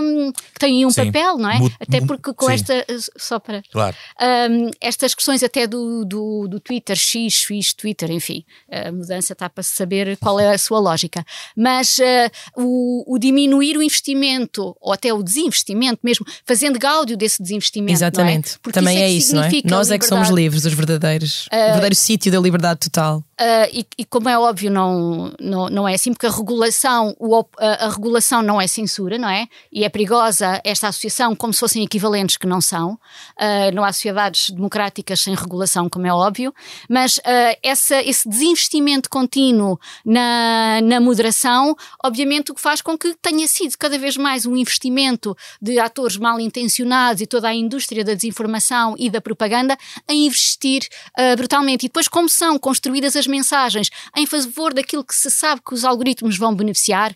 que 0.53 0.59
têm 0.59 0.85
um 0.85 0.89
Sim. 0.91 1.05
papel, 1.07 1.37
não 1.37 1.49
é? 1.49 1.57
Até 1.79 1.99
porque 2.01 2.33
com 2.33 2.47
sim. 2.47 2.53
esta. 2.53 2.85
Só 3.17 3.39
para. 3.39 3.61
Claro. 3.73 3.95
Um, 4.21 4.69
estas 4.79 5.15
questões 5.15 5.41
até 5.43 5.65
do, 5.65 6.05
do, 6.05 6.47
do 6.47 6.59
Twitter, 6.59 6.95
X, 6.95 7.33
X, 7.33 7.73
Twitter, 7.73 8.11
enfim, 8.11 8.45
a 8.71 8.91
mudança 8.91 9.33
está 9.33 9.49
para 9.49 9.63
se 9.63 9.75
saber 9.75 10.15
qual 10.17 10.39
é 10.39 10.53
a 10.53 10.57
sua 10.57 10.79
lógica. 10.79 11.25
Mas 11.57 11.97
uh, 11.97 12.31
o, 12.55 13.15
o 13.15 13.17
diminuir 13.17 13.75
o 13.75 13.83
investimento, 13.83 14.75
ou 14.79 14.93
até 14.93 15.11
o 15.11 15.23
desinvestimento 15.23 15.99
mesmo, 16.03 16.25
fazendo 16.45 16.77
gáudio 16.77 17.17
desse 17.17 17.41
desinvestimento. 17.41 17.91
é? 17.91 17.95
Exatamente. 17.95 18.59
Porque 18.59 18.79
Também 18.79 18.95
isso 18.95 19.03
é 19.03 19.07
que 19.07 19.17
isso, 19.17 19.35
não 19.35 19.43
é? 19.43 19.75
Nós 19.75 19.91
é 19.91 19.97
que 19.97 20.05
somos 20.05 20.29
livres, 20.29 20.65
os 20.65 20.73
verdadeiros. 20.73 21.47
o 21.47 21.55
verdadeiro 21.55 21.95
sítio 21.95 22.31
da 22.31 22.39
liberdade 22.39 22.81
total. 22.81 23.23
Uh, 23.39 23.67
e, 23.73 23.85
e 23.97 24.05
como 24.05 24.29
é 24.29 24.37
óbvio, 24.37 24.69
não, 24.69 25.33
não, 25.39 25.67
não 25.67 25.87
é 25.87 25.95
assim, 25.95 26.13
porque 26.13 26.27
a 26.27 26.31
regulação, 26.31 27.15
o 27.19 27.43
a, 27.57 27.85
a 27.85 27.89
regulação 27.89 28.41
não 28.41 28.61
é 28.61 28.67
censura, 28.67 29.17
não 29.17 29.27
é? 29.29 29.47
E 29.71 29.83
é 29.83 29.89
perigosa 29.89 30.61
esta 30.63 30.87
associação 30.87 31.35
como 31.35 31.53
se 31.53 31.59
fossem 31.59 31.83
equivalentes 31.83 32.37
que 32.37 32.45
não 32.45 32.61
são. 32.61 32.93
Uh, 33.39 33.62
não 33.71 33.83
há 33.83 33.91
sociedades 33.91 34.49
democráticas 34.49 35.21
sem 35.21 35.35
regulação, 35.35 35.89
como 35.89 36.07
é 36.07 36.13
óbvio, 36.13 36.53
mas 36.89 37.17
uh, 37.17 37.21
essa, 37.61 38.01
esse 38.01 38.27
desinvestimento 38.27 39.09
contínuo 39.09 39.79
na, 40.05 40.79
na 40.81 40.99
moderação, 40.99 41.75
obviamente, 42.03 42.51
o 42.51 42.55
que 42.55 42.61
faz 42.61 42.81
com 42.81 42.97
que 42.97 43.15
tenha 43.21 43.47
sido 43.47 43.77
cada 43.77 43.97
vez 43.97 44.17
mais 44.17 44.45
um 44.45 44.55
investimento 44.55 45.35
de 45.61 45.79
atores 45.79 46.17
mal 46.17 46.39
intencionados 46.39 47.21
e 47.21 47.27
toda 47.27 47.47
a 47.47 47.53
indústria 47.53 48.03
da 48.03 48.13
desinformação 48.13 48.95
e 48.97 49.09
da 49.09 49.21
propaganda 49.21 49.77
a 50.07 50.13
investir 50.13 50.87
uh, 51.17 51.35
brutalmente. 51.35 51.85
E 51.85 51.89
depois, 51.89 52.07
como 52.07 52.27
são 52.29 52.57
construídas 52.57 53.15
as 53.15 53.27
mensagens 53.27 53.89
em 54.15 54.25
favor 54.25 54.73
daquilo 54.73 55.03
que 55.03 55.15
se 55.15 55.29
sabe 55.29 55.61
que 55.65 55.73
os 55.73 55.83
algoritmos 55.83 56.37
vão 56.37 56.53
beneficiar, 56.55 57.15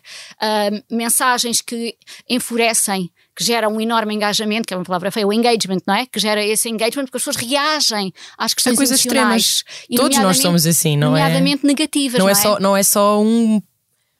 mensagens 0.90 1.60
que 1.60 1.96
enfurecem. 2.28 3.10
Que 3.38 3.44
geram 3.44 3.72
um 3.72 3.80
enorme 3.80 4.12
engajamento, 4.14 4.66
que 4.66 4.74
é 4.74 4.76
uma 4.76 4.84
palavra 4.84 5.12
feia, 5.12 5.24
o 5.26 5.32
engagement, 5.32 5.78
não 5.86 5.94
é? 5.94 6.06
Que 6.06 6.18
gera 6.18 6.44
esse 6.44 6.68
engagement 6.68 7.04
porque 7.04 7.18
as 7.18 7.22
pessoas 7.24 7.36
reagem 7.36 8.12
às 8.36 8.52
questões 8.52 8.76
coisas 8.76 8.98
emocionais. 9.06 9.44
extremas. 9.44 9.86
Todos 9.96 10.00
nós 10.02 10.10
nomeadamente- 10.16 10.42
somos 10.42 10.66
assim, 10.66 10.96
não 10.96 11.16
é? 11.16 11.20
Nomeadamente 11.22 11.64
negativas, 11.64 12.18
Não 12.18 12.26
não 12.26 12.30
é 12.30 12.34
só, 12.34 12.58
não 12.58 12.76
é 12.76 12.82
só 12.82 13.22
um- 13.22 13.62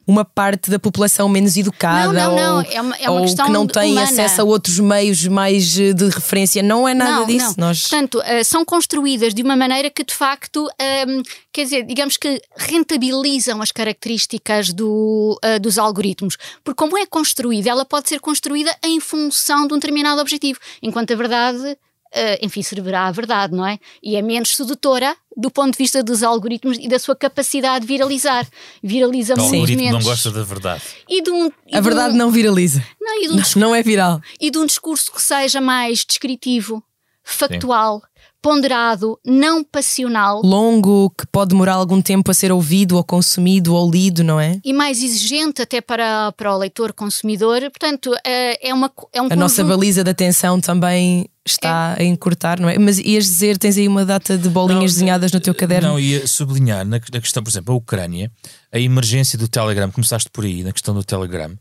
uma 0.08 0.24
parte 0.24 0.70
da 0.70 0.78
população 0.78 1.28
menos 1.28 1.54
educada 1.58 2.10
Não, 2.14 2.34
não, 2.34 2.36
não. 2.36 2.56
ou, 2.56 2.62
É 2.62 2.80
uma- 2.80 2.96
é 2.96 3.10
uma 3.10 3.20
ou 3.20 3.26
questão 3.26 3.44
que 3.44 3.52
não 3.52 3.66
tem 3.66 3.92
humana. 3.92 4.08
acesso 4.08 4.40
a 4.40 4.44
outros 4.44 4.78
meios 4.78 5.26
mais 5.26 5.78
eh, 5.78 5.92
de 5.92 6.08
referência. 6.08 6.62
Não 6.62 6.88
é 6.88 6.94
nada 6.94 7.10
não, 7.20 7.26
disso. 7.26 7.54
Não. 7.58 7.66
Nós... 7.68 7.82
Portanto, 7.82 8.22
eh, 8.24 8.42
são 8.42 8.64
construídas 8.64 9.34
de 9.34 9.42
uma 9.42 9.54
maneira 9.54 9.90
que 9.90 10.02
de 10.02 10.14
facto, 10.14 10.66
ehm, 10.80 11.20
quer 11.52 11.64
dizer, 11.64 11.82
digamos 11.84 12.16
que 12.16 12.40
rentabilizam 12.56 13.60
as 13.60 13.70
características 13.70 14.72
do, 14.72 15.38
eh, 15.42 15.58
dos 15.58 15.78
algoritmos. 15.78 16.36
Porque 16.64 16.78
como 16.78 16.96
é 16.96 17.04
construída, 17.04 17.68
ela 17.68 17.84
pode 17.84 18.08
ser 18.08 18.18
construída 18.18 18.74
em 18.82 18.98
função 19.00 19.66
de 19.66 19.74
um 19.74 19.78
determinado 19.78 20.20
objetivo, 20.22 20.58
enquanto 20.82 21.12
a 21.12 21.16
verdade. 21.16 21.76
Eh, 22.12 22.38
enfim, 22.44 22.62
servirá 22.62 23.06
à 23.06 23.12
verdade, 23.12 23.54
não 23.54 23.66
é? 23.66 23.78
E 24.02 24.16
é 24.16 24.22
menos 24.22 24.54
sedutora 24.56 25.16
do 25.36 25.50
ponto 25.50 25.72
de 25.72 25.78
vista 25.78 26.02
dos 26.02 26.22
algoritmos 26.22 26.78
e 26.80 26.88
da 26.88 26.98
sua 26.98 27.14
capacidade 27.14 27.86
de 27.86 27.92
viralizar. 27.92 28.46
Viraliza 28.82 29.34
O 29.34 29.38
muito 29.38 29.54
algoritmo 29.54 29.82
não 29.84 29.90
menos. 29.92 30.04
gosta 30.04 30.30
da 30.30 30.42
verdade. 30.42 30.82
E 31.08 31.22
de 31.22 31.30
um, 31.30 31.46
e 31.66 31.76
A 31.76 31.80
de 31.80 31.84
verdade 31.84 32.14
um- 32.14 32.16
não 32.16 32.30
viraliza. 32.30 32.84
Não, 33.00 33.22
e 33.22 33.28
de 33.28 33.34
um 33.34 33.60
Não 33.60 33.74
é 33.74 33.82
viral. 33.82 34.20
e 34.40 34.50
de 34.50 34.58
um 34.58 34.66
discurso 34.66 35.12
que 35.12 35.22
seja 35.22 35.60
mais 35.60 36.04
descritivo, 36.04 36.82
factual, 37.22 38.02
ponderado, 38.40 39.18
não 39.24 39.64
passional 39.64 40.40
Longo, 40.42 41.10
que 41.10 41.26
pode 41.26 41.50
demorar 41.50 41.74
algum 41.74 42.00
tempo 42.00 42.30
a 42.30 42.34
ser 42.34 42.52
ouvido 42.52 42.96
ou 42.96 43.04
consumido 43.04 43.74
ou 43.74 43.90
lido, 43.90 44.22
não 44.22 44.38
é? 44.40 44.60
e 44.64 44.72
mais 44.72 45.02
exigente 45.02 45.62
até 45.62 45.80
para, 45.80 46.32
para 46.32 46.54
o 46.54 46.58
leitor 46.58 46.92
consumidor. 46.92 47.60
Portanto, 47.62 48.14
é, 48.24 48.68
é, 48.68 48.72
uma, 48.74 48.90
é 49.12 49.20
um 49.20 49.26
A 49.30 49.36
nossa 49.36 49.62
conjunto- 49.62 49.78
baliza 49.78 50.04
de 50.04 50.10
atenção 50.10 50.60
também 50.60 51.28
está 51.44 51.96
a 51.98 52.04
encurtar, 52.04 52.60
não 52.60 52.68
é? 52.68 52.78
Mas 52.78 52.98
ias 52.98 53.24
dizer, 53.24 53.56
tens 53.56 53.78
aí 53.78 53.88
uma 53.88 54.04
data 54.04 54.36
de 54.36 54.48
bolinhas 54.50 54.80
Não, 54.80 54.86
desenhadas 54.86 55.32
no 55.32 55.40
teu 55.40 55.54
caderno? 55.54 55.88
Não, 55.88 55.98
ia 56.00 56.26
sublinhar 56.26 56.84
na, 56.84 56.98
na 57.12 57.20
questão, 57.20 57.42
por 57.42 57.48
exemplo, 57.50 57.72
a 57.74 57.76
Ucrânia, 57.76 58.30
a 58.70 58.78
emergência 58.78 59.38
do 59.38 59.48
Telegram, 59.48 59.90
começaste 59.90 60.28
por 60.30 60.44
aí, 60.44 60.62
na 60.62 60.72
questão 60.72 60.94
do 60.94 61.02
Telegram, 61.02 61.56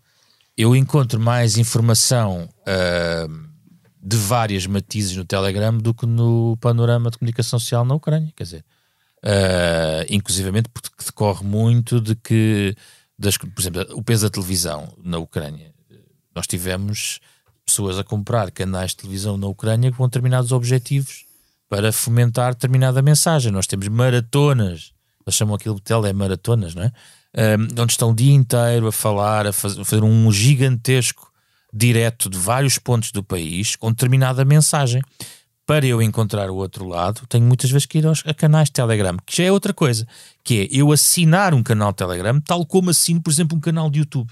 eu 0.58 0.76
encontro 0.76 1.20
mais 1.20 1.58
informação 1.58 2.50
ah, 2.66 3.28
de 4.08 4.16
várias 4.16 4.66
matizes 4.66 5.18
no 5.18 5.26
Telegram 5.26 5.78
do 5.78 5.94
que 5.94 6.06
no 6.06 6.56
panorama 6.62 7.12
de 7.12 7.18
comunicação 7.18 7.60
social 7.60 7.84
na 7.84 7.94
Ucrânia, 7.94 8.32
quer 8.34 8.44
dizer, 8.44 8.66
ah, 9.22 10.06
inclusivamente 10.10 10.70
porque 10.70 10.90
decorre 11.06 11.44
muito 11.44 12.00
de 12.00 12.16
que, 12.16 12.74
das, 13.20 13.38
por 13.38 13.60
exemplo, 13.60 13.86
o 13.92 14.02
peso 14.02 14.26
da 14.26 14.30
televisão 14.30 14.94
na 15.04 15.18
Ucrânia, 15.18 15.74
nós 16.34 16.48
tivemos 16.48 17.20
pessoas 17.66 18.00
a 18.00 18.04
comprar 18.04 18.50
canais 18.52 18.92
de 18.92 18.98
televisão 18.98 19.38
na 19.38 19.48
Ucrânia 19.48 19.92
com 19.92 20.06
determinados 20.06 20.54
objetivos 20.54 21.26
para 21.68 21.92
fomentar 21.92 22.54
determinada 22.54 23.02
mensagem. 23.02 23.52
Nós 23.52 23.68
temos 23.68 23.90
maratonas, 23.90 24.94
eles 25.26 25.36
chamam 25.36 25.56
aquilo 25.56 25.76
de 25.76 25.82
telemaratonas, 25.82 26.74
não 26.74 26.84
é? 26.84 26.92
Um, 27.58 27.82
onde 27.82 27.92
estão 27.92 28.12
o 28.12 28.16
dia 28.16 28.34
inteiro 28.34 28.88
a 28.88 28.92
falar, 28.92 29.46
a 29.46 29.50
a 29.50 29.54
fazer 29.54 30.02
um 30.02 30.32
gigantesco 30.32 31.27
direto 31.78 32.30
de 32.30 32.38
vários 32.38 32.78
pontos 32.78 33.12
do 33.12 33.24
país 33.24 33.76
com 33.76 33.92
determinada 33.92 34.44
mensagem. 34.44 35.02
Para 35.66 35.86
eu 35.86 36.02
encontrar 36.02 36.50
o 36.50 36.56
outro 36.56 36.88
lado, 36.88 37.28
tenho 37.28 37.46
muitas 37.46 37.70
vezes 37.70 37.86
que 37.86 37.98
ir 37.98 38.08
aos 38.08 38.24
a 38.26 38.34
canais 38.34 38.70
de 38.70 38.74
Telegram, 38.74 39.18
que 39.26 39.36
já 39.36 39.44
é 39.44 39.52
outra 39.52 39.74
coisa, 39.74 40.08
que 40.42 40.62
é 40.62 40.68
eu 40.72 40.94
assinar 40.94 41.54
um 41.54 41.62
canal 41.62 41.92
de 41.92 41.98
Telegram, 41.98 42.40
tal 42.40 42.66
como 42.66 42.90
assino, 42.90 43.22
por 43.22 43.30
exemplo, 43.30 43.58
um 43.58 43.60
canal 43.60 43.90
de 43.90 44.00
YouTube. 44.00 44.32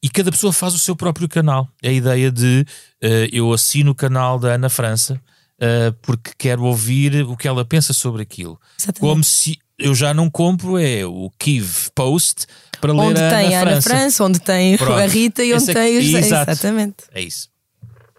E 0.00 0.08
cada 0.08 0.30
pessoa 0.30 0.52
faz 0.52 0.72
o 0.72 0.78
seu 0.78 0.94
próprio 0.94 1.28
canal. 1.28 1.68
É 1.82 1.88
a 1.88 1.92
ideia 1.92 2.30
de 2.30 2.64
eh, 3.02 3.28
eu 3.32 3.52
assino 3.52 3.90
o 3.90 3.94
canal 3.94 4.38
da 4.38 4.54
Ana 4.54 4.68
França 4.68 5.20
eh, 5.58 5.92
porque 6.02 6.32
quero 6.36 6.64
ouvir 6.64 7.24
o 7.24 7.36
que 7.36 7.48
ela 7.48 7.64
pensa 7.64 7.92
sobre 7.92 8.22
aquilo. 8.22 8.60
Exatamente. 8.78 9.00
Como 9.00 9.24
se 9.24 9.58
eu 9.78 9.94
já 9.94 10.12
não 10.12 10.30
compro 10.30 10.78
é 10.78 11.04
o 11.04 11.30
Kiv 11.38 11.90
Post 11.94 12.46
para 12.86 12.92
ler 12.92 13.08
Onde 13.08 13.22
a 13.22 13.30
tem 13.30 13.54
a 13.54 13.60
Ana 13.60 13.70
França. 13.70 13.88
França, 13.88 14.24
onde 14.24 14.40
tem 14.40 14.76
Pronto. 14.76 14.92
a 14.92 15.06
Rita 15.06 15.44
e 15.44 15.52
onde 15.52 15.62
Esse 15.62 15.70
é 15.70 15.74
tem 15.74 15.98
os. 15.98 16.04
Exato. 16.04 16.50
Exatamente. 16.50 16.96
É 17.12 17.20
isso. 17.20 17.48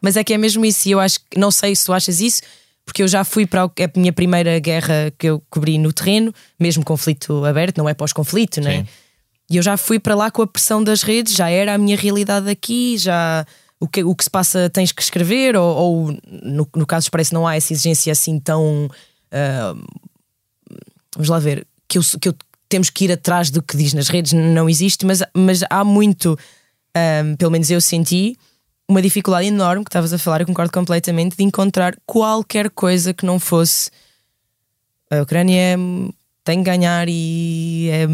Mas 0.02 0.16
é 0.16 0.24
que 0.24 0.34
é 0.34 0.38
mesmo 0.38 0.64
isso, 0.66 0.88
e 0.88 0.92
eu 0.92 1.00
acho 1.00 1.20
que 1.30 1.40
não 1.40 1.50
sei 1.50 1.76
se 1.76 1.86
tu 1.86 1.92
achas 1.92 2.22
isso, 2.22 2.42
porque 2.86 3.02
eu 3.04 3.08
já 3.08 3.24
fui 3.24 3.46
para 3.46 3.64
a 3.64 3.72
minha 3.96 4.14
primeira 4.14 4.60
guerra 4.60 5.12
que 5.18 5.28
eu 5.28 5.42
cobri 5.50 5.78
no 5.78 5.92
terreno, 5.92 6.34
mesmo 6.60 6.86
conflito 6.86 7.44
aberto, 7.44 7.80
não 7.80 7.90
é 7.90 7.94
pós-conflito, 7.94 8.62
né? 8.62 8.86
E 9.50 9.58
eu 9.58 9.64
já 9.64 9.76
fui 9.78 9.98
para 9.98 10.14
lá 10.14 10.30
com 10.30 10.42
a 10.42 10.48
pressão 10.48 10.84
das 10.84 11.02
redes, 11.02 11.34
já 11.34 11.50
era 11.50 11.74
a 11.74 11.78
minha 11.78 11.98
realidade 11.98 12.50
aqui, 12.50 12.98
já 12.98 13.46
o 13.80 13.88
que, 13.88 14.04
o 14.04 14.16
que 14.16 14.24
se 14.24 14.30
passa 14.30 14.70
tens 14.70 14.92
que 14.92 15.02
escrever, 15.02 15.56
ou, 15.56 15.76
ou 15.76 16.18
no, 16.44 16.68
no 16.76 16.86
caso 16.86 17.10
parece 17.10 17.34
não 17.34 17.48
há 17.48 17.56
essa 17.56 17.74
exigência 17.74 18.12
assim 18.12 18.40
tão. 18.40 18.90
Uh, 19.32 19.86
vamos 21.16 21.30
lá 21.30 21.40
ver, 21.40 21.66
que 21.88 21.98
eu, 21.98 22.02
que 22.20 22.30
eu 22.30 22.36
temos 22.70 22.90
que 22.90 23.06
ir 23.06 23.12
atrás 23.12 23.50
do 23.50 23.62
que 23.62 23.78
diz 23.78 23.94
nas 23.94 24.10
redes, 24.10 24.34
não 24.34 24.70
existe, 24.70 25.06
mas, 25.06 25.24
mas 25.34 25.62
há 25.70 25.84
muito, 25.84 26.38
um, 27.24 27.36
pelo 27.36 27.52
menos 27.52 27.70
eu 27.70 27.82
senti, 27.82 28.38
uma 28.88 29.02
dificuldade 29.02 29.48
enorme 29.48 29.84
que 29.84 29.90
estavas 29.90 30.14
a 30.14 30.18
falar, 30.18 30.42
eu 30.42 30.48
concordo 30.48 30.72
completamente, 30.72 31.36
de 31.36 31.44
encontrar 31.44 31.96
qualquer 32.06 32.70
coisa 32.70 33.14
que 33.14 33.26
não 33.26 33.40
fosse 33.40 33.90
a 35.10 35.22
Ucrânia 35.22 35.78
tem 36.44 36.60
que 36.60 36.70
ganhar 36.70 37.08
e 37.10 37.90
é, 37.90 38.08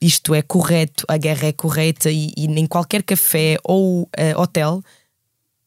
isto 0.00 0.34
é 0.34 0.42
correto, 0.42 1.04
a 1.08 1.16
guerra 1.16 1.48
é 1.48 1.52
correta 1.52 2.10
e, 2.10 2.32
e 2.36 2.46
em 2.46 2.66
qualquer 2.66 3.02
café 3.02 3.56
ou 3.64 4.02
uh, 4.02 4.40
hotel, 4.40 4.82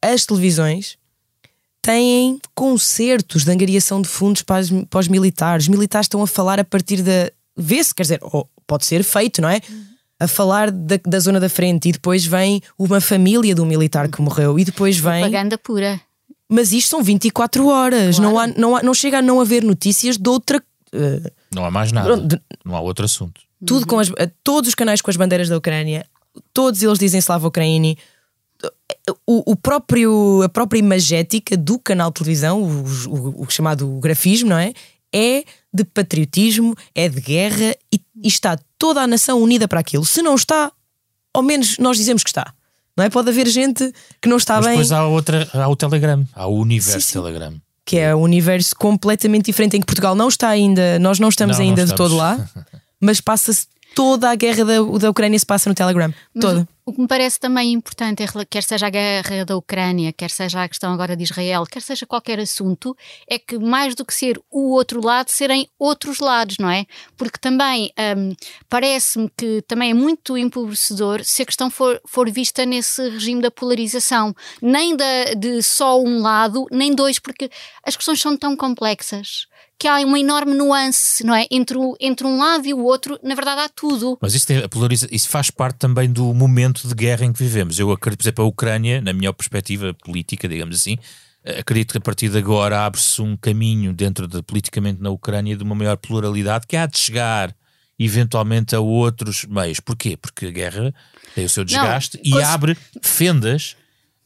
as 0.02 0.26
televisões 0.26 0.98
têm 1.82 2.40
concertos 2.54 3.44
de 3.44 3.52
angariação 3.52 4.02
de 4.02 4.08
fundos 4.08 4.42
para, 4.42 4.64
para 4.90 5.00
os 5.00 5.08
militares. 5.08 5.66
Os 5.66 5.70
militares 5.70 6.06
estão 6.06 6.22
a 6.22 6.28
falar 6.28 6.60
a 6.60 6.64
partir 6.64 7.02
da. 7.02 7.32
Vê-se, 7.56 7.94
quer 7.94 8.04
dizer, 8.04 8.20
pode 8.68 8.86
ser 8.86 9.04
feito, 9.04 9.42
não 9.42 9.50
é? 9.50 9.62
A 10.20 10.28
falar 10.28 10.72
da, 10.72 11.00
da 11.06 11.20
zona 11.20 11.40
da 11.40 11.50
frente 11.50 11.90
e 11.90 11.92
depois 11.92 12.26
vem 12.26 12.62
uma 12.78 13.02
família 13.02 13.54
do 13.54 13.66
militar 13.66 14.10
que 14.10 14.22
morreu 14.22 14.58
e 14.60 14.66
depois 14.66 14.98
vem. 14.98 15.22
Propaganda 15.22 15.58
pura. 15.58 16.02
Mas 16.48 16.72
isto 16.72 16.90
são 16.90 17.04
24 17.04 17.68
horas, 17.68 18.18
claro. 18.18 18.32
não, 18.32 18.40
há, 18.40 18.48
não, 18.48 18.76
há, 18.76 18.84
não 18.84 18.94
chega 18.94 19.20
a 19.20 19.22
não 19.22 19.42
haver 19.42 19.64
notícias 19.64 20.18
de 20.18 20.30
outra. 20.30 20.64
Uh, 20.94 21.32
não 21.54 21.66
há 21.66 21.72
mais 21.72 21.92
nada, 21.92 22.18
de, 22.18 22.40
não 22.64 22.76
há 22.76 22.82
outro 22.82 23.04
assunto. 23.04 23.42
Tudo 23.66 23.82
uhum. 23.82 23.88
com 23.88 24.00
as, 24.00 24.10
todos 24.44 24.70
os 24.70 24.76
canais 24.76 25.02
com 25.02 25.10
as 25.10 25.18
bandeiras 25.18 25.50
da 25.50 25.58
Ucrânia, 25.58 26.06
todos 26.54 26.84
eles 26.84 27.00
dizem 27.00 27.20
Slava 27.20 27.48
Ucraini 27.48 27.98
o, 29.26 29.52
o, 29.52 29.56
próprio, 29.56 30.42
a 30.44 30.50
própria 30.50 30.80
imagética 30.80 31.56
do 31.56 31.78
canal 31.78 32.10
de 32.10 32.16
televisão, 32.16 32.62
o, 32.62 32.84
o, 33.08 33.44
o, 33.44 33.50
chamado 33.50 33.88
grafismo, 34.00 34.50
não 34.50 34.58
é? 34.58 34.74
É 35.14 35.44
de 35.74 35.84
patriotismo, 35.84 36.76
é 36.94 37.10
de 37.10 37.20
guerra 37.22 37.76
e, 37.92 38.00
e, 38.24 38.28
está 38.28 38.58
toda 38.78 39.02
a 39.02 39.08
nação 39.08 39.42
unida 39.42 39.68
para 39.68 39.80
aquilo. 39.80 40.06
Se 40.06 40.22
não 40.22 40.36
está, 40.36 40.72
ao 41.34 41.44
menos 41.44 41.78
nós 41.78 41.98
dizemos 41.98 42.24
que 42.24 42.30
está. 42.30 42.54
Não 42.98 43.04
é? 43.04 43.10
Pode 43.10 43.30
haver 43.30 43.48
gente 43.48 43.94
que 44.22 44.30
não 44.30 44.38
está 44.38 44.56
Mas 44.56 44.66
bem. 44.66 44.74
Depois 44.74 44.92
há, 44.92 45.06
outra, 45.06 45.50
há 45.54 45.68
o 45.68 45.76
Telegram, 45.76 46.26
há 46.34 46.48
o 46.48 46.60
universo 46.60 47.02
sim, 47.02 47.14
sim. 47.14 47.20
Telegram. 47.22 47.62
Que 47.86 47.98
é 47.98 48.16
um 48.16 48.22
universo 48.22 48.76
completamente 48.76 49.46
diferente 49.46 49.78
em 49.78 49.80
que 49.80 49.86
Portugal 49.86 50.16
não 50.16 50.28
está 50.28 50.50
ainda, 50.50 50.98
nós 51.00 51.20
não 51.20 51.30
estamos 51.30 51.58
não, 51.58 51.66
ainda 51.66 51.86
não 51.86 51.92
estamos. 51.92 52.12
de 52.12 52.16
todo 52.16 52.18
lá, 52.18 52.50
mas 53.00 53.22
passa-se 53.22 53.68
toda 53.96 54.30
a 54.30 54.36
guerra 54.36 54.66
da, 54.66 54.98
da 55.00 55.10
Ucrânia 55.10 55.40
se 55.40 55.46
passa 55.46 55.70
no 55.70 55.74
Telegram. 55.74 56.14
Mas 56.34 56.46
toda. 56.46 56.68
O 56.88 56.94
que 56.94 57.02
me 57.02 57.08
parece 57.08 57.40
também 57.40 57.74
importante, 57.74 58.24
quer 58.48 58.62
seja 58.62 58.86
a 58.86 58.90
guerra 58.92 59.44
da 59.44 59.58
Ucrânia, 59.58 60.14
quer 60.14 60.30
seja 60.30 60.62
a 60.62 60.70
questão 60.70 60.94
agora 60.94 61.16
de 61.16 61.24
Israel, 61.24 61.66
quer 61.66 61.82
seja 61.82 62.06
qualquer 62.06 62.40
assunto, 62.40 62.96
é 63.28 63.40
que 63.40 63.58
mais 63.58 63.96
do 63.96 64.06
que 64.06 64.14
ser 64.14 64.40
o 64.52 64.70
outro 64.70 65.04
lado, 65.04 65.32
serem 65.32 65.68
outros 65.80 66.20
lados, 66.20 66.58
não 66.60 66.70
é? 66.70 66.86
Porque 67.18 67.40
também 67.40 67.92
um, 68.16 68.36
parece-me 68.70 69.32
que 69.36 69.64
também 69.64 69.90
é 69.90 69.94
muito 69.96 70.38
empobrecedor 70.38 71.24
se 71.24 71.42
a 71.42 71.46
questão 71.48 71.72
for, 71.72 72.00
for 72.06 72.30
vista 72.30 72.64
nesse 72.68 73.10
regime 73.10 73.42
da 73.42 73.50
polarização, 73.50 74.36
nem 74.62 74.96
da, 74.96 75.34
de 75.36 75.64
só 75.64 76.00
um 76.00 76.22
lado, 76.22 76.68
nem 76.70 76.94
dois, 76.94 77.18
porque 77.18 77.50
as 77.84 77.96
questões 77.96 78.22
são 78.22 78.38
tão 78.38 78.56
complexas 78.56 79.48
que 79.78 79.88
há 79.88 79.98
uma 79.98 80.20
enorme 80.20 80.54
nuance, 80.54 81.24
não 81.26 81.36
é? 81.36 81.46
Entre, 81.52 81.78
o, 81.78 81.96
entre 82.00 82.26
um 82.26 82.38
lado 82.38 82.66
e 82.66 82.74
o 82.74 82.84
outro, 82.84 83.20
na 83.22 83.36
verdade 83.36 83.62
há 83.62 83.70
tudo. 83.70 84.18
Mas 84.22 84.34
isso, 84.34 84.48
tem, 84.48 84.64
isso 85.12 85.30
faz 85.30 85.50
parte 85.50 85.78
também 85.78 86.10
do 86.10 86.34
momento 86.34 86.88
de 86.88 86.94
guerra 86.94 87.26
em 87.26 87.34
que 87.34 87.40
vivemos. 87.40 87.78
Eu 87.78 87.92
acredito, 87.92 88.20
por 88.20 88.24
exemplo, 88.24 88.46
a 88.46 88.48
Ucrânia, 88.48 89.02
na 89.02 89.14
minha 89.14 89.34
perspectiva 89.34 89.94
política, 89.94 90.48
digamos 90.48 90.78
assim, 90.78 90.98
acredito 91.60 91.92
que 91.92 91.98
a 91.98 92.02
partir 92.02 92.30
de 92.30 92.38
agora 92.38 92.86
abre-se 92.86 93.22
um 93.22 93.38
caminho 93.38 93.94
dentro 93.94 94.28
de 94.28 94.42
politicamente 94.42 95.02
na 95.02 95.10
Ucrânia 95.10 95.56
de 95.56 95.64
uma 95.64 95.76
maior 95.76 95.98
pluralidade 95.98 96.66
que 96.68 96.76
há 96.76 96.86
de 96.86 96.98
chegar 96.98 97.56
eventualmente 98.00 98.76
a 98.76 98.80
outros 98.80 99.46
meios. 99.46 99.80
Porquê? 99.80 100.18
Porque 100.18 100.48
a 100.48 100.52
guerra 100.52 100.94
tem 101.34 101.46
o 101.46 101.50
seu 101.50 101.64
desgaste 101.64 102.20
não, 102.26 102.40
e 102.40 102.44
abre 102.44 102.78
fendas 103.02 103.76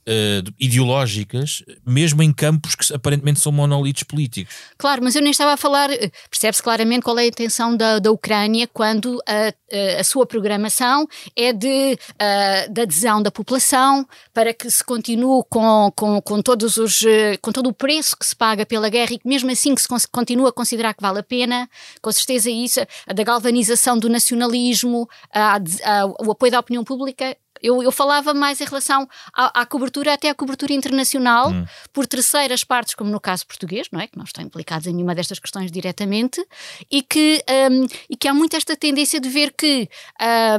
uh, 0.09 0.53
ideológicas, 0.59 1.63
mesmo 1.85 2.23
em 2.23 2.33
campos 2.33 2.75
que 2.75 2.93
aparentemente 2.93 3.39
são 3.39 3.51
monolitos 3.51 4.03
políticos. 4.03 4.53
Claro, 4.77 5.03
mas 5.03 5.15
eu 5.15 5.21
nem 5.21 5.31
estava 5.31 5.53
a 5.53 5.57
falar, 5.57 5.91
eh, 5.91 6.11
percebe-se 6.29 6.63
claramente 6.63 7.03
qual 7.03 7.17
é 7.19 7.23
a 7.23 7.27
intenção 7.27 7.77
da, 7.77 7.99
da 7.99 8.11
Ucrânia 8.11 8.67
quando 8.67 9.21
a, 9.27 9.53
a 9.99 10.03
sua 10.03 10.25
programação 10.25 11.07
é 11.35 11.53
de, 11.53 11.97
uh, 12.13 12.73
de 12.73 12.81
adesão 12.81 13.21
da 13.21 13.31
população 13.31 14.07
para 14.33 14.53
que 14.53 14.69
se 14.69 14.83
continue 14.83 15.43
com, 15.49 15.91
com, 15.95 16.21
com, 16.21 16.41
todos 16.41 16.77
os, 16.77 17.03
com 17.41 17.51
todo 17.51 17.67
o 17.67 17.73
preço 17.73 18.17
que 18.17 18.25
se 18.25 18.35
paga 18.35 18.65
pela 18.65 18.89
guerra 18.89 19.13
e 19.13 19.19
que 19.19 19.27
mesmo 19.27 19.51
assim 19.51 19.75
que 19.75 19.81
se 19.81 20.07
continua 20.11 20.49
a 20.49 20.53
considerar 20.53 20.93
que 20.93 21.01
vale 21.01 21.19
a 21.19 21.23
pena, 21.23 21.69
com 22.01 22.11
certeza 22.11 22.49
isso, 22.49 22.79
a 23.07 23.13
da 23.13 23.23
galvanização 23.23 23.97
do 23.97 24.09
nacionalismo, 24.09 25.07
a, 25.33 25.57
a, 25.57 26.05
o 26.19 26.31
apoio 26.31 26.51
da 26.51 26.59
opinião 26.59 26.83
pública 26.83 27.35
eu, 27.61 27.83
eu 27.83 27.91
falava 27.91 28.33
mais 28.33 28.61
em 28.61 28.65
relação 28.65 29.07
à, 29.33 29.61
à 29.61 29.65
cobertura, 29.65 30.13
até 30.13 30.29
à 30.29 30.35
cobertura 30.35 30.73
internacional, 30.73 31.51
hum. 31.51 31.65
por 31.93 32.07
terceiras 32.07 32.63
partes, 32.63 32.93
como 32.93 33.09
no 33.09 33.19
caso 33.19 33.45
português, 33.45 33.87
não 33.91 33.99
é? 33.99 34.07
Que 34.07 34.17
não 34.17 34.25
estão 34.25 34.43
implicados 34.43 34.87
em 34.87 34.93
nenhuma 34.93 35.15
destas 35.15 35.39
questões 35.39 35.71
diretamente, 35.71 36.45
e 36.89 37.01
que, 37.01 37.43
um, 37.71 37.85
e 38.09 38.15
que 38.15 38.27
há 38.27 38.33
muito 38.33 38.55
esta 38.55 38.75
tendência 38.75 39.19
de 39.19 39.29
ver 39.29 39.53
que 39.57 39.89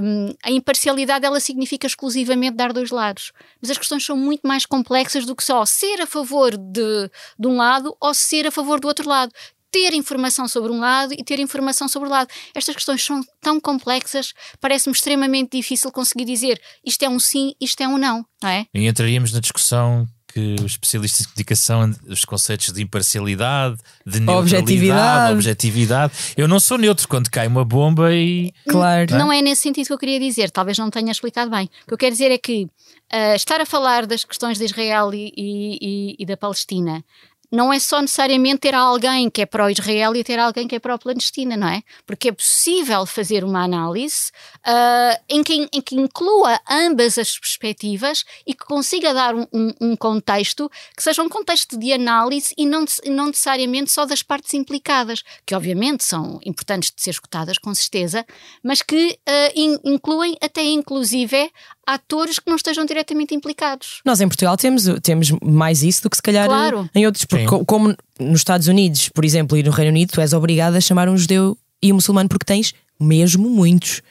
um, 0.03 0.34
a 0.42 0.51
imparcialidade 0.51 1.24
ela 1.24 1.40
significa 1.40 1.86
exclusivamente 1.86 2.57
dar 2.57 2.72
dois 2.72 2.90
lados. 2.90 3.32
Mas 3.61 3.70
as 3.70 3.78
questões 3.78 4.05
são 4.05 4.16
muito 4.16 4.46
mais 4.46 4.66
complexas 4.66 5.24
do 5.24 5.34
que 5.34 5.44
só 5.44 5.64
ser 5.64 6.01
a 6.01 6.07
favor 6.07 6.57
de, 6.57 7.11
de 7.38 7.46
um 7.46 7.57
lado 7.57 7.96
ou 8.01 8.14
ser 8.14 8.46
a 8.46 8.51
favor 8.51 8.80
do 8.80 8.88
outro 8.88 9.09
lado 9.09 9.32
ter 9.71 9.95
informação 9.95 10.49
sobre 10.49 10.73
um 10.73 10.81
lado 10.81 11.14
e 11.14 11.23
ter 11.23 11.39
informação 11.39 11.89
sobre 11.89 12.09
o 12.09 12.11
lado. 12.11 12.29
Estas 12.55 12.75
questões 12.75 13.05
são 13.05 13.23
tão 13.41 13.61
complexas, 13.61 14.33
parece-me 14.61 14.95
extremamente 14.95 15.57
difícil 15.57 15.91
conseguir 15.93 16.25
dizer 16.25 16.61
isto 16.85 17.03
é 17.03 17.09
um 17.09 17.18
sim, 17.18 17.55
isto 17.61 17.81
é 17.83 17.89
um 17.89 17.99
não, 17.99 18.25
não 18.43 18.49
é? 18.49 18.66
E 18.75 18.87
entraríamos 18.87 19.33
na 19.33 19.41
discussão 19.41 20.07
que 20.33 20.57
os 20.64 20.73
especialistas 20.73 21.27
de 21.27 21.29
comunicação, 21.29 21.95
os 22.09 22.25
conceitos 22.25 22.73
de 22.73 22.83
imparcialidade, 22.83 23.77
de 24.07 24.29
objetividade, 24.31 25.33
objetividade. 25.35 26.12
Eu 26.37 26.47
não 26.47 26.61
sou 26.61 26.79
neutro 26.79 27.07
quando 27.09 27.29
cai 27.29 27.47
uma 27.47 27.64
bomba 27.64 28.14
e. 28.14 28.53
Claro. 28.68 29.16
Não 29.16 29.33
é 29.33 29.43
nesse 29.43 29.62
sentido 29.62 29.87
que 29.87 29.93
eu 29.93 29.99
queria 29.99 30.21
dizer, 30.21 30.51
talvez 30.51 30.79
não 30.79 30.91
tenha 30.91 31.11
explicado 31.11 31.51
bem. 31.51 31.68
O 31.85 31.89
que 31.89 31.95
eu 31.95 31.99
quero 31.99 32.12
dizer 32.12 32.31
é 32.31 32.39
que 32.39 32.64
uh, 32.64 33.35
estar 33.35 33.61
a 33.61 33.66
falar 33.66 34.07
das 34.07 34.25
questões 34.25 34.59
de 34.59 34.64
Israel 34.64 35.12
e, 35.12 35.33
e, 35.37 36.16
e 36.18 36.27
da 36.27 36.37
Palestina 36.37 37.05
não 37.51 37.72
é 37.72 37.78
só 37.78 38.01
necessariamente 38.01 38.61
ter 38.61 38.74
alguém 38.74 39.28
que 39.28 39.42
é 39.42 39.46
pró-Israel 39.46 40.14
e 40.14 40.22
ter 40.22 40.38
alguém 40.38 40.68
que 40.68 40.76
é 40.76 40.78
pró-Palestina, 40.78 41.57
não 41.57 41.68
é? 41.68 41.82
Porque 42.07 42.28
é 42.28 42.32
possível 42.32 43.05
fazer 43.05 43.42
uma 43.42 43.64
análise 43.64 44.30
uh, 44.66 45.20
em, 45.28 45.42
que, 45.42 45.68
em, 45.72 45.80
que, 45.80 45.96
inclua 45.96 46.61
ambas 46.68 47.18
as 47.18 47.38
perspectivas 47.38 48.24
e 48.46 48.55
que 48.55 48.64
consiga 48.64 49.12
dar 49.12 49.34
um, 49.34 49.46
um, 49.53 49.72
um, 49.80 49.96
contexto 49.96 50.70
que 50.96 51.03
seja 51.03 51.22
um 51.22 51.28
contexto 51.28 51.76
de 51.78 51.92
análise 51.92 52.55
e 52.57 52.64
não, 52.64 52.84
não 53.07 53.26
necessariamente 53.26 53.90
só 53.90 54.07
das 54.07 54.22
partes 54.22 54.55
implicadas, 54.55 55.22
que 55.44 55.55
obviamente 55.55 56.05
são 56.05 56.38
importantes 56.44 56.92
de 56.94 57.03
ser 57.03 57.11
escutadas 57.11 57.59
com 57.59 57.74
certeza, 57.74 58.24
mas 58.62 58.82
que 58.82 59.18
uh, 59.28 59.53
in, 59.55 59.78
incluem 59.84 60.36
até 60.40 60.62
inclusive 60.62 61.51
atores 61.95 62.38
que 62.38 62.49
não 62.49 62.57
estejam 62.57 62.84
diretamente 62.84 63.34
implicados. 63.34 64.01
Nós 64.05 64.20
em 64.20 64.28
Portugal 64.28 64.57
temos, 64.57 64.84
temos 65.03 65.30
mais 65.43 65.82
isso 65.82 66.03
do 66.03 66.11
que 66.11 66.16
se 66.16 66.22
calhar 66.22 66.47
claro. 66.47 66.88
em 66.95 67.07
outros, 67.07 67.24
porque 67.24 67.47
como 67.66 67.95
nos 68.18 68.41
Estados 68.41 68.68
Unidos, 68.68 69.09
por 69.09 69.24
exemplo, 69.24 69.57
e 69.57 69.62
no 69.62 69.70
Reino 69.70 69.91
Unido, 69.91 70.12
tu 70.12 70.20
és 70.20 70.32
obrigado 70.32 70.76
a 70.76 70.80
chamar 70.80 71.09
um 71.09 71.16
judeu 71.16 71.57
e 71.82 71.93
um 71.93 71.97
muçulmano 71.97 72.28
porque 72.28 72.45
tens 72.45 72.74
mesmo 72.99 73.49
muitos. 73.49 74.03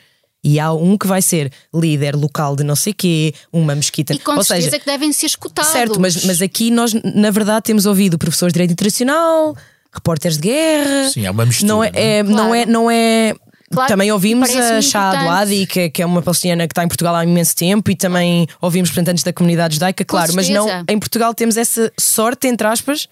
E 0.41 0.57
há 0.57 0.71
um 0.71 0.97
que 0.97 1.05
vai 1.05 1.21
ser 1.21 1.51
líder 1.73 2.15
local 2.15 2.55
de 2.55 2.63
não 2.63 2.75
sei 2.75 2.93
quê, 2.93 3.33
uma 3.51 3.75
mesquita. 3.75 4.13
E 4.13 4.19
com 4.19 4.35
Ou 4.37 4.43
certeza 4.43 4.71
seja, 4.71 4.79
que 4.79 4.85
devem 4.85 5.11
ser 5.11 5.25
escutados. 5.25 5.71
Certo, 5.71 5.99
mas, 5.99 6.23
mas 6.23 6.41
aqui 6.41 6.71
nós, 6.71 6.93
na 6.93 7.29
verdade, 7.29 7.63
temos 7.63 7.85
ouvido 7.85 8.17
professores 8.17 8.53
de 8.53 8.55
direito 8.55 8.71
internacional, 8.71 9.53
repórteres 9.91 10.37
de 10.37 10.43
guerra. 10.43 11.09
Sim, 11.09 11.25
é 11.25 11.31
uma 11.31 11.45
mistura. 11.45 11.67
Não 11.67 11.83
é, 11.83 11.91
é 11.93 12.23
claro. 12.23 12.37
não 12.37 12.55
é, 12.55 12.65
não 12.65 12.91
é 12.91 13.35
Claro, 13.71 13.87
também 13.87 14.11
ouvimos 14.11 14.49
a 14.49 14.81
Shah 14.81 15.11
Adwadi, 15.11 15.67
que, 15.67 15.89
que 15.89 16.01
é 16.01 16.05
uma 16.05 16.21
palestiniana 16.21 16.67
que 16.67 16.71
está 16.71 16.83
em 16.83 16.87
Portugal 16.87 17.15
há 17.15 17.23
imenso 17.23 17.55
tempo, 17.55 17.91
e 17.91 17.95
também 17.95 18.47
ouvimos 18.59 18.89
representantes 18.89 19.23
da 19.23 19.31
comunidade 19.31 19.75
judaica, 19.75 20.03
claro, 20.03 20.33
mas 20.33 20.49
não 20.49 20.67
em 20.87 20.99
Portugal 20.99 21.33
temos 21.33 21.55
essa 21.55 21.91
sorte, 21.99 22.47
entre 22.47 22.65
aspas, 22.65 23.07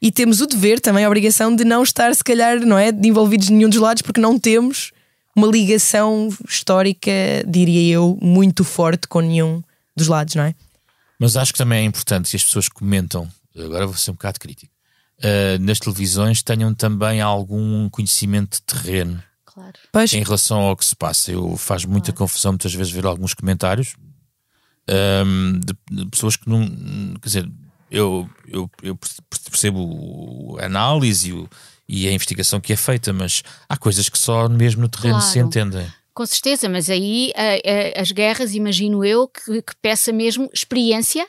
e 0.00 0.10
temos 0.10 0.40
o 0.40 0.46
dever, 0.46 0.80
também 0.80 1.04
a 1.04 1.08
obrigação 1.08 1.54
de 1.54 1.64
não 1.64 1.82
estar, 1.82 2.14
se 2.14 2.24
calhar, 2.24 2.60
não 2.60 2.78
é, 2.78 2.90
de 2.90 3.06
envolvidos 3.06 3.50
em 3.50 3.54
nenhum 3.54 3.68
dos 3.68 3.78
lados, 3.78 4.00
porque 4.00 4.20
não 4.20 4.38
temos 4.38 4.92
uma 5.36 5.46
ligação 5.46 6.28
histórica, 6.48 7.10
diria 7.46 7.94
eu, 7.94 8.18
muito 8.22 8.64
forte 8.64 9.06
com 9.06 9.20
nenhum 9.20 9.62
dos 9.94 10.08
lados, 10.08 10.34
não 10.34 10.44
é? 10.44 10.54
Mas 11.18 11.36
acho 11.36 11.52
que 11.52 11.58
também 11.58 11.80
é 11.80 11.84
importante 11.84 12.30
que 12.30 12.36
as 12.36 12.42
pessoas 12.42 12.68
comentam, 12.68 13.28
agora 13.54 13.86
vou 13.86 13.96
ser 13.96 14.10
um 14.10 14.14
bocado 14.14 14.40
crítico, 14.40 14.72
uh, 15.18 15.62
nas 15.62 15.78
televisões 15.78 16.42
tenham 16.42 16.72
também 16.72 17.20
algum 17.20 17.88
conhecimento 17.90 18.56
de 18.56 18.62
terreno 18.62 19.22
Claro. 19.60 19.78
Pois, 19.92 20.12
em 20.14 20.22
relação 20.22 20.58
ao 20.60 20.76
que 20.76 20.84
se 20.84 20.96
passa. 20.96 21.30
Eu 21.32 21.56
faz 21.56 21.84
muita 21.84 22.12
confusão 22.12 22.52
muitas 22.52 22.72
vezes 22.74 22.92
ver 22.92 23.04
alguns 23.06 23.34
comentários 23.34 23.94
um, 24.88 25.60
de, 25.60 25.74
de 26.04 26.06
pessoas 26.10 26.36
que 26.36 26.48
não. 26.48 26.66
Quer 27.20 27.26
dizer, 27.28 27.50
eu, 27.90 28.28
eu, 28.48 28.70
eu 28.82 28.98
percebo 29.50 30.56
a 30.60 30.66
análise 30.66 31.30
e, 31.30 31.32
o, 31.32 31.48
e 31.88 32.08
a 32.08 32.12
investigação 32.12 32.60
que 32.60 32.72
é 32.72 32.76
feita, 32.76 33.12
mas 33.12 33.42
há 33.68 33.76
coisas 33.76 34.08
que 34.08 34.18
só 34.18 34.48
mesmo 34.48 34.82
no 34.82 34.88
terreno 34.88 35.18
Claro. 35.18 35.30
se 35.32 35.38
entendem. 35.38 35.86
Com 36.12 36.26
certeza, 36.26 36.68
mas 36.68 36.90
aí 36.90 37.32
a- 37.36 37.98
a- 37.98 38.02
as 38.02 38.10
guerras, 38.10 38.54
imagino 38.54 39.04
eu, 39.04 39.28
que, 39.28 39.62
que 39.62 39.72
peça 39.80 40.12
mesmo 40.12 40.50
experiência 40.52 41.26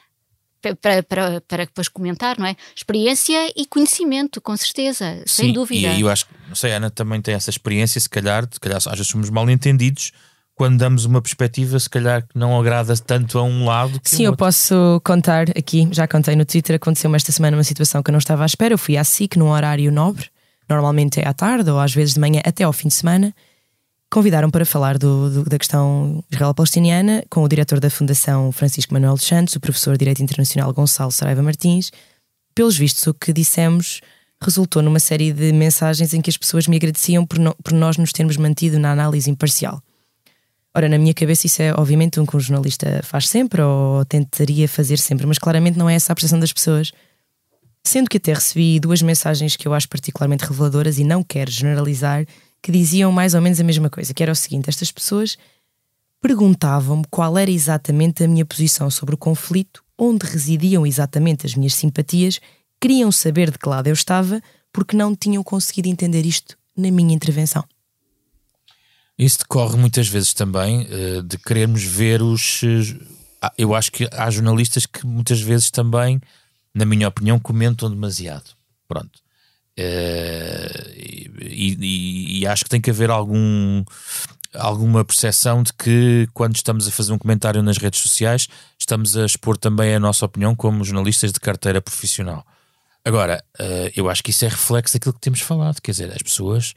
para, 0.61 1.03
para, 1.03 1.41
para 1.41 1.65
depois 1.65 1.87
comentar, 1.87 2.37
não 2.37 2.45
é? 2.45 2.55
Experiência 2.75 3.51
e 3.55 3.65
conhecimento, 3.65 4.39
com 4.39 4.55
certeza, 4.55 5.23
sem 5.25 5.47
Sim, 5.47 5.53
dúvida. 5.53 5.87
E 5.89 6.01
eu 6.01 6.09
acho 6.09 6.25
que, 6.25 6.33
não 6.47 6.55
sei, 6.55 6.73
a 6.73 6.77
Ana 6.77 6.89
também 6.89 7.21
tem 7.21 7.33
essa 7.33 7.49
experiência, 7.49 7.99
se 7.99 8.09
calhar, 8.09 8.47
se 8.51 8.59
calhar 8.59 8.77
às 8.77 8.85
vezes 8.85 9.07
somos 9.07 9.29
mal 9.29 9.49
entendidos 9.49 10.11
quando 10.55 10.77
damos 10.77 11.05
uma 11.05 11.19
perspectiva, 11.21 11.79
se 11.79 11.89
calhar, 11.89 12.21
que 12.21 12.37
não 12.37 12.59
agrada 12.59 12.95
tanto 12.97 13.39
a 13.39 13.43
um 13.43 13.65
lado 13.65 13.99
que 13.99 14.09
Sim, 14.09 14.25
eu 14.25 14.35
posso 14.35 15.01
contar 15.03 15.49
aqui, 15.57 15.89
já 15.91 16.07
contei 16.07 16.35
no 16.35 16.45
Twitter, 16.45 16.75
aconteceu-me 16.75 17.15
esta 17.15 17.31
semana 17.31 17.57
uma 17.57 17.63
situação 17.63 18.03
que 18.03 18.09
eu 18.09 18.13
não 18.13 18.19
estava 18.19 18.43
à 18.43 18.45
espera. 18.45 18.73
Eu 18.73 18.77
fui 18.77 18.95
à 18.95 19.03
SIC 19.03 19.37
num 19.37 19.49
horário 19.49 19.91
nobre, 19.91 20.29
normalmente 20.69 21.19
é 21.19 21.27
à 21.27 21.33
tarde 21.33 21.69
ou 21.71 21.79
às 21.79 21.93
vezes 21.93 22.13
de 22.13 22.19
manhã 22.19 22.41
até 22.45 22.63
ao 22.63 22.73
fim 22.73 22.89
de 22.89 22.93
semana. 22.93 23.33
Convidaram 24.13 24.49
para 24.51 24.65
falar 24.65 24.97
do- 24.97 25.29
do- 25.29 25.43
da 25.49 25.57
questão 25.57 26.21
israelo-palestiniana 26.29 27.23
com 27.29 27.43
o 27.43 27.47
diretor 27.47 27.79
da 27.79 27.89
Fundação 27.89 28.51
Francisco 28.51 28.93
Manuel 28.93 29.13
dos 29.13 29.23
Santos, 29.25 29.55
o 29.55 29.59
professor 29.59 29.93
de 29.93 29.99
Direito 29.99 30.21
Internacional 30.21 30.73
Gonçalo 30.73 31.11
Saraiva 31.13 31.41
Martins. 31.41 31.91
Pelos 32.53 32.77
vistos, 32.77 33.07
o 33.07 33.13
que 33.13 33.31
dissemos 33.31 34.01
resultou 34.43 34.81
numa 34.81 34.99
série 34.99 35.31
de 35.31 35.53
mensagens 35.53 36.13
em 36.13 36.21
que 36.21 36.29
as 36.29 36.35
pessoas 36.35 36.67
me 36.67 36.75
agradeciam 36.75 37.25
por, 37.25 37.39
no- 37.39 37.55
por 37.63 37.71
nós 37.71 37.95
nos 37.95 38.11
termos 38.11 38.35
mantido 38.35 38.77
na 38.77 38.91
análise 38.91 39.29
imparcial. 39.29 39.81
Ora, 40.75 40.89
na 40.89 40.97
minha 40.97 41.13
cabeça, 41.13 41.47
isso 41.47 41.61
é 41.61 41.73
obviamente 41.73 42.19
um 42.19 42.25
que 42.25 42.35
um 42.35 42.39
jornalista 42.39 42.99
faz 43.03 43.29
sempre 43.29 43.61
ou 43.61 44.03
tentaria 44.03 44.67
fazer 44.67 44.97
sempre, 44.99 45.25
mas 45.25 45.37
claramente 45.37 45.77
não 45.77 45.89
é 45.89 45.95
essa 45.95 46.11
a 46.11 46.15
percepção 46.15 46.39
das 46.39 46.51
pessoas. 46.51 46.91
Sendo 47.83 48.09
que 48.09 48.17
até 48.17 48.33
recebi 48.33 48.77
duas 48.77 49.01
mensagens 49.01 49.55
que 49.55 49.67
eu 49.67 49.73
acho 49.73 49.87
particularmente 49.87 50.43
reveladoras 50.43 50.97
e 50.99 51.03
não 51.05 51.23
quero 51.23 51.49
generalizar, 51.49 52.25
que 52.61 52.71
diziam 52.71 53.11
mais 53.11 53.33
ou 53.33 53.41
menos 53.41 53.59
a 53.59 53.63
mesma 53.63 53.89
coisa, 53.89 54.13
que 54.13 54.21
era 54.21 54.31
o 54.31 54.35
seguinte: 54.35 54.69
estas 54.69 54.91
pessoas 54.91 55.37
perguntavam-me 56.21 57.03
qual 57.09 57.37
era 57.37 57.49
exatamente 57.49 58.23
a 58.23 58.27
minha 58.27 58.45
posição 58.45 58.89
sobre 58.91 59.15
o 59.15 59.17
conflito, 59.17 59.83
onde 59.97 60.25
residiam 60.25 60.85
exatamente 60.85 61.45
as 61.45 61.55
minhas 61.55 61.73
simpatias, 61.73 62.39
queriam 62.79 63.11
saber 63.11 63.49
de 63.51 63.57
que 63.57 63.67
lado 63.67 63.87
eu 63.87 63.93
estava, 63.93 64.41
porque 64.71 64.95
não 64.95 65.15
tinham 65.15 65.43
conseguido 65.43 65.87
entender 65.87 66.25
isto 66.25 66.57
na 66.77 66.91
minha 66.91 67.13
intervenção. 67.13 67.63
Isso 69.17 69.39
decorre 69.39 69.77
muitas 69.77 70.07
vezes 70.07 70.33
também 70.33 70.87
eh, 70.89 71.21
de 71.21 71.37
querermos 71.37 71.83
ver 71.83 72.21
os. 72.21 72.61
eh, 72.63 72.97
ah, 73.41 73.53
eu 73.57 73.75
acho 73.75 73.91
que 73.91 74.07
há 74.11 74.29
jornalistas 74.29 74.85
que 74.85 75.05
muitas 75.05 75.41
vezes 75.41 75.69
também, 75.69 76.19
na 76.73 76.85
minha 76.85 77.07
opinião, 77.07 77.39
comentam 77.39 77.89
demasiado. 77.89 78.55
Pronto. 78.87 79.20
Eh, 79.81 80.93
e, 81.39 81.77
e- 81.79 82.39
e 82.41 82.47
acho 82.47 82.63
que 82.63 82.69
tem 82.69 82.79
que 82.81 82.89
haver 82.89 83.09
algum, 83.09 83.83
alguma 84.53 85.03
percepção 85.03 85.63
de 85.63 85.73
que 85.73 86.27
quando 86.33 86.55
estamos 86.55 86.87
a 86.87 86.91
fazer 86.91 87.11
um 87.13 87.17
comentário 87.17 87.61
nas 87.63 87.77
redes 87.77 87.99
sociais, 87.99 88.47
estamos 88.77 89.17
a 89.17 89.25
expor 89.25 89.57
também 89.57 89.93
a 89.95 89.99
nossa 89.99 90.25
opinião 90.25 90.55
como 90.55 90.83
jornalistas 90.83 91.31
de 91.31 91.39
carteira 91.39 91.81
profissional. 91.81 92.45
Agora, 93.03 93.43
eh, 93.59 93.91
eu 93.95 94.09
acho 94.09 94.23
que 94.23 94.29
isso 94.29 94.45
é 94.45 94.47
reflexo 94.47 94.93
daquilo 94.93 95.13
que 95.13 95.21
temos 95.21 95.39
falado, 95.41 95.81
quer 95.81 95.91
dizer, 95.91 96.11
as 96.11 96.21
pessoas 96.21 96.73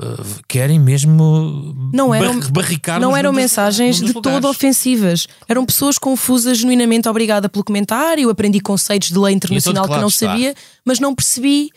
eh, 0.00 0.04
querem 0.46 0.78
mesmo 0.78 1.74
Não 1.92 2.14
eram, 2.14 2.38
bar- 2.38 2.52
barricar 2.52 3.00
não 3.00 3.16
eram 3.16 3.32
mensagens 3.32 4.00
de 4.00 4.12
todo 4.12 4.46
ofensivas. 4.48 5.26
Eram 5.48 5.66
pessoas 5.66 5.98
confusas, 5.98 6.58
genuinamente 6.58 7.08
obrigada 7.08 7.48
pelo 7.48 7.64
comentário. 7.64 8.30
Aprendi 8.30 8.60
conceitos 8.60 9.08
de 9.08 9.18
lei 9.18 9.34
internacional 9.34 9.82
que 9.82 9.88
claro 9.88 10.02
não 10.02 10.08
está. 10.08 10.26
sabia, 10.30 10.54
mas 10.84 11.00
não 11.00 11.12
percebi 11.12 11.70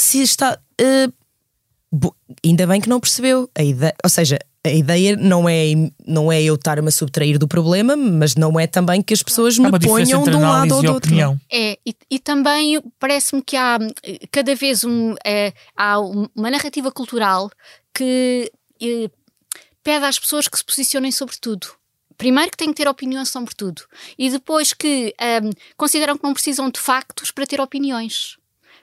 se 0.00 0.22
está. 0.22 0.58
eh, 0.80 1.08
bo- 1.92 2.14
ainda 2.44 2.66
bem 2.66 2.80
que 2.80 2.88
não 2.88 3.00
percebeu. 3.00 3.50
A 3.56 3.62
ideia, 3.62 3.94
ou 4.02 4.08
seja, 4.10 4.38
a 4.64 4.70
ideia 4.70 5.16
não 5.16 5.48
é, 5.48 5.72
não 6.06 6.30
é 6.30 6.42
eu 6.42 6.54
estar-me 6.54 6.88
a 6.88 6.90
subtrair 6.90 7.38
do 7.38 7.48
problema, 7.48 7.96
mas 7.96 8.34
não 8.36 8.58
é 8.60 8.66
também 8.66 9.02
que 9.02 9.14
as 9.14 9.22
pessoas 9.22 9.58
me 9.58 9.70
ponham 9.78 10.22
de 10.24 10.30
um 10.36 10.40
lado 10.42 10.74
ou 10.76 10.82
do 10.82 10.92
outro. 10.92 11.08
opinião. 11.08 11.40
É, 11.50 11.78
e, 11.86 11.94
e 12.10 12.18
também 12.18 12.80
parece-me 12.98 13.42
que 13.42 13.56
há 13.56 13.78
eh, 14.02 14.18
cada 14.30 14.54
vez 14.54 14.84
um, 14.84 15.14
eh, 15.24 15.52
há 15.76 16.00
um- 16.00 16.28
uma 16.34 16.50
narrativa 16.50 16.90
cultural 16.92 17.50
que 17.94 18.50
eh, 18.82 19.10
pede 19.82 20.04
às 20.04 20.18
pessoas 20.18 20.46
que 20.48 20.56
se 20.58 20.64
posicionem 20.64 21.10
sobre 21.12 21.36
tudo. 21.40 21.66
Primeiro 22.18 22.50
que 22.50 22.56
têm 22.58 22.68
que 22.68 22.74
ter 22.74 22.86
opinião 22.86 23.24
sobre 23.24 23.54
tudo 23.54 23.80
e 24.18 24.28
depois 24.28 24.74
que 24.74 25.14
ehm, 25.18 25.50
consideram 25.74 26.18
que 26.18 26.22
não 26.22 26.34
precisam 26.34 26.68
de 26.70 26.78
factos 26.78 27.30
para 27.30 27.46
ter 27.46 27.62
opiniões. 27.62 28.36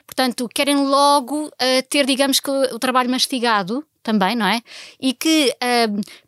Portanto, 0.08 0.48
querem 0.48 0.86
logo 0.86 1.50
eh, 1.60 1.82
ter, 1.82 2.06
digamos 2.06 2.40
que, 2.40 2.50
o 2.50 2.78
trabalho 2.78 3.10
mastigado 3.10 3.84
também, 4.08 4.34
não 4.34 4.46
é? 4.46 4.62
E 4.98 5.12
que 5.12 5.54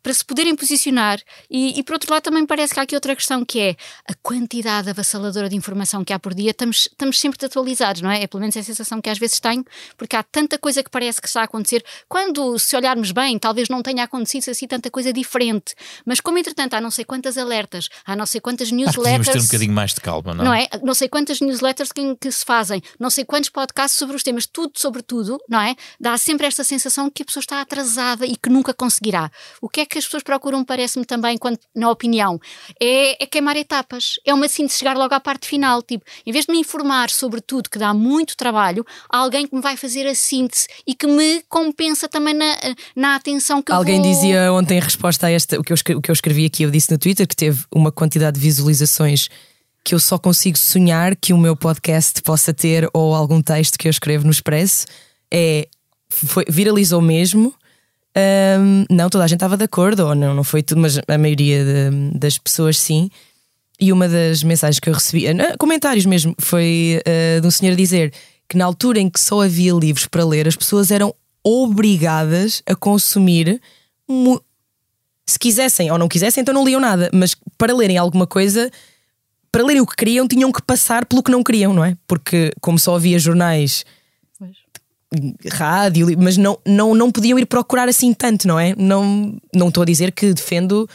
para 0.03 0.12
se 0.12 0.22
poderem 0.22 0.55
posicionar, 0.55 1.18
e, 1.51 1.78
e 1.78 1.83
por 1.83 1.95
outro 1.95 2.12
lado 2.12 2.22
também 2.22 2.45
parece 2.45 2.74
que 2.74 2.81
há 2.81 2.83
aqui 2.83 2.95
outra 2.95 3.16
questão 3.16 3.43
que 3.43 3.59
é 3.59 3.76
a 4.07 4.12
quantidade 4.22 4.91
avassaladora 4.91 5.49
de 5.49 5.57
informação 5.57 6.05
que 6.05 6.12
há 6.12 6.18
por 6.18 6.35
dia, 6.35 6.51
estamos, 6.51 6.89
estamos 6.91 7.18
sempre 7.18 7.39
atualizados, 7.47 8.03
não 8.03 8.11
é? 8.11 8.22
É 8.22 8.26
pelo 8.26 8.43
menos 8.43 8.55
a 8.55 8.62
sensação 8.62 9.01
que 9.01 9.09
às 9.09 9.18
vezes 9.18 9.41
tenho, 9.41 9.64
porque 9.97 10.14
há 10.14 10.22
tanta 10.22 10.59
coisa 10.59 10.83
que 10.83 10.91
parece 10.91 11.22
que 11.22 11.26
está 11.26 11.41
a 11.41 11.45
acontecer, 11.45 11.83
quando 12.07 12.59
se 12.59 12.76
olharmos 12.76 13.12
bem, 13.12 13.39
talvez 13.39 13.70
não 13.70 13.83
tenha 13.83 14.05
acontecido 14.05 14.51
assim 14.51 14.66
tanta 14.66 14.91
coisa 14.91 15.11
diferente, 15.11 15.74
mas 16.05 16.20
como 16.20 16.37
entretanto 16.37 16.74
há 16.74 16.81
não 16.83 16.91
sei 16.91 17.07
quantas 17.07 17.39
alertas, 17.39 17.89
há 18.05 18.14
não 18.14 18.26
sei 18.26 18.43
quantas 18.43 18.70
newsletters 18.70 19.28
ter 19.28 19.39
um 19.39 19.43
bocadinho 19.43 19.72
mais 19.72 19.95
de 19.95 20.03
calma, 20.03 20.35
não, 20.35 20.45
não 20.45 20.55
é? 20.55 20.68
Não 20.83 20.93
sei 20.93 21.09
quantas 21.09 21.41
newsletters 21.41 21.93
que, 21.93 22.16
que 22.16 22.31
se 22.31 22.45
fazem, 22.45 22.83
não 22.99 23.09
sei 23.09 23.24
quantos 23.24 23.49
podcasts 23.49 23.99
sobre 23.99 24.16
os 24.16 24.22
temas, 24.22 24.45
tudo 24.45 24.72
sobre 24.76 25.01
tudo, 25.03 25.39
não 25.49 25.61
é? 25.61 25.74
Dá 25.99 26.18
sempre 26.18 26.47
esta 26.47 26.62
sensação 26.62 27.09
que 27.09 27.22
a 27.22 27.24
pessoa 27.24 27.41
está 27.41 27.62
atrasada 27.71 28.27
e 28.27 28.37
que 28.37 28.51
nunca 28.51 28.75
conseguirá. 28.75 29.31
O 29.62 29.68
que 29.68 29.81
é 29.81 29.87
que 29.87 29.97
as 29.97 30.05
pessoas 30.05 30.25
procuram, 30.25 30.64
parece-me 30.64 31.05
também, 31.05 31.39
quando, 31.39 31.59
na 31.75 31.89
opinião, 31.89 32.41
é, 32.81 33.23
é 33.23 33.27
queimar 33.27 33.57
etapas. 33.57 34.14
É 34.27 34.35
uma 34.35 34.49
síntese, 34.49 34.79
chegar 34.79 34.97
logo 34.97 35.14
à 35.14 35.21
parte 35.21 35.47
final. 35.47 35.81
Tipo, 35.83 36.05
em 36.27 36.33
vez 36.33 36.47
de 36.47 36.53
me 36.53 36.59
informar 36.59 37.11
sobre 37.11 37.41
tudo, 37.41 37.71
que 37.71 37.79
dá 37.79 37.95
muito 37.95 38.37
trabalho, 38.37 38.85
há 39.09 39.18
alguém 39.18 39.47
que 39.47 39.55
me 39.55 39.62
vai 39.62 39.77
fazer 39.77 40.07
a 40.07 40.14
síntese 40.14 40.66
e 40.87 40.95
que 40.95 41.07
me 41.07 41.43
compensa 41.49 42.09
também 42.09 42.35
na, 42.35 42.57
na 42.97 43.14
atenção 43.14 43.62
que 43.62 43.71
eu 43.71 43.77
Alguém 43.77 44.01
vou... 44.01 44.11
dizia 44.11 44.53
ontem 44.53 44.79
em 44.79 44.81
resposta 44.81 45.29
a 45.29 45.31
esta, 45.31 45.59
o 45.59 45.62
que, 45.62 45.73
eu 45.73 45.75
escrevi, 45.75 45.99
o 45.99 46.03
que 46.03 46.11
eu 46.11 46.12
escrevi 46.12 46.47
aqui, 46.47 46.64
eu 46.64 46.71
disse 46.71 46.91
no 46.91 46.99
Twitter 46.99 47.27
que 47.27 47.37
teve 47.37 47.64
uma 47.73 47.93
quantidade 47.93 48.39
de 48.39 48.43
visualizações 48.43 49.29
que 49.85 49.95
eu 49.95 49.99
só 49.99 50.18
consigo 50.18 50.59
sonhar 50.59 51.16
que 51.16 51.33
o 51.33 51.39
meu 51.39 51.57
podcast 51.57 52.21
possa 52.23 52.53
ter 52.53 52.89
ou 52.93 53.14
algum 53.14 53.41
texto 53.41 53.79
que 53.79 53.89
eu 53.89 53.91
escrevo 53.91 54.25
no 54.25 54.31
Expresso. 54.31 54.87
É, 55.33 55.68
foi, 56.09 56.45
viralizou 56.49 57.01
mesmo. 57.01 57.55
Ahm, 58.17 58.85
não, 58.91 59.09
toda 59.09 59.25
a 59.25 59.27
gente 59.27 59.37
estava 59.37 59.57
de 59.57 59.65
acordo, 59.65 60.07
ou 60.07 60.15
não, 60.15 60.35
não 60.35 60.45
foi 60.45 60.63
tudo, 60.63 60.81
mas 60.81 60.99
a 60.99 61.19
maioria 61.19 61.65
de- 61.65 62.19
das 62.19 62.39
pessoas 62.39 62.79
sim. 62.79 63.09
E 63.81 63.93
uma 63.93 64.09
das 64.09 64.43
mensagens 64.43 64.79
que 64.81 64.91
eu 64.91 64.95
recebi, 64.95 65.27
eh, 65.27 65.57
comentários 65.59 66.05
mesmo, 66.05 66.35
foi 66.39 67.01
eh, 67.07 67.39
de 67.41 67.47
um 67.47 67.51
senhor 67.51 67.75
dizer 67.77 68.13
que 68.49 68.57
na 68.57 68.65
altura 68.65 68.99
em 68.99 69.09
que 69.09 69.21
só 69.21 69.43
havia 69.43 69.73
livros 69.73 70.07
para 70.07 70.25
ler, 70.25 70.47
as 70.49 70.57
pessoas 70.57 70.91
eram 70.91 71.15
obrigadas 71.43 72.63
a 72.67 72.75
consumir. 72.75 73.61
Se 75.27 75.39
quisessem 75.39 75.91
ou 75.91 75.97
não 75.99 76.09
quisessem, 76.09 76.43
então 76.43 76.53
não 76.53 76.65
liam 76.65 76.81
nada, 76.81 77.09
mas 77.13 77.37
para 77.57 77.73
lerem 77.75 77.97
alguma 77.97 78.27
coisa, 78.27 78.71
para 79.53 79.63
lerem 79.65 79.81
o 79.81 79.87
que 79.87 79.95
queriam, 79.97 80.27
tinham 80.27 80.51
que 80.51 80.61
passar 80.61 81.07
pelo 81.07 81.23
que 81.23 81.31
não 81.31 81.43
queriam, 81.45 81.73
não 81.73 81.85
é? 81.85 81.97
Porque, 82.07 82.53
como 82.61 82.79
só 82.79 82.97
havia 82.97 83.19
jornais 83.19 83.85
rádio, 85.51 86.07
mas 86.19 86.37
não, 86.37 86.59
não, 86.67 86.95
não 86.95 87.11
podiam 87.11 87.39
ir 87.39 87.47
procurar 87.47 87.89
assim 87.89 88.13
tanto, 88.15 88.47
não 88.47 88.59
é? 88.59 88.75
Não 88.77 89.39
estou 89.69 89.83
a 89.83 89.87
dizer 89.87 90.13
que 90.13 90.33
defendo 90.33 90.89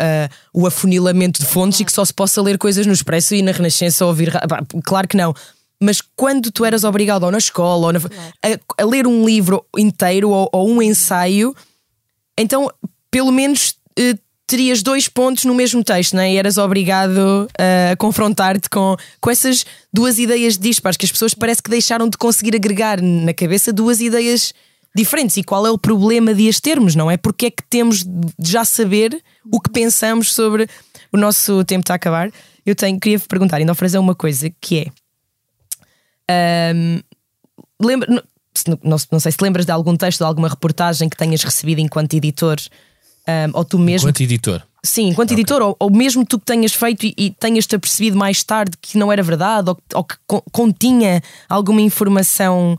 ah, 0.00 0.28
o 0.54 0.66
afunilamento 0.66 1.40
de 1.40 1.46
fontes 1.46 1.80
e 1.80 1.84
que 1.84 1.92
só 1.92 2.04
se 2.04 2.14
possa 2.14 2.40
ler 2.40 2.56
coisas 2.58 2.86
no 2.86 2.92
Expresso 2.92 3.34
e 3.34 3.42
na 3.42 3.52
Renascença 3.52 4.04
ou 4.04 4.10
ouvir. 4.10 4.32
Claro 4.84 5.06
que 5.08 5.16
não. 5.16 5.34
Mas 5.80 6.00
quando 6.16 6.50
tu 6.50 6.64
eras 6.64 6.82
obrigado 6.82 7.22
ou 7.24 7.30
na 7.30 7.38
escola 7.38 7.86
ou 7.86 7.92
na- 7.92 8.00
a, 8.44 8.82
a 8.82 8.86
ler 8.86 9.06
um 9.06 9.24
livro 9.24 9.64
inteiro 9.76 10.30
ou, 10.30 10.48
ou 10.52 10.68
um 10.68 10.82
ensaio, 10.82 11.54
então 12.36 12.70
pelo 13.10 13.30
menos 13.30 13.74
eh, 13.98 14.16
terias 14.48 14.82
dois 14.82 15.08
pontos 15.08 15.44
no 15.44 15.54
mesmo 15.54 15.84
texto, 15.84 16.16
não 16.16 16.22
é? 16.22 16.32
E 16.32 16.36
eras 16.38 16.56
obrigado 16.56 17.46
eh, 17.58 17.90
a 17.92 17.96
confrontar-te 17.96 18.68
com, 18.70 18.96
com 19.20 19.30
essas 19.30 19.66
duas 19.92 20.18
ideias 20.18 20.56
dispares 20.56 20.96
que 20.96 21.04
as 21.04 21.12
pessoas 21.12 21.34
parece 21.34 21.62
que 21.62 21.68
deixaram 21.68 22.08
de 22.08 22.16
conseguir 22.16 22.56
agregar 22.56 23.00
na 23.00 23.34
cabeça 23.34 23.74
duas 23.74 24.00
ideias 24.00 24.54
diferentes. 24.96 25.36
E 25.36 25.44
qual 25.44 25.66
é 25.66 25.70
o 25.70 25.76
problema 25.76 26.34
de 26.34 26.48
as 26.48 26.58
termos, 26.60 26.94
não 26.94 27.10
é? 27.10 27.18
Porque 27.18 27.46
é 27.46 27.50
que 27.50 27.62
temos 27.68 28.02
de 28.02 28.50
já 28.50 28.64
saber 28.64 29.22
o 29.52 29.60
que 29.60 29.68
pensamos 29.70 30.32
sobre 30.32 30.66
o 31.12 31.18
nosso 31.18 31.62
tempo 31.64 31.82
está 31.82 31.92
a 31.92 31.96
acabar. 31.96 32.30
Eu 32.64 32.74
tenho, 32.74 32.98
queria 32.98 33.20
perguntar, 33.20 33.58
ainda 33.58 33.72
oferecer 33.72 33.98
uma 33.98 34.14
coisa 34.14 34.50
que 34.62 34.78
é. 36.28 36.72
ahm, 36.72 37.00
lembra, 37.78 38.08
não, 38.10 38.22
não, 38.82 38.96
não, 39.12 39.20
sei 39.20 39.30
se 39.30 39.38
lembras 39.42 39.66
de 39.66 39.72
algum 39.72 39.94
texto, 39.94 40.20
de 40.20 40.24
alguma 40.24 40.48
reportagem 40.48 41.06
que 41.06 41.18
tenhas 41.18 41.42
recebido 41.42 41.82
enquanto 41.82 42.14
editor, 42.14 42.56
um, 43.28 43.50
ou 43.52 43.64
tu 43.64 43.78
mesmo. 43.78 44.08
Enquanto 44.08 44.20
editor. 44.22 44.62
Sim, 44.82 45.08
enquanto 45.08 45.32
okay. 45.32 45.42
editor, 45.42 45.60
ou, 45.60 45.76
ou, 45.78 45.90
mesmo 45.90 46.24
tu 46.24 46.38
que 46.38 46.46
tenhas 46.46 46.72
feito 46.72 47.04
e, 47.04 47.14
e 47.16 47.30
tenhas-te 47.30 47.74
apercebido 47.76 48.16
mais 48.16 48.42
tarde 48.42 48.76
que 48.80 48.96
não 48.96 49.12
era 49.12 49.22
verdade, 49.22 49.70
ou, 49.70 49.78
ou 49.94 50.04
que 50.04 50.16
continha 50.52 51.20
alguma 51.48 51.80
informação 51.80 52.78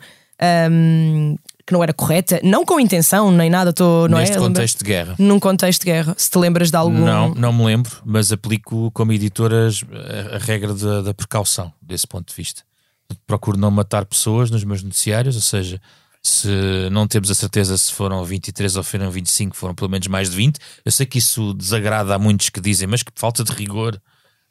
um, 0.71 1.35
que 1.67 1.73
não 1.73 1.83
era 1.83 1.93
correta, 1.93 2.39
não 2.43 2.65
com 2.65 2.79
intenção 2.79 3.31
nem 3.31 3.49
nada, 3.49 3.69
estou, 3.69 4.09
não 4.09 4.17
Neste 4.17 4.37
é? 4.37 4.39
contexto 4.39 4.79
de 4.79 4.85
guerra. 4.85 5.15
Num 5.19 5.39
contexto 5.39 5.81
de 5.81 5.85
guerra, 5.85 6.15
se 6.17 6.29
te 6.29 6.37
lembras 6.39 6.71
de 6.71 6.77
algum. 6.77 7.05
Não, 7.05 7.35
não 7.35 7.53
me 7.53 7.65
lembro, 7.65 7.91
mas 8.03 8.31
aplico 8.31 8.89
como 8.91 9.11
editor 9.11 9.51
a, 9.53 10.35
a 10.35 10.39
regra 10.39 10.73
da, 10.73 11.01
da 11.01 11.13
precaução, 11.13 11.71
desse 11.81 12.07
ponto 12.07 12.29
de 12.29 12.35
vista. 12.35 12.63
Procuro 13.27 13.57
não 13.57 13.69
matar 13.69 14.05
pessoas 14.05 14.49
nos 14.49 14.63
meus 14.63 14.81
noticiários, 14.81 15.35
ou 15.35 15.41
seja, 15.41 15.79
se 16.21 16.89
não 16.91 17.07
temos 17.07 17.31
a 17.31 17.35
certeza 17.35 17.77
se 17.77 17.93
foram 17.93 18.23
23 18.23 18.75
ou 18.75 18.83
foram 18.83 19.09
25, 19.09 19.55
foram 19.55 19.73
pelo 19.73 19.89
menos 19.89 20.07
mais 20.07 20.29
de 20.29 20.35
20. 20.35 20.59
Eu 20.83 20.91
sei 20.91 21.05
que 21.05 21.17
isso 21.17 21.53
desagrada 21.53 22.13
a 22.13 22.19
muitos 22.19 22.49
que 22.49 22.59
dizem, 22.59 22.87
mas 22.87 23.03
que 23.03 23.11
falta 23.15 23.43
de 23.43 23.51
rigor. 23.51 23.99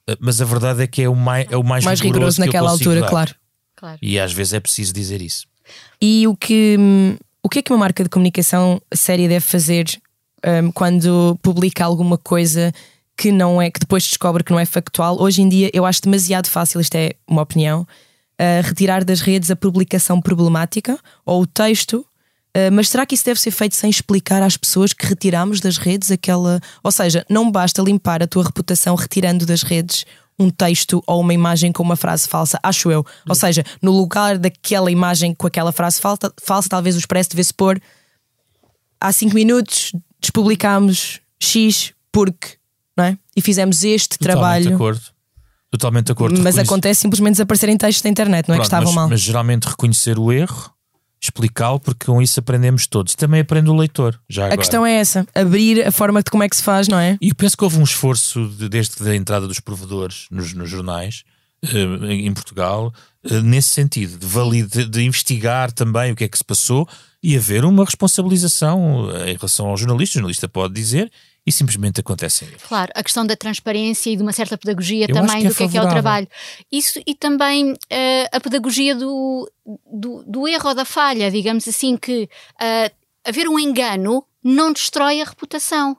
Eh, 0.07 0.17
mas 0.19 0.41
a 0.41 0.45
verdade 0.45 0.83
é 0.83 0.87
que 0.87 1.03
é 1.03 1.09
o 1.09 1.15
mais, 1.15 1.47
é 1.51 1.57
o 1.57 1.63
mais, 1.63 1.85
mais 1.85 2.01
rigoroso, 2.01 2.41
rigoroso 2.41 2.41
naquela 2.41 2.71
altura, 2.71 3.07
claro. 3.07 3.35
claro. 3.77 3.99
E 4.01 4.19
às 4.19 4.33
vezes 4.33 4.55
é 4.55 4.61
preciso 4.61 4.93
dizer 4.93 5.21
isso. 5.21 5.47
E 6.01 6.27
o 6.27 6.35
que, 6.35 6.77
o 7.43 7.49
que 7.49 7.59
é 7.59 7.63
que 7.63 7.73
uma 7.73 7.79
marca 7.79 8.03
de 8.03 8.09
comunicação 8.09 8.81
séria 8.93 9.29
deve 9.29 9.45
fazer 9.45 9.87
um, 10.45 10.73
quando 10.73 11.39
publica 11.43 11.85
alguma 11.85 12.17
coisa 12.17 12.73
que 13.17 13.31
não 13.31 13.61
é, 13.61 13.71
que 13.71 13.81
depois 13.81 14.05
descobre 14.05 14.43
que 14.43 14.53
não 14.53 14.59
é 14.59 14.65
factual? 14.65 15.21
Hoje 15.21 15.43
em 15.43 15.49
dia 15.49 15.71
eu 15.75 15.85
acho 15.85 16.01
demasiado 16.01 16.49
fácil, 16.49 16.81
isto 16.81 16.95
é 16.95 17.13
uma 17.27 17.43
opinião, 17.43 17.87
uh, 18.41 18.67
retirar 18.67 19.05
das 19.05 19.21
redes 19.21 19.51
a 19.51 19.57
publicação 19.57 20.21
problemática 20.21 20.99
ou 21.25 21.43
o 21.43 21.47
texto. 21.47 22.05
Uh, 22.57 22.73
mas 22.73 22.89
será 22.89 23.05
que 23.05 23.15
isso 23.15 23.25
deve 23.25 23.41
ser 23.41 23.51
feito 23.51 23.77
sem 23.77 23.91
explicar 23.91 24.43
às 24.43 24.57
pessoas 24.57 24.93
que 24.93 25.07
retiramos 25.07 25.61
das 25.61 25.77
redes 25.77 26.11
aquela. 26.11 26.61
Ou 26.83 26.91
seja, 26.91 27.25
não 27.29 27.51
basta 27.51 27.83
limpar 27.83 28.23
a 28.23 28.27
tua 28.27 28.45
reputação 28.45 28.95
retirando 28.95 29.45
das 29.45 29.63
redes 29.63 30.05
um 30.39 30.51
texto 30.51 31.03
ou 31.07 31.21
uma 31.21 31.35
imagem 31.35 31.73
com 31.73 31.83
uma 31.83 31.97
frase 31.97 32.29
falsa, 32.29 32.61
acho 32.63 32.91
eu. 32.91 33.05
Ou 33.29 33.35
seja, 33.35 33.65
no 33.83 33.91
lugar 33.91 34.39
daquela 34.39 34.91
imagem 34.91 35.35
com 35.35 35.47
aquela 35.47 35.73
frase 35.73 36.01
falsa, 36.01 36.33
falsa 36.41 36.69
talvez 36.69 36.95
o 36.95 36.99
Expresso 36.99 37.31
devesse 37.31 37.53
pôr 37.53 37.81
há 39.01 39.11
5 39.11 39.35
minutos 39.35 39.93
despublicámos 40.21 41.21
X 41.41 41.93
porque, 42.13 42.57
não 42.97 43.05
é? 43.05 43.19
E 43.37 43.41
fizemos 43.41 43.83
este 43.85 44.19
Totalmente 44.19 44.41
trabalho. 44.41 44.67
De 44.69 44.75
acordo. 44.75 45.01
Totalmente 45.71 46.07
de 46.07 46.13
acordo. 46.13 46.41
Mas 46.41 46.59
acontece 46.59 47.03
simplesmente 47.03 47.33
desaparecerem 47.33 47.77
textos 47.77 48.03
da 48.03 48.09
internet, 48.09 48.49
não 48.49 48.55
é 48.55 48.59
que 48.59 48.65
estavam 48.65 48.87
mas, 48.87 48.95
mal. 48.95 49.09
Mas 49.09 49.21
geralmente 49.21 49.65
reconhecer 49.65 50.19
o 50.19 50.33
erro 50.33 50.73
explicá-lo, 51.21 51.81
porque 51.81 52.07
com 52.07 52.23
isso 52.23 52.39
aprendemos 52.41 52.87
todos. 52.87 53.13
E 53.13 53.17
também 53.17 53.41
aprende 53.41 53.69
o 53.69 53.77
leitor. 53.77 54.19
Já 54.29 54.45
agora. 54.45 54.55
A 54.55 54.59
questão 54.59 54.87
é 54.87 54.95
essa: 54.95 55.27
abrir 55.35 55.87
a 55.87 55.93
forma 55.93 56.23
de 56.23 56.31
como 56.31 56.43
é 56.43 56.49
que 56.49 56.57
se 56.57 56.63
faz, 56.63 56.89
não 56.89 56.99
é? 56.99 57.19
E 57.21 57.29
eu 57.29 57.35
penso 57.35 57.57
que 57.57 57.65
houve 57.65 57.79
um 57.79 57.85
esforço 57.85 58.49
de, 58.49 58.69
desde 58.69 59.09
a 59.09 59.15
entrada 59.15 59.47
dos 59.47 59.61
provedores 59.61 60.27
nos, 60.31 60.53
nos 60.55 60.69
jornais. 60.69 61.25
Uh, 61.61 62.07
em 62.07 62.33
Portugal, 62.33 62.95
uh, 63.29 63.43
nesse 63.43 63.71
sentido, 63.71 64.17
de, 64.17 64.25
valide, 64.25 64.85
de 64.85 65.03
investigar 65.03 65.73
também 65.73 66.13
o 66.13 66.15
que 66.15 66.23
é 66.23 66.29
que 66.29 66.39
se 66.39 66.45
passou 66.45 66.89
e 67.21 67.37
haver 67.37 67.65
uma 67.65 67.85
responsabilização 67.85 69.11
eh, 69.11 69.33
em 69.33 69.35
relação 69.35 69.67
ao 69.67 69.77
jornalista. 69.77 70.13
O 70.13 70.21
jornalista 70.21 70.49
pode 70.49 70.73
dizer 70.73 71.11
e 71.49 71.53
simplesmente 71.53 72.01
acontecem 72.01 72.49
erros. 72.49 72.63
Claro, 72.63 72.93
a 72.95 73.03
questão 73.03 73.27
da 73.27 73.35
transparência 73.35 74.11
e 74.11 74.17
de 74.17 74.23
uma 74.23 74.33
certa 74.33 74.59
pedagogia 74.59 75.07
Eu 75.09 75.15
também 75.15 75.43
que 75.43 75.49
do 75.49 75.55
que 75.55 75.63
é, 75.65 75.69
que 75.69 75.79
é 75.79 75.83
o 75.83 75.89
trabalho. 75.89 76.29
Isso 76.71 77.01
e 77.07 77.15
também 77.15 77.73
uh, 77.73 77.77
a 78.31 78.39
pedagogia 78.39 78.95
do, 78.95 79.51
do, 79.91 80.23
do, 80.25 80.47
erro 80.47 80.69
ou 80.69 80.75
da 80.75 80.85
falha, 80.85 81.31
digamos 81.31 81.67
assim, 81.67 81.97
que 81.97 82.29
uh, 82.61 82.95
haver 83.25 83.49
um 83.49 83.59
engano 83.59 84.25
não 84.45 84.73
destrói 84.73 85.23
a 85.23 85.25
reputação. 85.25 85.97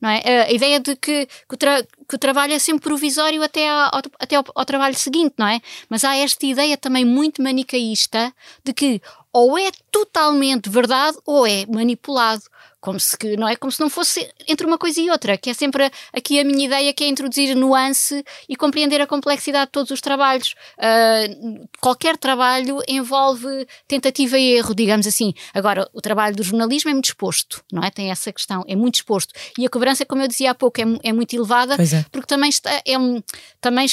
Não 0.00 0.08
é? 0.08 0.18
Uh, 0.18 0.50
a 0.50 0.52
ideia 0.52 0.80
de 0.80 0.96
que, 0.96 1.26
que, 1.26 1.54
o 1.54 1.56
que, 1.56 2.14
o 2.14 2.18
trabalho 2.18 2.52
é 2.52 2.58
sempre 2.58 2.82
provisório 2.82 3.42
até, 3.42 3.68
ao, 3.68 4.02
até 4.18 4.36
ao, 4.36 4.44
ao 4.54 4.64
trabalho 4.64 4.96
seguinte, 4.96 5.34
não 5.38 5.46
é? 5.46 5.60
Mas 5.88 6.04
há 6.04 6.16
esta 6.16 6.46
ideia 6.46 6.76
também 6.76 7.04
muito 7.04 7.42
manicaísta 7.42 8.32
de 8.64 8.72
que 8.72 9.00
ou 9.32 9.58
é 9.58 9.70
totalmente 9.90 10.68
verdade 10.68 11.16
ou 11.24 11.46
é 11.46 11.64
manipulado 11.66 12.42
como 12.82 12.98
se 12.98 13.16
não 13.38 13.48
é 13.48 13.54
como 13.54 13.70
se 13.70 13.80
não 13.80 13.88
fosse 13.88 14.28
entre 14.48 14.66
uma 14.66 14.76
coisa 14.76 15.00
e 15.00 15.08
outra, 15.08 15.38
que 15.38 15.48
é 15.48 15.54
sempre 15.54 15.88
aqui 16.12 16.40
a 16.40 16.44
minha 16.44 16.66
ideia 16.66 16.92
que 16.92 17.04
é 17.04 17.06
introduzir 17.06 17.54
nuance 17.54 18.24
e 18.48 18.56
compreender 18.56 19.00
a 19.00 19.06
complexidade 19.06 19.66
de 19.66 19.72
todos 19.72 19.92
os 19.92 20.00
trabalhos. 20.00 20.56
Uh, 20.76 21.68
qualquer 21.80 22.16
trabalho 22.16 22.80
envolve 22.88 23.66
tentativa 23.86 24.36
e 24.36 24.56
erro, 24.56 24.74
digamos 24.74 25.06
assim. 25.06 25.32
Agora, 25.54 25.88
o 25.94 26.00
trabalho 26.00 26.34
do 26.34 26.42
jornalismo 26.42 26.90
é 26.90 26.92
muito 26.92 27.06
exposto, 27.06 27.64
não 27.72 27.84
é? 27.84 27.90
Tem 27.90 28.10
essa 28.10 28.32
questão, 28.32 28.64
é 28.66 28.74
muito 28.74 28.96
exposto. 28.96 29.32
E 29.56 29.64
a 29.64 29.70
cobrança, 29.70 30.04
como 30.04 30.20
eu 30.20 30.28
dizia 30.28 30.50
há 30.50 30.54
pouco, 30.54 30.80
é, 30.80 30.84
é 31.04 31.12
muito 31.12 31.34
elevada, 31.36 31.74
é. 31.74 32.04
porque 32.10 32.26
também 32.26 32.50
está, 32.50 32.82
é 32.84 32.98
um, 32.98 33.22
também 33.60 33.86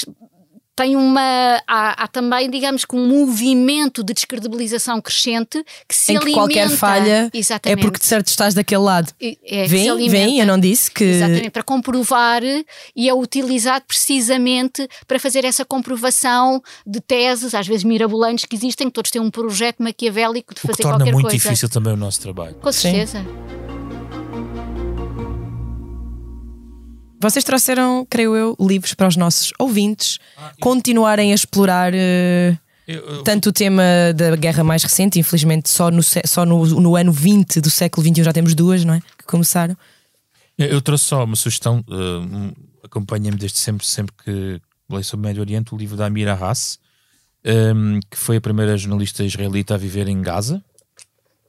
tem 0.79 0.95
uma. 0.95 1.61
Há, 1.67 2.03
há, 2.03 2.07
também, 2.07 2.49
digamos 2.49 2.85
que, 2.85 2.95
um 2.95 3.05
movimento 3.05 4.01
de 4.01 4.13
descredibilização 4.13 5.01
crescente 5.01 5.61
que 5.85 5.93
se 5.93 6.13
em 6.13 6.15
que 6.15 6.23
alimenta. 6.23 6.39
qualquer 6.39 6.69
falha 6.69 7.29
Exatamente. 7.33 7.79
é 7.79 7.81
porque 7.81 7.99
de 7.99 8.05
certo 8.05 8.27
estás 8.27 8.53
daquele 8.53 8.83
lado. 8.83 9.11
É, 9.21 9.67
vem, 9.67 10.09
vem, 10.09 10.39
eu 10.39 10.45
não 10.45 10.57
disse 10.57 10.89
que. 10.89 11.03
Exatamente, 11.03 11.49
para 11.49 11.63
comprovar 11.63 12.41
e 12.95 13.09
é 13.09 13.13
utilizado 13.13 13.83
precisamente 13.85 14.87
para 15.05 15.19
fazer 15.19 15.43
essa 15.43 15.65
comprovação 15.65 16.61
de 16.87 17.01
teses, 17.01 17.53
às 17.53 17.67
vezes 17.67 17.83
mirabolantes, 17.83 18.45
que 18.45 18.55
existem, 18.55 18.87
que 18.87 18.93
todos 18.93 19.11
têm 19.11 19.21
um 19.21 19.29
projeto 19.29 19.83
maquiavélico 19.83 20.55
de 20.55 20.61
fazer 20.61 20.73
o 20.73 20.77
que 20.77 20.83
torna 20.83 21.05
muito 21.11 21.23
coisa. 21.23 21.35
difícil 21.35 21.67
também 21.67 21.91
o 21.91 21.97
nosso 21.97 22.21
trabalho. 22.21 22.55
Com 22.55 22.71
certeza. 22.71 23.19
Sim. 23.19 23.58
Vocês 27.19 27.43
trouxeram, 27.43 28.07
creio 28.09 28.35
eu, 28.35 28.55
livros 28.59 28.93
para 28.93 29.07
os 29.07 29.17
nossos 29.17 29.51
ouvintes 29.59 30.19
ah, 30.37 30.53
continuarem 30.61 31.31
a 31.33 31.35
explorar. 31.35 31.93
Uh, 31.93 32.57
eu, 32.87 33.23
tanto 33.23 33.49
o 33.49 33.53
tema 33.53 33.83
da 34.15 34.35
guerra 34.37 34.63
mais 34.63 34.83
recente, 34.83 35.19
infelizmente 35.19 35.69
só, 35.69 35.91
no, 35.91 36.01
só 36.01 36.45
no, 36.45 36.65
no 36.65 36.95
ano 36.95 37.11
20 37.11 37.59
do 37.59 37.69
século 37.69 38.07
XXI 38.07 38.23
já 38.23 38.31
temos 38.33 38.55
duas, 38.55 38.85
não 38.85 38.93
é? 38.93 39.01
Que 39.17 39.25
começaram. 39.25 39.77
Eu 40.57 40.81
trouxe 40.81 41.05
só 41.05 41.23
uma 41.23 41.35
sugestão, 41.35 41.83
uh, 41.87 42.55
acompanha-me 42.83 43.37
desde 43.37 43.57
sempre, 43.57 43.85
sempre 43.85 44.13
que 44.23 44.61
leio 44.89 45.03
sobre 45.03 45.25
o 45.25 45.27
Médio 45.27 45.41
Oriente, 45.41 45.75
o 45.75 45.77
livro 45.77 45.97
da 45.97 46.05
Amira 46.05 46.33
Haas, 46.33 46.79
um, 47.45 47.49
ehm, 47.49 47.99
que 48.09 48.17
foi 48.17 48.37
a 48.37 48.41
primeira 48.41 48.75
jornalista 48.75 49.23
israelita 49.23 49.75
a 49.75 49.77
viver 49.77 50.07
em 50.07 50.21
Gaza, 50.21 50.63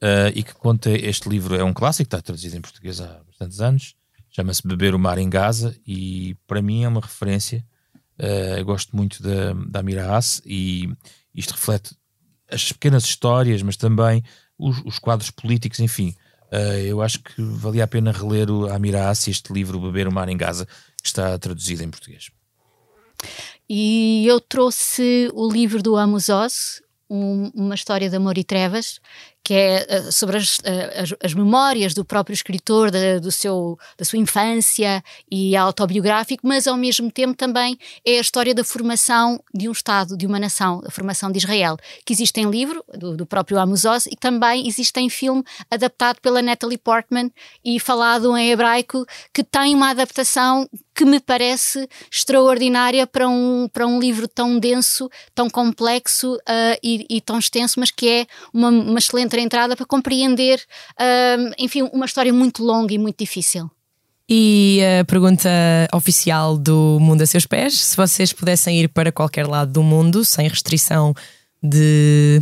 uh, 0.01 0.31
e 0.33 0.43
que 0.43 0.53
conta 0.53 0.91
este 0.91 1.27
livro, 1.27 1.55
é 1.55 1.63
um 1.63 1.73
clássico, 1.73 2.07
está 2.07 2.21
traduzido 2.21 2.55
em 2.55 2.61
português 2.61 3.01
há 3.01 3.19
bastantes 3.27 3.59
anos, 3.59 3.95
chama-se 4.31 4.65
Beber 4.65 4.95
o 4.95 4.99
Mar 4.99 5.17
em 5.17 5.29
Gaza 5.29 5.75
e 5.85 6.35
para 6.47 6.61
mim 6.61 6.83
é 6.83 6.87
uma 6.87 7.01
referência. 7.01 7.63
Uh, 8.17 8.57
eu 8.57 8.65
gosto 8.65 8.95
muito 8.95 9.21
da, 9.21 9.53
da 9.67 9.79
Amira 9.79 10.07
e 10.45 10.89
isto 11.35 11.51
reflete 11.51 11.95
as 12.49 12.71
pequenas 12.71 13.03
histórias, 13.03 13.61
mas 13.61 13.75
também 13.75 14.23
os, 14.57 14.81
os 14.85 14.99
quadros 14.99 15.31
políticos, 15.31 15.79
enfim. 15.79 16.15
Uh, 16.51 16.79
eu 16.85 17.01
acho 17.01 17.19
que 17.19 17.41
valia 17.41 17.83
a 17.83 17.87
pena 17.87 18.11
reler 18.11 18.49
o 18.49 18.71
Amira 18.71 19.05
Haas 19.05 19.27
este 19.27 19.53
livro 19.53 19.79
Beber 19.79 20.07
o 20.07 20.11
Mar 20.11 20.29
em 20.29 20.37
Gaza, 20.37 20.65
que 21.01 21.07
está 21.07 21.37
traduzido 21.37 21.83
em 21.83 21.89
português. 21.89 22.29
E 23.69 24.25
eu 24.27 24.39
trouxe 24.39 25.29
o 25.33 25.49
livro 25.49 25.81
do 25.81 25.95
Amos 25.95 26.29
Oz, 26.29 26.81
um, 27.09 27.51
uma 27.53 27.75
história 27.75 28.09
de 28.09 28.15
amor 28.15 28.37
e 28.37 28.43
trevas, 28.43 28.99
que 29.43 29.53
é 29.53 29.87
uh, 29.89 30.11
sobre 30.11 30.37
as, 30.37 30.57
uh, 30.59 31.01
as, 31.01 31.13
as, 31.23 31.33
memórias 31.33 31.93
do 31.93 32.05
próprio 32.05 32.33
escritor, 32.33 32.91
da, 32.91 33.19
do 33.19 33.31
seu, 33.31 33.77
da 33.97 34.05
sua 34.05 34.19
infância 34.19 35.03
e 35.29 35.55
autobiográfico, 35.55 36.47
mas 36.47 36.67
ao 36.67 36.77
mesmo 36.77 37.11
tempo 37.11 37.35
também 37.35 37.77
é 38.05 38.17
a 38.17 38.21
história 38.21 38.53
da 38.53 38.63
formação 38.63 39.41
de 39.53 39.67
um 39.67 39.71
Estado, 39.71 40.15
de 40.15 40.27
uma 40.27 40.39
nação, 40.39 40.81
a 40.85 40.91
formação 40.91 41.31
de 41.31 41.39
Israel, 41.39 41.77
que 42.05 42.13
existe 42.13 42.39
em 42.39 42.49
livro, 42.49 42.83
do, 42.97 43.17
do 43.17 43.25
próprio 43.25 43.59
Amos 43.59 43.83
Oz, 43.85 44.05
e 44.05 44.15
também 44.15 44.67
existe 44.67 44.99
em 44.99 45.09
filme 45.09 45.43
adaptado 45.69 46.19
pela 46.21 46.41
Natalie 46.41 46.77
Portman 46.77 47.31
e 47.65 47.79
falado 47.79 48.37
em 48.37 48.51
hebraico, 48.51 49.05
que 49.33 49.43
tem 49.43 49.73
uma 49.73 49.89
adaptação 49.89 50.67
que 50.93 51.05
me 51.05 51.19
parece 51.19 51.87
extraordinária 52.11 53.07
para 53.07 53.27
um, 53.27 53.67
para 53.71 53.87
um 53.87 53.99
livro 53.99 54.27
tão 54.27 54.59
denso, 54.59 55.09
tão 55.33 55.49
complexo 55.49 56.35
uh, 56.35 56.77
e, 56.83 57.05
e, 57.09 57.21
tão 57.21 57.39
extenso, 57.39 57.79
mas 57.79 57.91
que 57.91 58.07
é 58.07 58.27
uma, 58.53 58.69
uma 58.69 58.99
excelente 58.99 59.30
entre 59.31 59.39
a 59.39 59.43
entrada 59.43 59.75
para 59.75 59.85
compreender, 59.85 60.61
enfim, 61.57 61.83
uma 61.93 62.05
história 62.05 62.33
muito 62.33 62.63
longa 62.63 62.93
e 62.93 62.97
muito 62.97 63.19
difícil. 63.19 63.69
E 64.29 64.79
a 64.99 65.05
pergunta 65.05 65.49
oficial 65.93 66.57
do 66.57 66.97
Mundo 67.01 67.21
a 67.21 67.25
Seus 67.25 67.45
Pés: 67.45 67.79
se 67.79 67.97
vocês 67.97 68.31
pudessem 68.31 68.79
ir 68.79 68.89
para 68.89 69.11
qualquer 69.11 69.47
lado 69.47 69.71
do 69.71 69.83
mundo 69.83 70.23
sem 70.23 70.47
restrição 70.47 71.13
de 71.61 72.41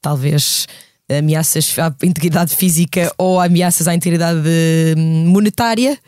talvez 0.00 0.66
ameaças 1.08 1.78
à 1.78 1.94
integridade 2.02 2.54
física 2.54 3.12
ou 3.16 3.40
ameaças 3.40 3.88
à 3.88 3.94
integridade 3.94 4.40
monetária, 4.96 5.98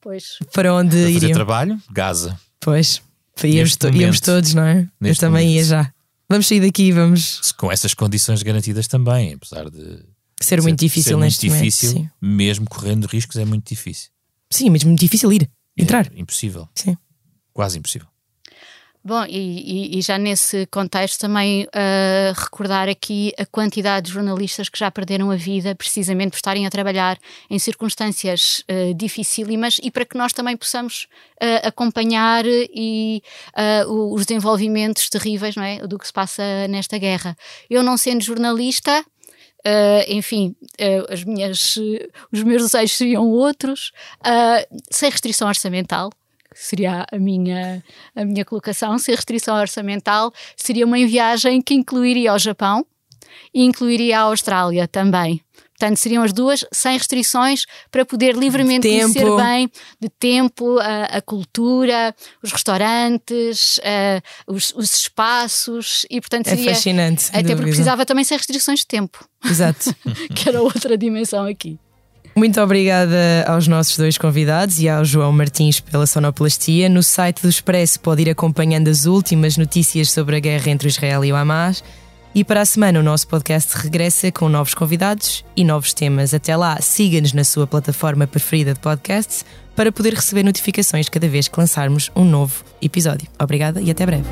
pois. 0.00 0.38
para 0.52 0.74
onde 0.74 0.96
para 0.96 1.12
fazer 1.12 1.32
trabalho? 1.32 1.78
Gaza. 1.90 2.38
Pois, 2.60 3.02
íamos, 3.44 3.76
to 3.76 3.88
íamos 3.90 4.20
todos, 4.20 4.54
não 4.54 4.64
é? 4.64 4.86
Eu 5.00 5.16
também 5.16 5.46
momento. 5.46 5.56
ia 5.56 5.64
já. 5.64 5.92
Vamos 6.28 6.46
sair 6.46 6.60
daqui 6.60 6.84
e 6.84 6.92
vamos. 6.92 7.52
Com 7.52 7.72
essas 7.72 7.94
condições 7.94 8.42
garantidas 8.42 8.86
também, 8.86 9.32
apesar 9.34 9.70
de 9.70 10.04
ser 10.40 10.60
muito 10.60 10.78
difícil 10.78 11.10
ser 11.10 11.16
muito 11.16 11.24
neste 11.24 11.48
difícil, 11.48 11.94
momento. 11.94 12.12
Mesmo 12.20 12.68
correndo 12.68 13.06
riscos, 13.06 13.36
é 13.36 13.44
muito 13.44 13.66
difícil. 13.68 14.10
sim, 14.50 14.68
mesmo 14.70 14.88
muito 14.88 15.00
difícil 15.00 15.32
ir, 15.32 15.50
entrar. 15.76 16.10
É 16.14 16.20
impossível. 16.20 16.68
Sim. 16.74 16.96
Quase 17.52 17.78
impossível. 17.78 18.08
Bom, 19.08 19.24
e, 19.24 19.94
e- 19.94 19.98
e 19.98 20.02
já 20.02 20.18
nesse 20.18 20.66
contexto 20.66 21.18
também 21.18 21.66
ah, 21.72 22.30
recordar 22.36 22.90
aqui 22.90 23.32
a 23.38 23.46
quantidade 23.46 24.08
de 24.08 24.12
jornalistas 24.12 24.68
que 24.68 24.78
já 24.78 24.90
perderam 24.90 25.30
a 25.30 25.34
vida 25.34 25.74
precisamente 25.74 26.32
por 26.32 26.36
estarem 26.36 26.66
a 26.66 26.70
trabalhar 26.70 27.16
em 27.48 27.58
circunstâncias 27.58 28.62
ah, 28.68 28.92
dificílimas 28.94 29.80
e 29.82 29.90
para 29.90 30.04
que 30.04 30.14
nós 30.14 30.34
também 30.34 30.58
possamos 30.58 31.06
ah, 31.40 31.68
acompanhar 31.68 32.44
e 32.44 33.22
os 33.88 34.26
desenvolvimentos 34.26 35.08
terríveis 35.08 35.56
não 35.56 35.62
é, 35.62 35.78
do 35.86 35.98
que 35.98 36.06
se 36.06 36.12
passa 36.12 36.42
nesta 36.68 36.98
guerra. 36.98 37.34
Eu 37.70 37.82
não 37.82 37.96
sendo 37.96 38.22
jornalista, 38.22 39.02
ah, 39.64 40.04
enfim, 40.06 40.54
as 41.08 41.24
minhas, 41.24 41.78
os 42.30 42.42
meus 42.42 42.62
desejos 42.64 42.92
seriam 42.98 43.26
outros, 43.26 43.90
sem 44.90 45.08
restrição 45.08 45.48
orçamental, 45.48 46.10
seria 46.60 47.06
a 47.10 47.18
minha, 47.18 47.82
a 48.14 48.24
minha 48.24 48.44
colocação, 48.44 48.98
sem 48.98 49.14
restrição 49.14 49.56
orçamental, 49.56 50.32
seria 50.56 50.84
uma 50.84 50.96
viagem 50.98 51.62
que 51.62 51.74
incluiria 51.74 52.34
o 52.34 52.38
Japão 52.38 52.84
e 53.54 53.62
incluiria 53.64 54.18
a 54.18 54.22
Austrália 54.22 54.88
também. 54.88 55.40
Portanto, 55.78 55.96
seriam 55.96 56.24
as 56.24 56.32
duas 56.32 56.64
sem 56.72 56.98
restrições 56.98 57.64
para 57.88 58.04
poder 58.04 58.34
livremente 58.34 58.88
conhecer 58.88 59.36
bem 59.36 59.70
de 60.00 60.08
tempo, 60.08 60.76
a, 60.80 61.04
a 61.04 61.22
cultura, 61.22 62.12
os 62.42 62.50
restaurantes, 62.50 63.78
ah, 63.84 64.20
os, 64.48 64.72
os 64.74 64.92
espaços 64.92 66.04
e, 66.10 66.20
portanto, 66.20 66.48
É 66.48 66.56
seria. 66.56 66.74
fascinante. 66.74 67.22
sem 67.22 67.30
Até 67.30 67.40
porque 67.42 67.54
dúvida. 67.54 67.68
precisava 67.68 68.04
também 68.04 68.24
sem 68.24 68.36
restrições 68.36 68.80
de 68.80 68.86
tempo, 68.88 69.24
Exato. 69.44 69.94
que 70.34 70.48
era 70.48 70.60
outra 70.60 70.98
dimensão 70.98 71.46
aqui. 71.46 71.78
Muito 72.38 72.60
obrigada 72.60 73.44
aos 73.48 73.66
nossos 73.66 73.96
dois 73.96 74.16
convidados 74.16 74.78
e 74.78 74.88
ao 74.88 75.04
João 75.04 75.32
Martins 75.32 75.80
pela 75.80 76.06
sonoplastia. 76.06 76.88
No 76.88 77.02
site 77.02 77.42
do 77.42 77.48
Expresso 77.48 77.98
pode 77.98 78.22
ir 78.22 78.30
acompanhando 78.30 78.86
as 78.86 79.06
últimas 79.06 79.56
notícias 79.56 80.12
sobre 80.12 80.36
a 80.36 80.38
guerra 80.38 80.70
entre 80.70 80.86
Israel 80.86 81.24
e 81.24 81.32
o 81.32 81.36
Hamas. 81.36 81.82
E 82.32 82.44
para 82.44 82.60
a 82.60 82.64
semana 82.64 83.00
o 83.00 83.02
nosso 83.02 83.26
podcast 83.26 83.76
regressa 83.76 84.30
com 84.30 84.48
novos 84.48 84.72
convidados 84.72 85.44
e 85.56 85.64
novos 85.64 85.92
temas. 85.92 86.32
Até 86.32 86.56
lá, 86.56 86.80
siga-nos 86.80 87.32
na 87.32 87.42
sua 87.42 87.66
plataforma 87.66 88.24
preferida 88.24 88.72
de 88.72 88.78
podcasts 88.78 89.44
para 89.74 89.90
poder 89.90 90.14
receber 90.14 90.44
notificações 90.44 91.08
cada 91.08 91.26
vez 91.26 91.48
que 91.48 91.58
lançarmos 91.58 92.08
um 92.14 92.24
novo 92.24 92.64
episódio. 92.80 93.26
Obrigada 93.36 93.80
e 93.80 93.90
até 93.90 94.06
breve. 94.06 94.28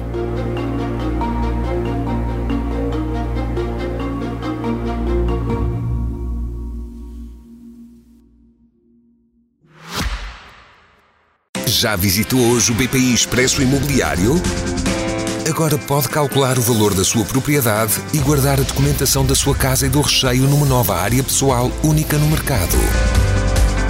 Já 11.79 11.95
visitou 11.95 12.41
hoje 12.41 12.73
o 12.73 12.75
BPI 12.75 13.13
Expresso 13.13 13.61
Imobiliário? 13.61 14.41
Agora 15.47 15.77
pode 15.77 16.09
calcular 16.09 16.59
o 16.59 16.63
valor 16.63 16.95
da 16.95 17.05
sua 17.05 17.23
propriedade 17.23 17.93
e 18.15 18.19
guardar 18.19 18.59
a 18.59 18.63
documentação 18.63 19.27
da 19.27 19.35
sua 19.35 19.55
casa 19.55 19.85
e 19.85 19.91
do 19.91 20.01
recheio 20.01 20.45
numa 20.45 20.65
nova 20.65 20.97
área 20.97 21.23
pessoal 21.23 21.71
única 21.85 22.17
no 22.17 22.29
mercado. 22.29 22.79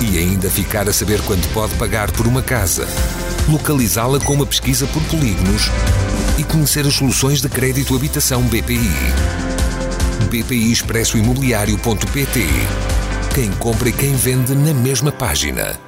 E 0.01 0.18
ainda 0.18 0.51
ficar 0.51 0.89
a 0.89 0.93
saber 0.93 1.20
quanto 1.22 1.47
pode 1.51 1.76
pagar 1.76 2.11
por 2.11 2.26
uma 2.26 2.43
casa, 2.43 2.89
localizá-la 3.49 4.18
com 4.18 4.32
uma 4.32 4.47
pesquisa 4.47 4.84
por 4.89 5.03
polígonos 5.05 5.70
e 6.39 6.43
conhecer 6.43 6.84
as 6.89 6.95
soluções 6.95 7.41
de 7.41 7.49
crédito 7.49 7.95
habitação 7.95 8.43
BPI. 8.43 8.91
BPI 10.28 10.72
Expresso 10.72 11.16
Imobiliário.pt 11.16 12.47
Quem 13.32 13.53
compra 13.53 13.91
e 13.91 13.93
quem 13.93 14.16
vende 14.16 14.57
na 14.57 14.74
mesma 14.74 15.12
página. 15.12 15.86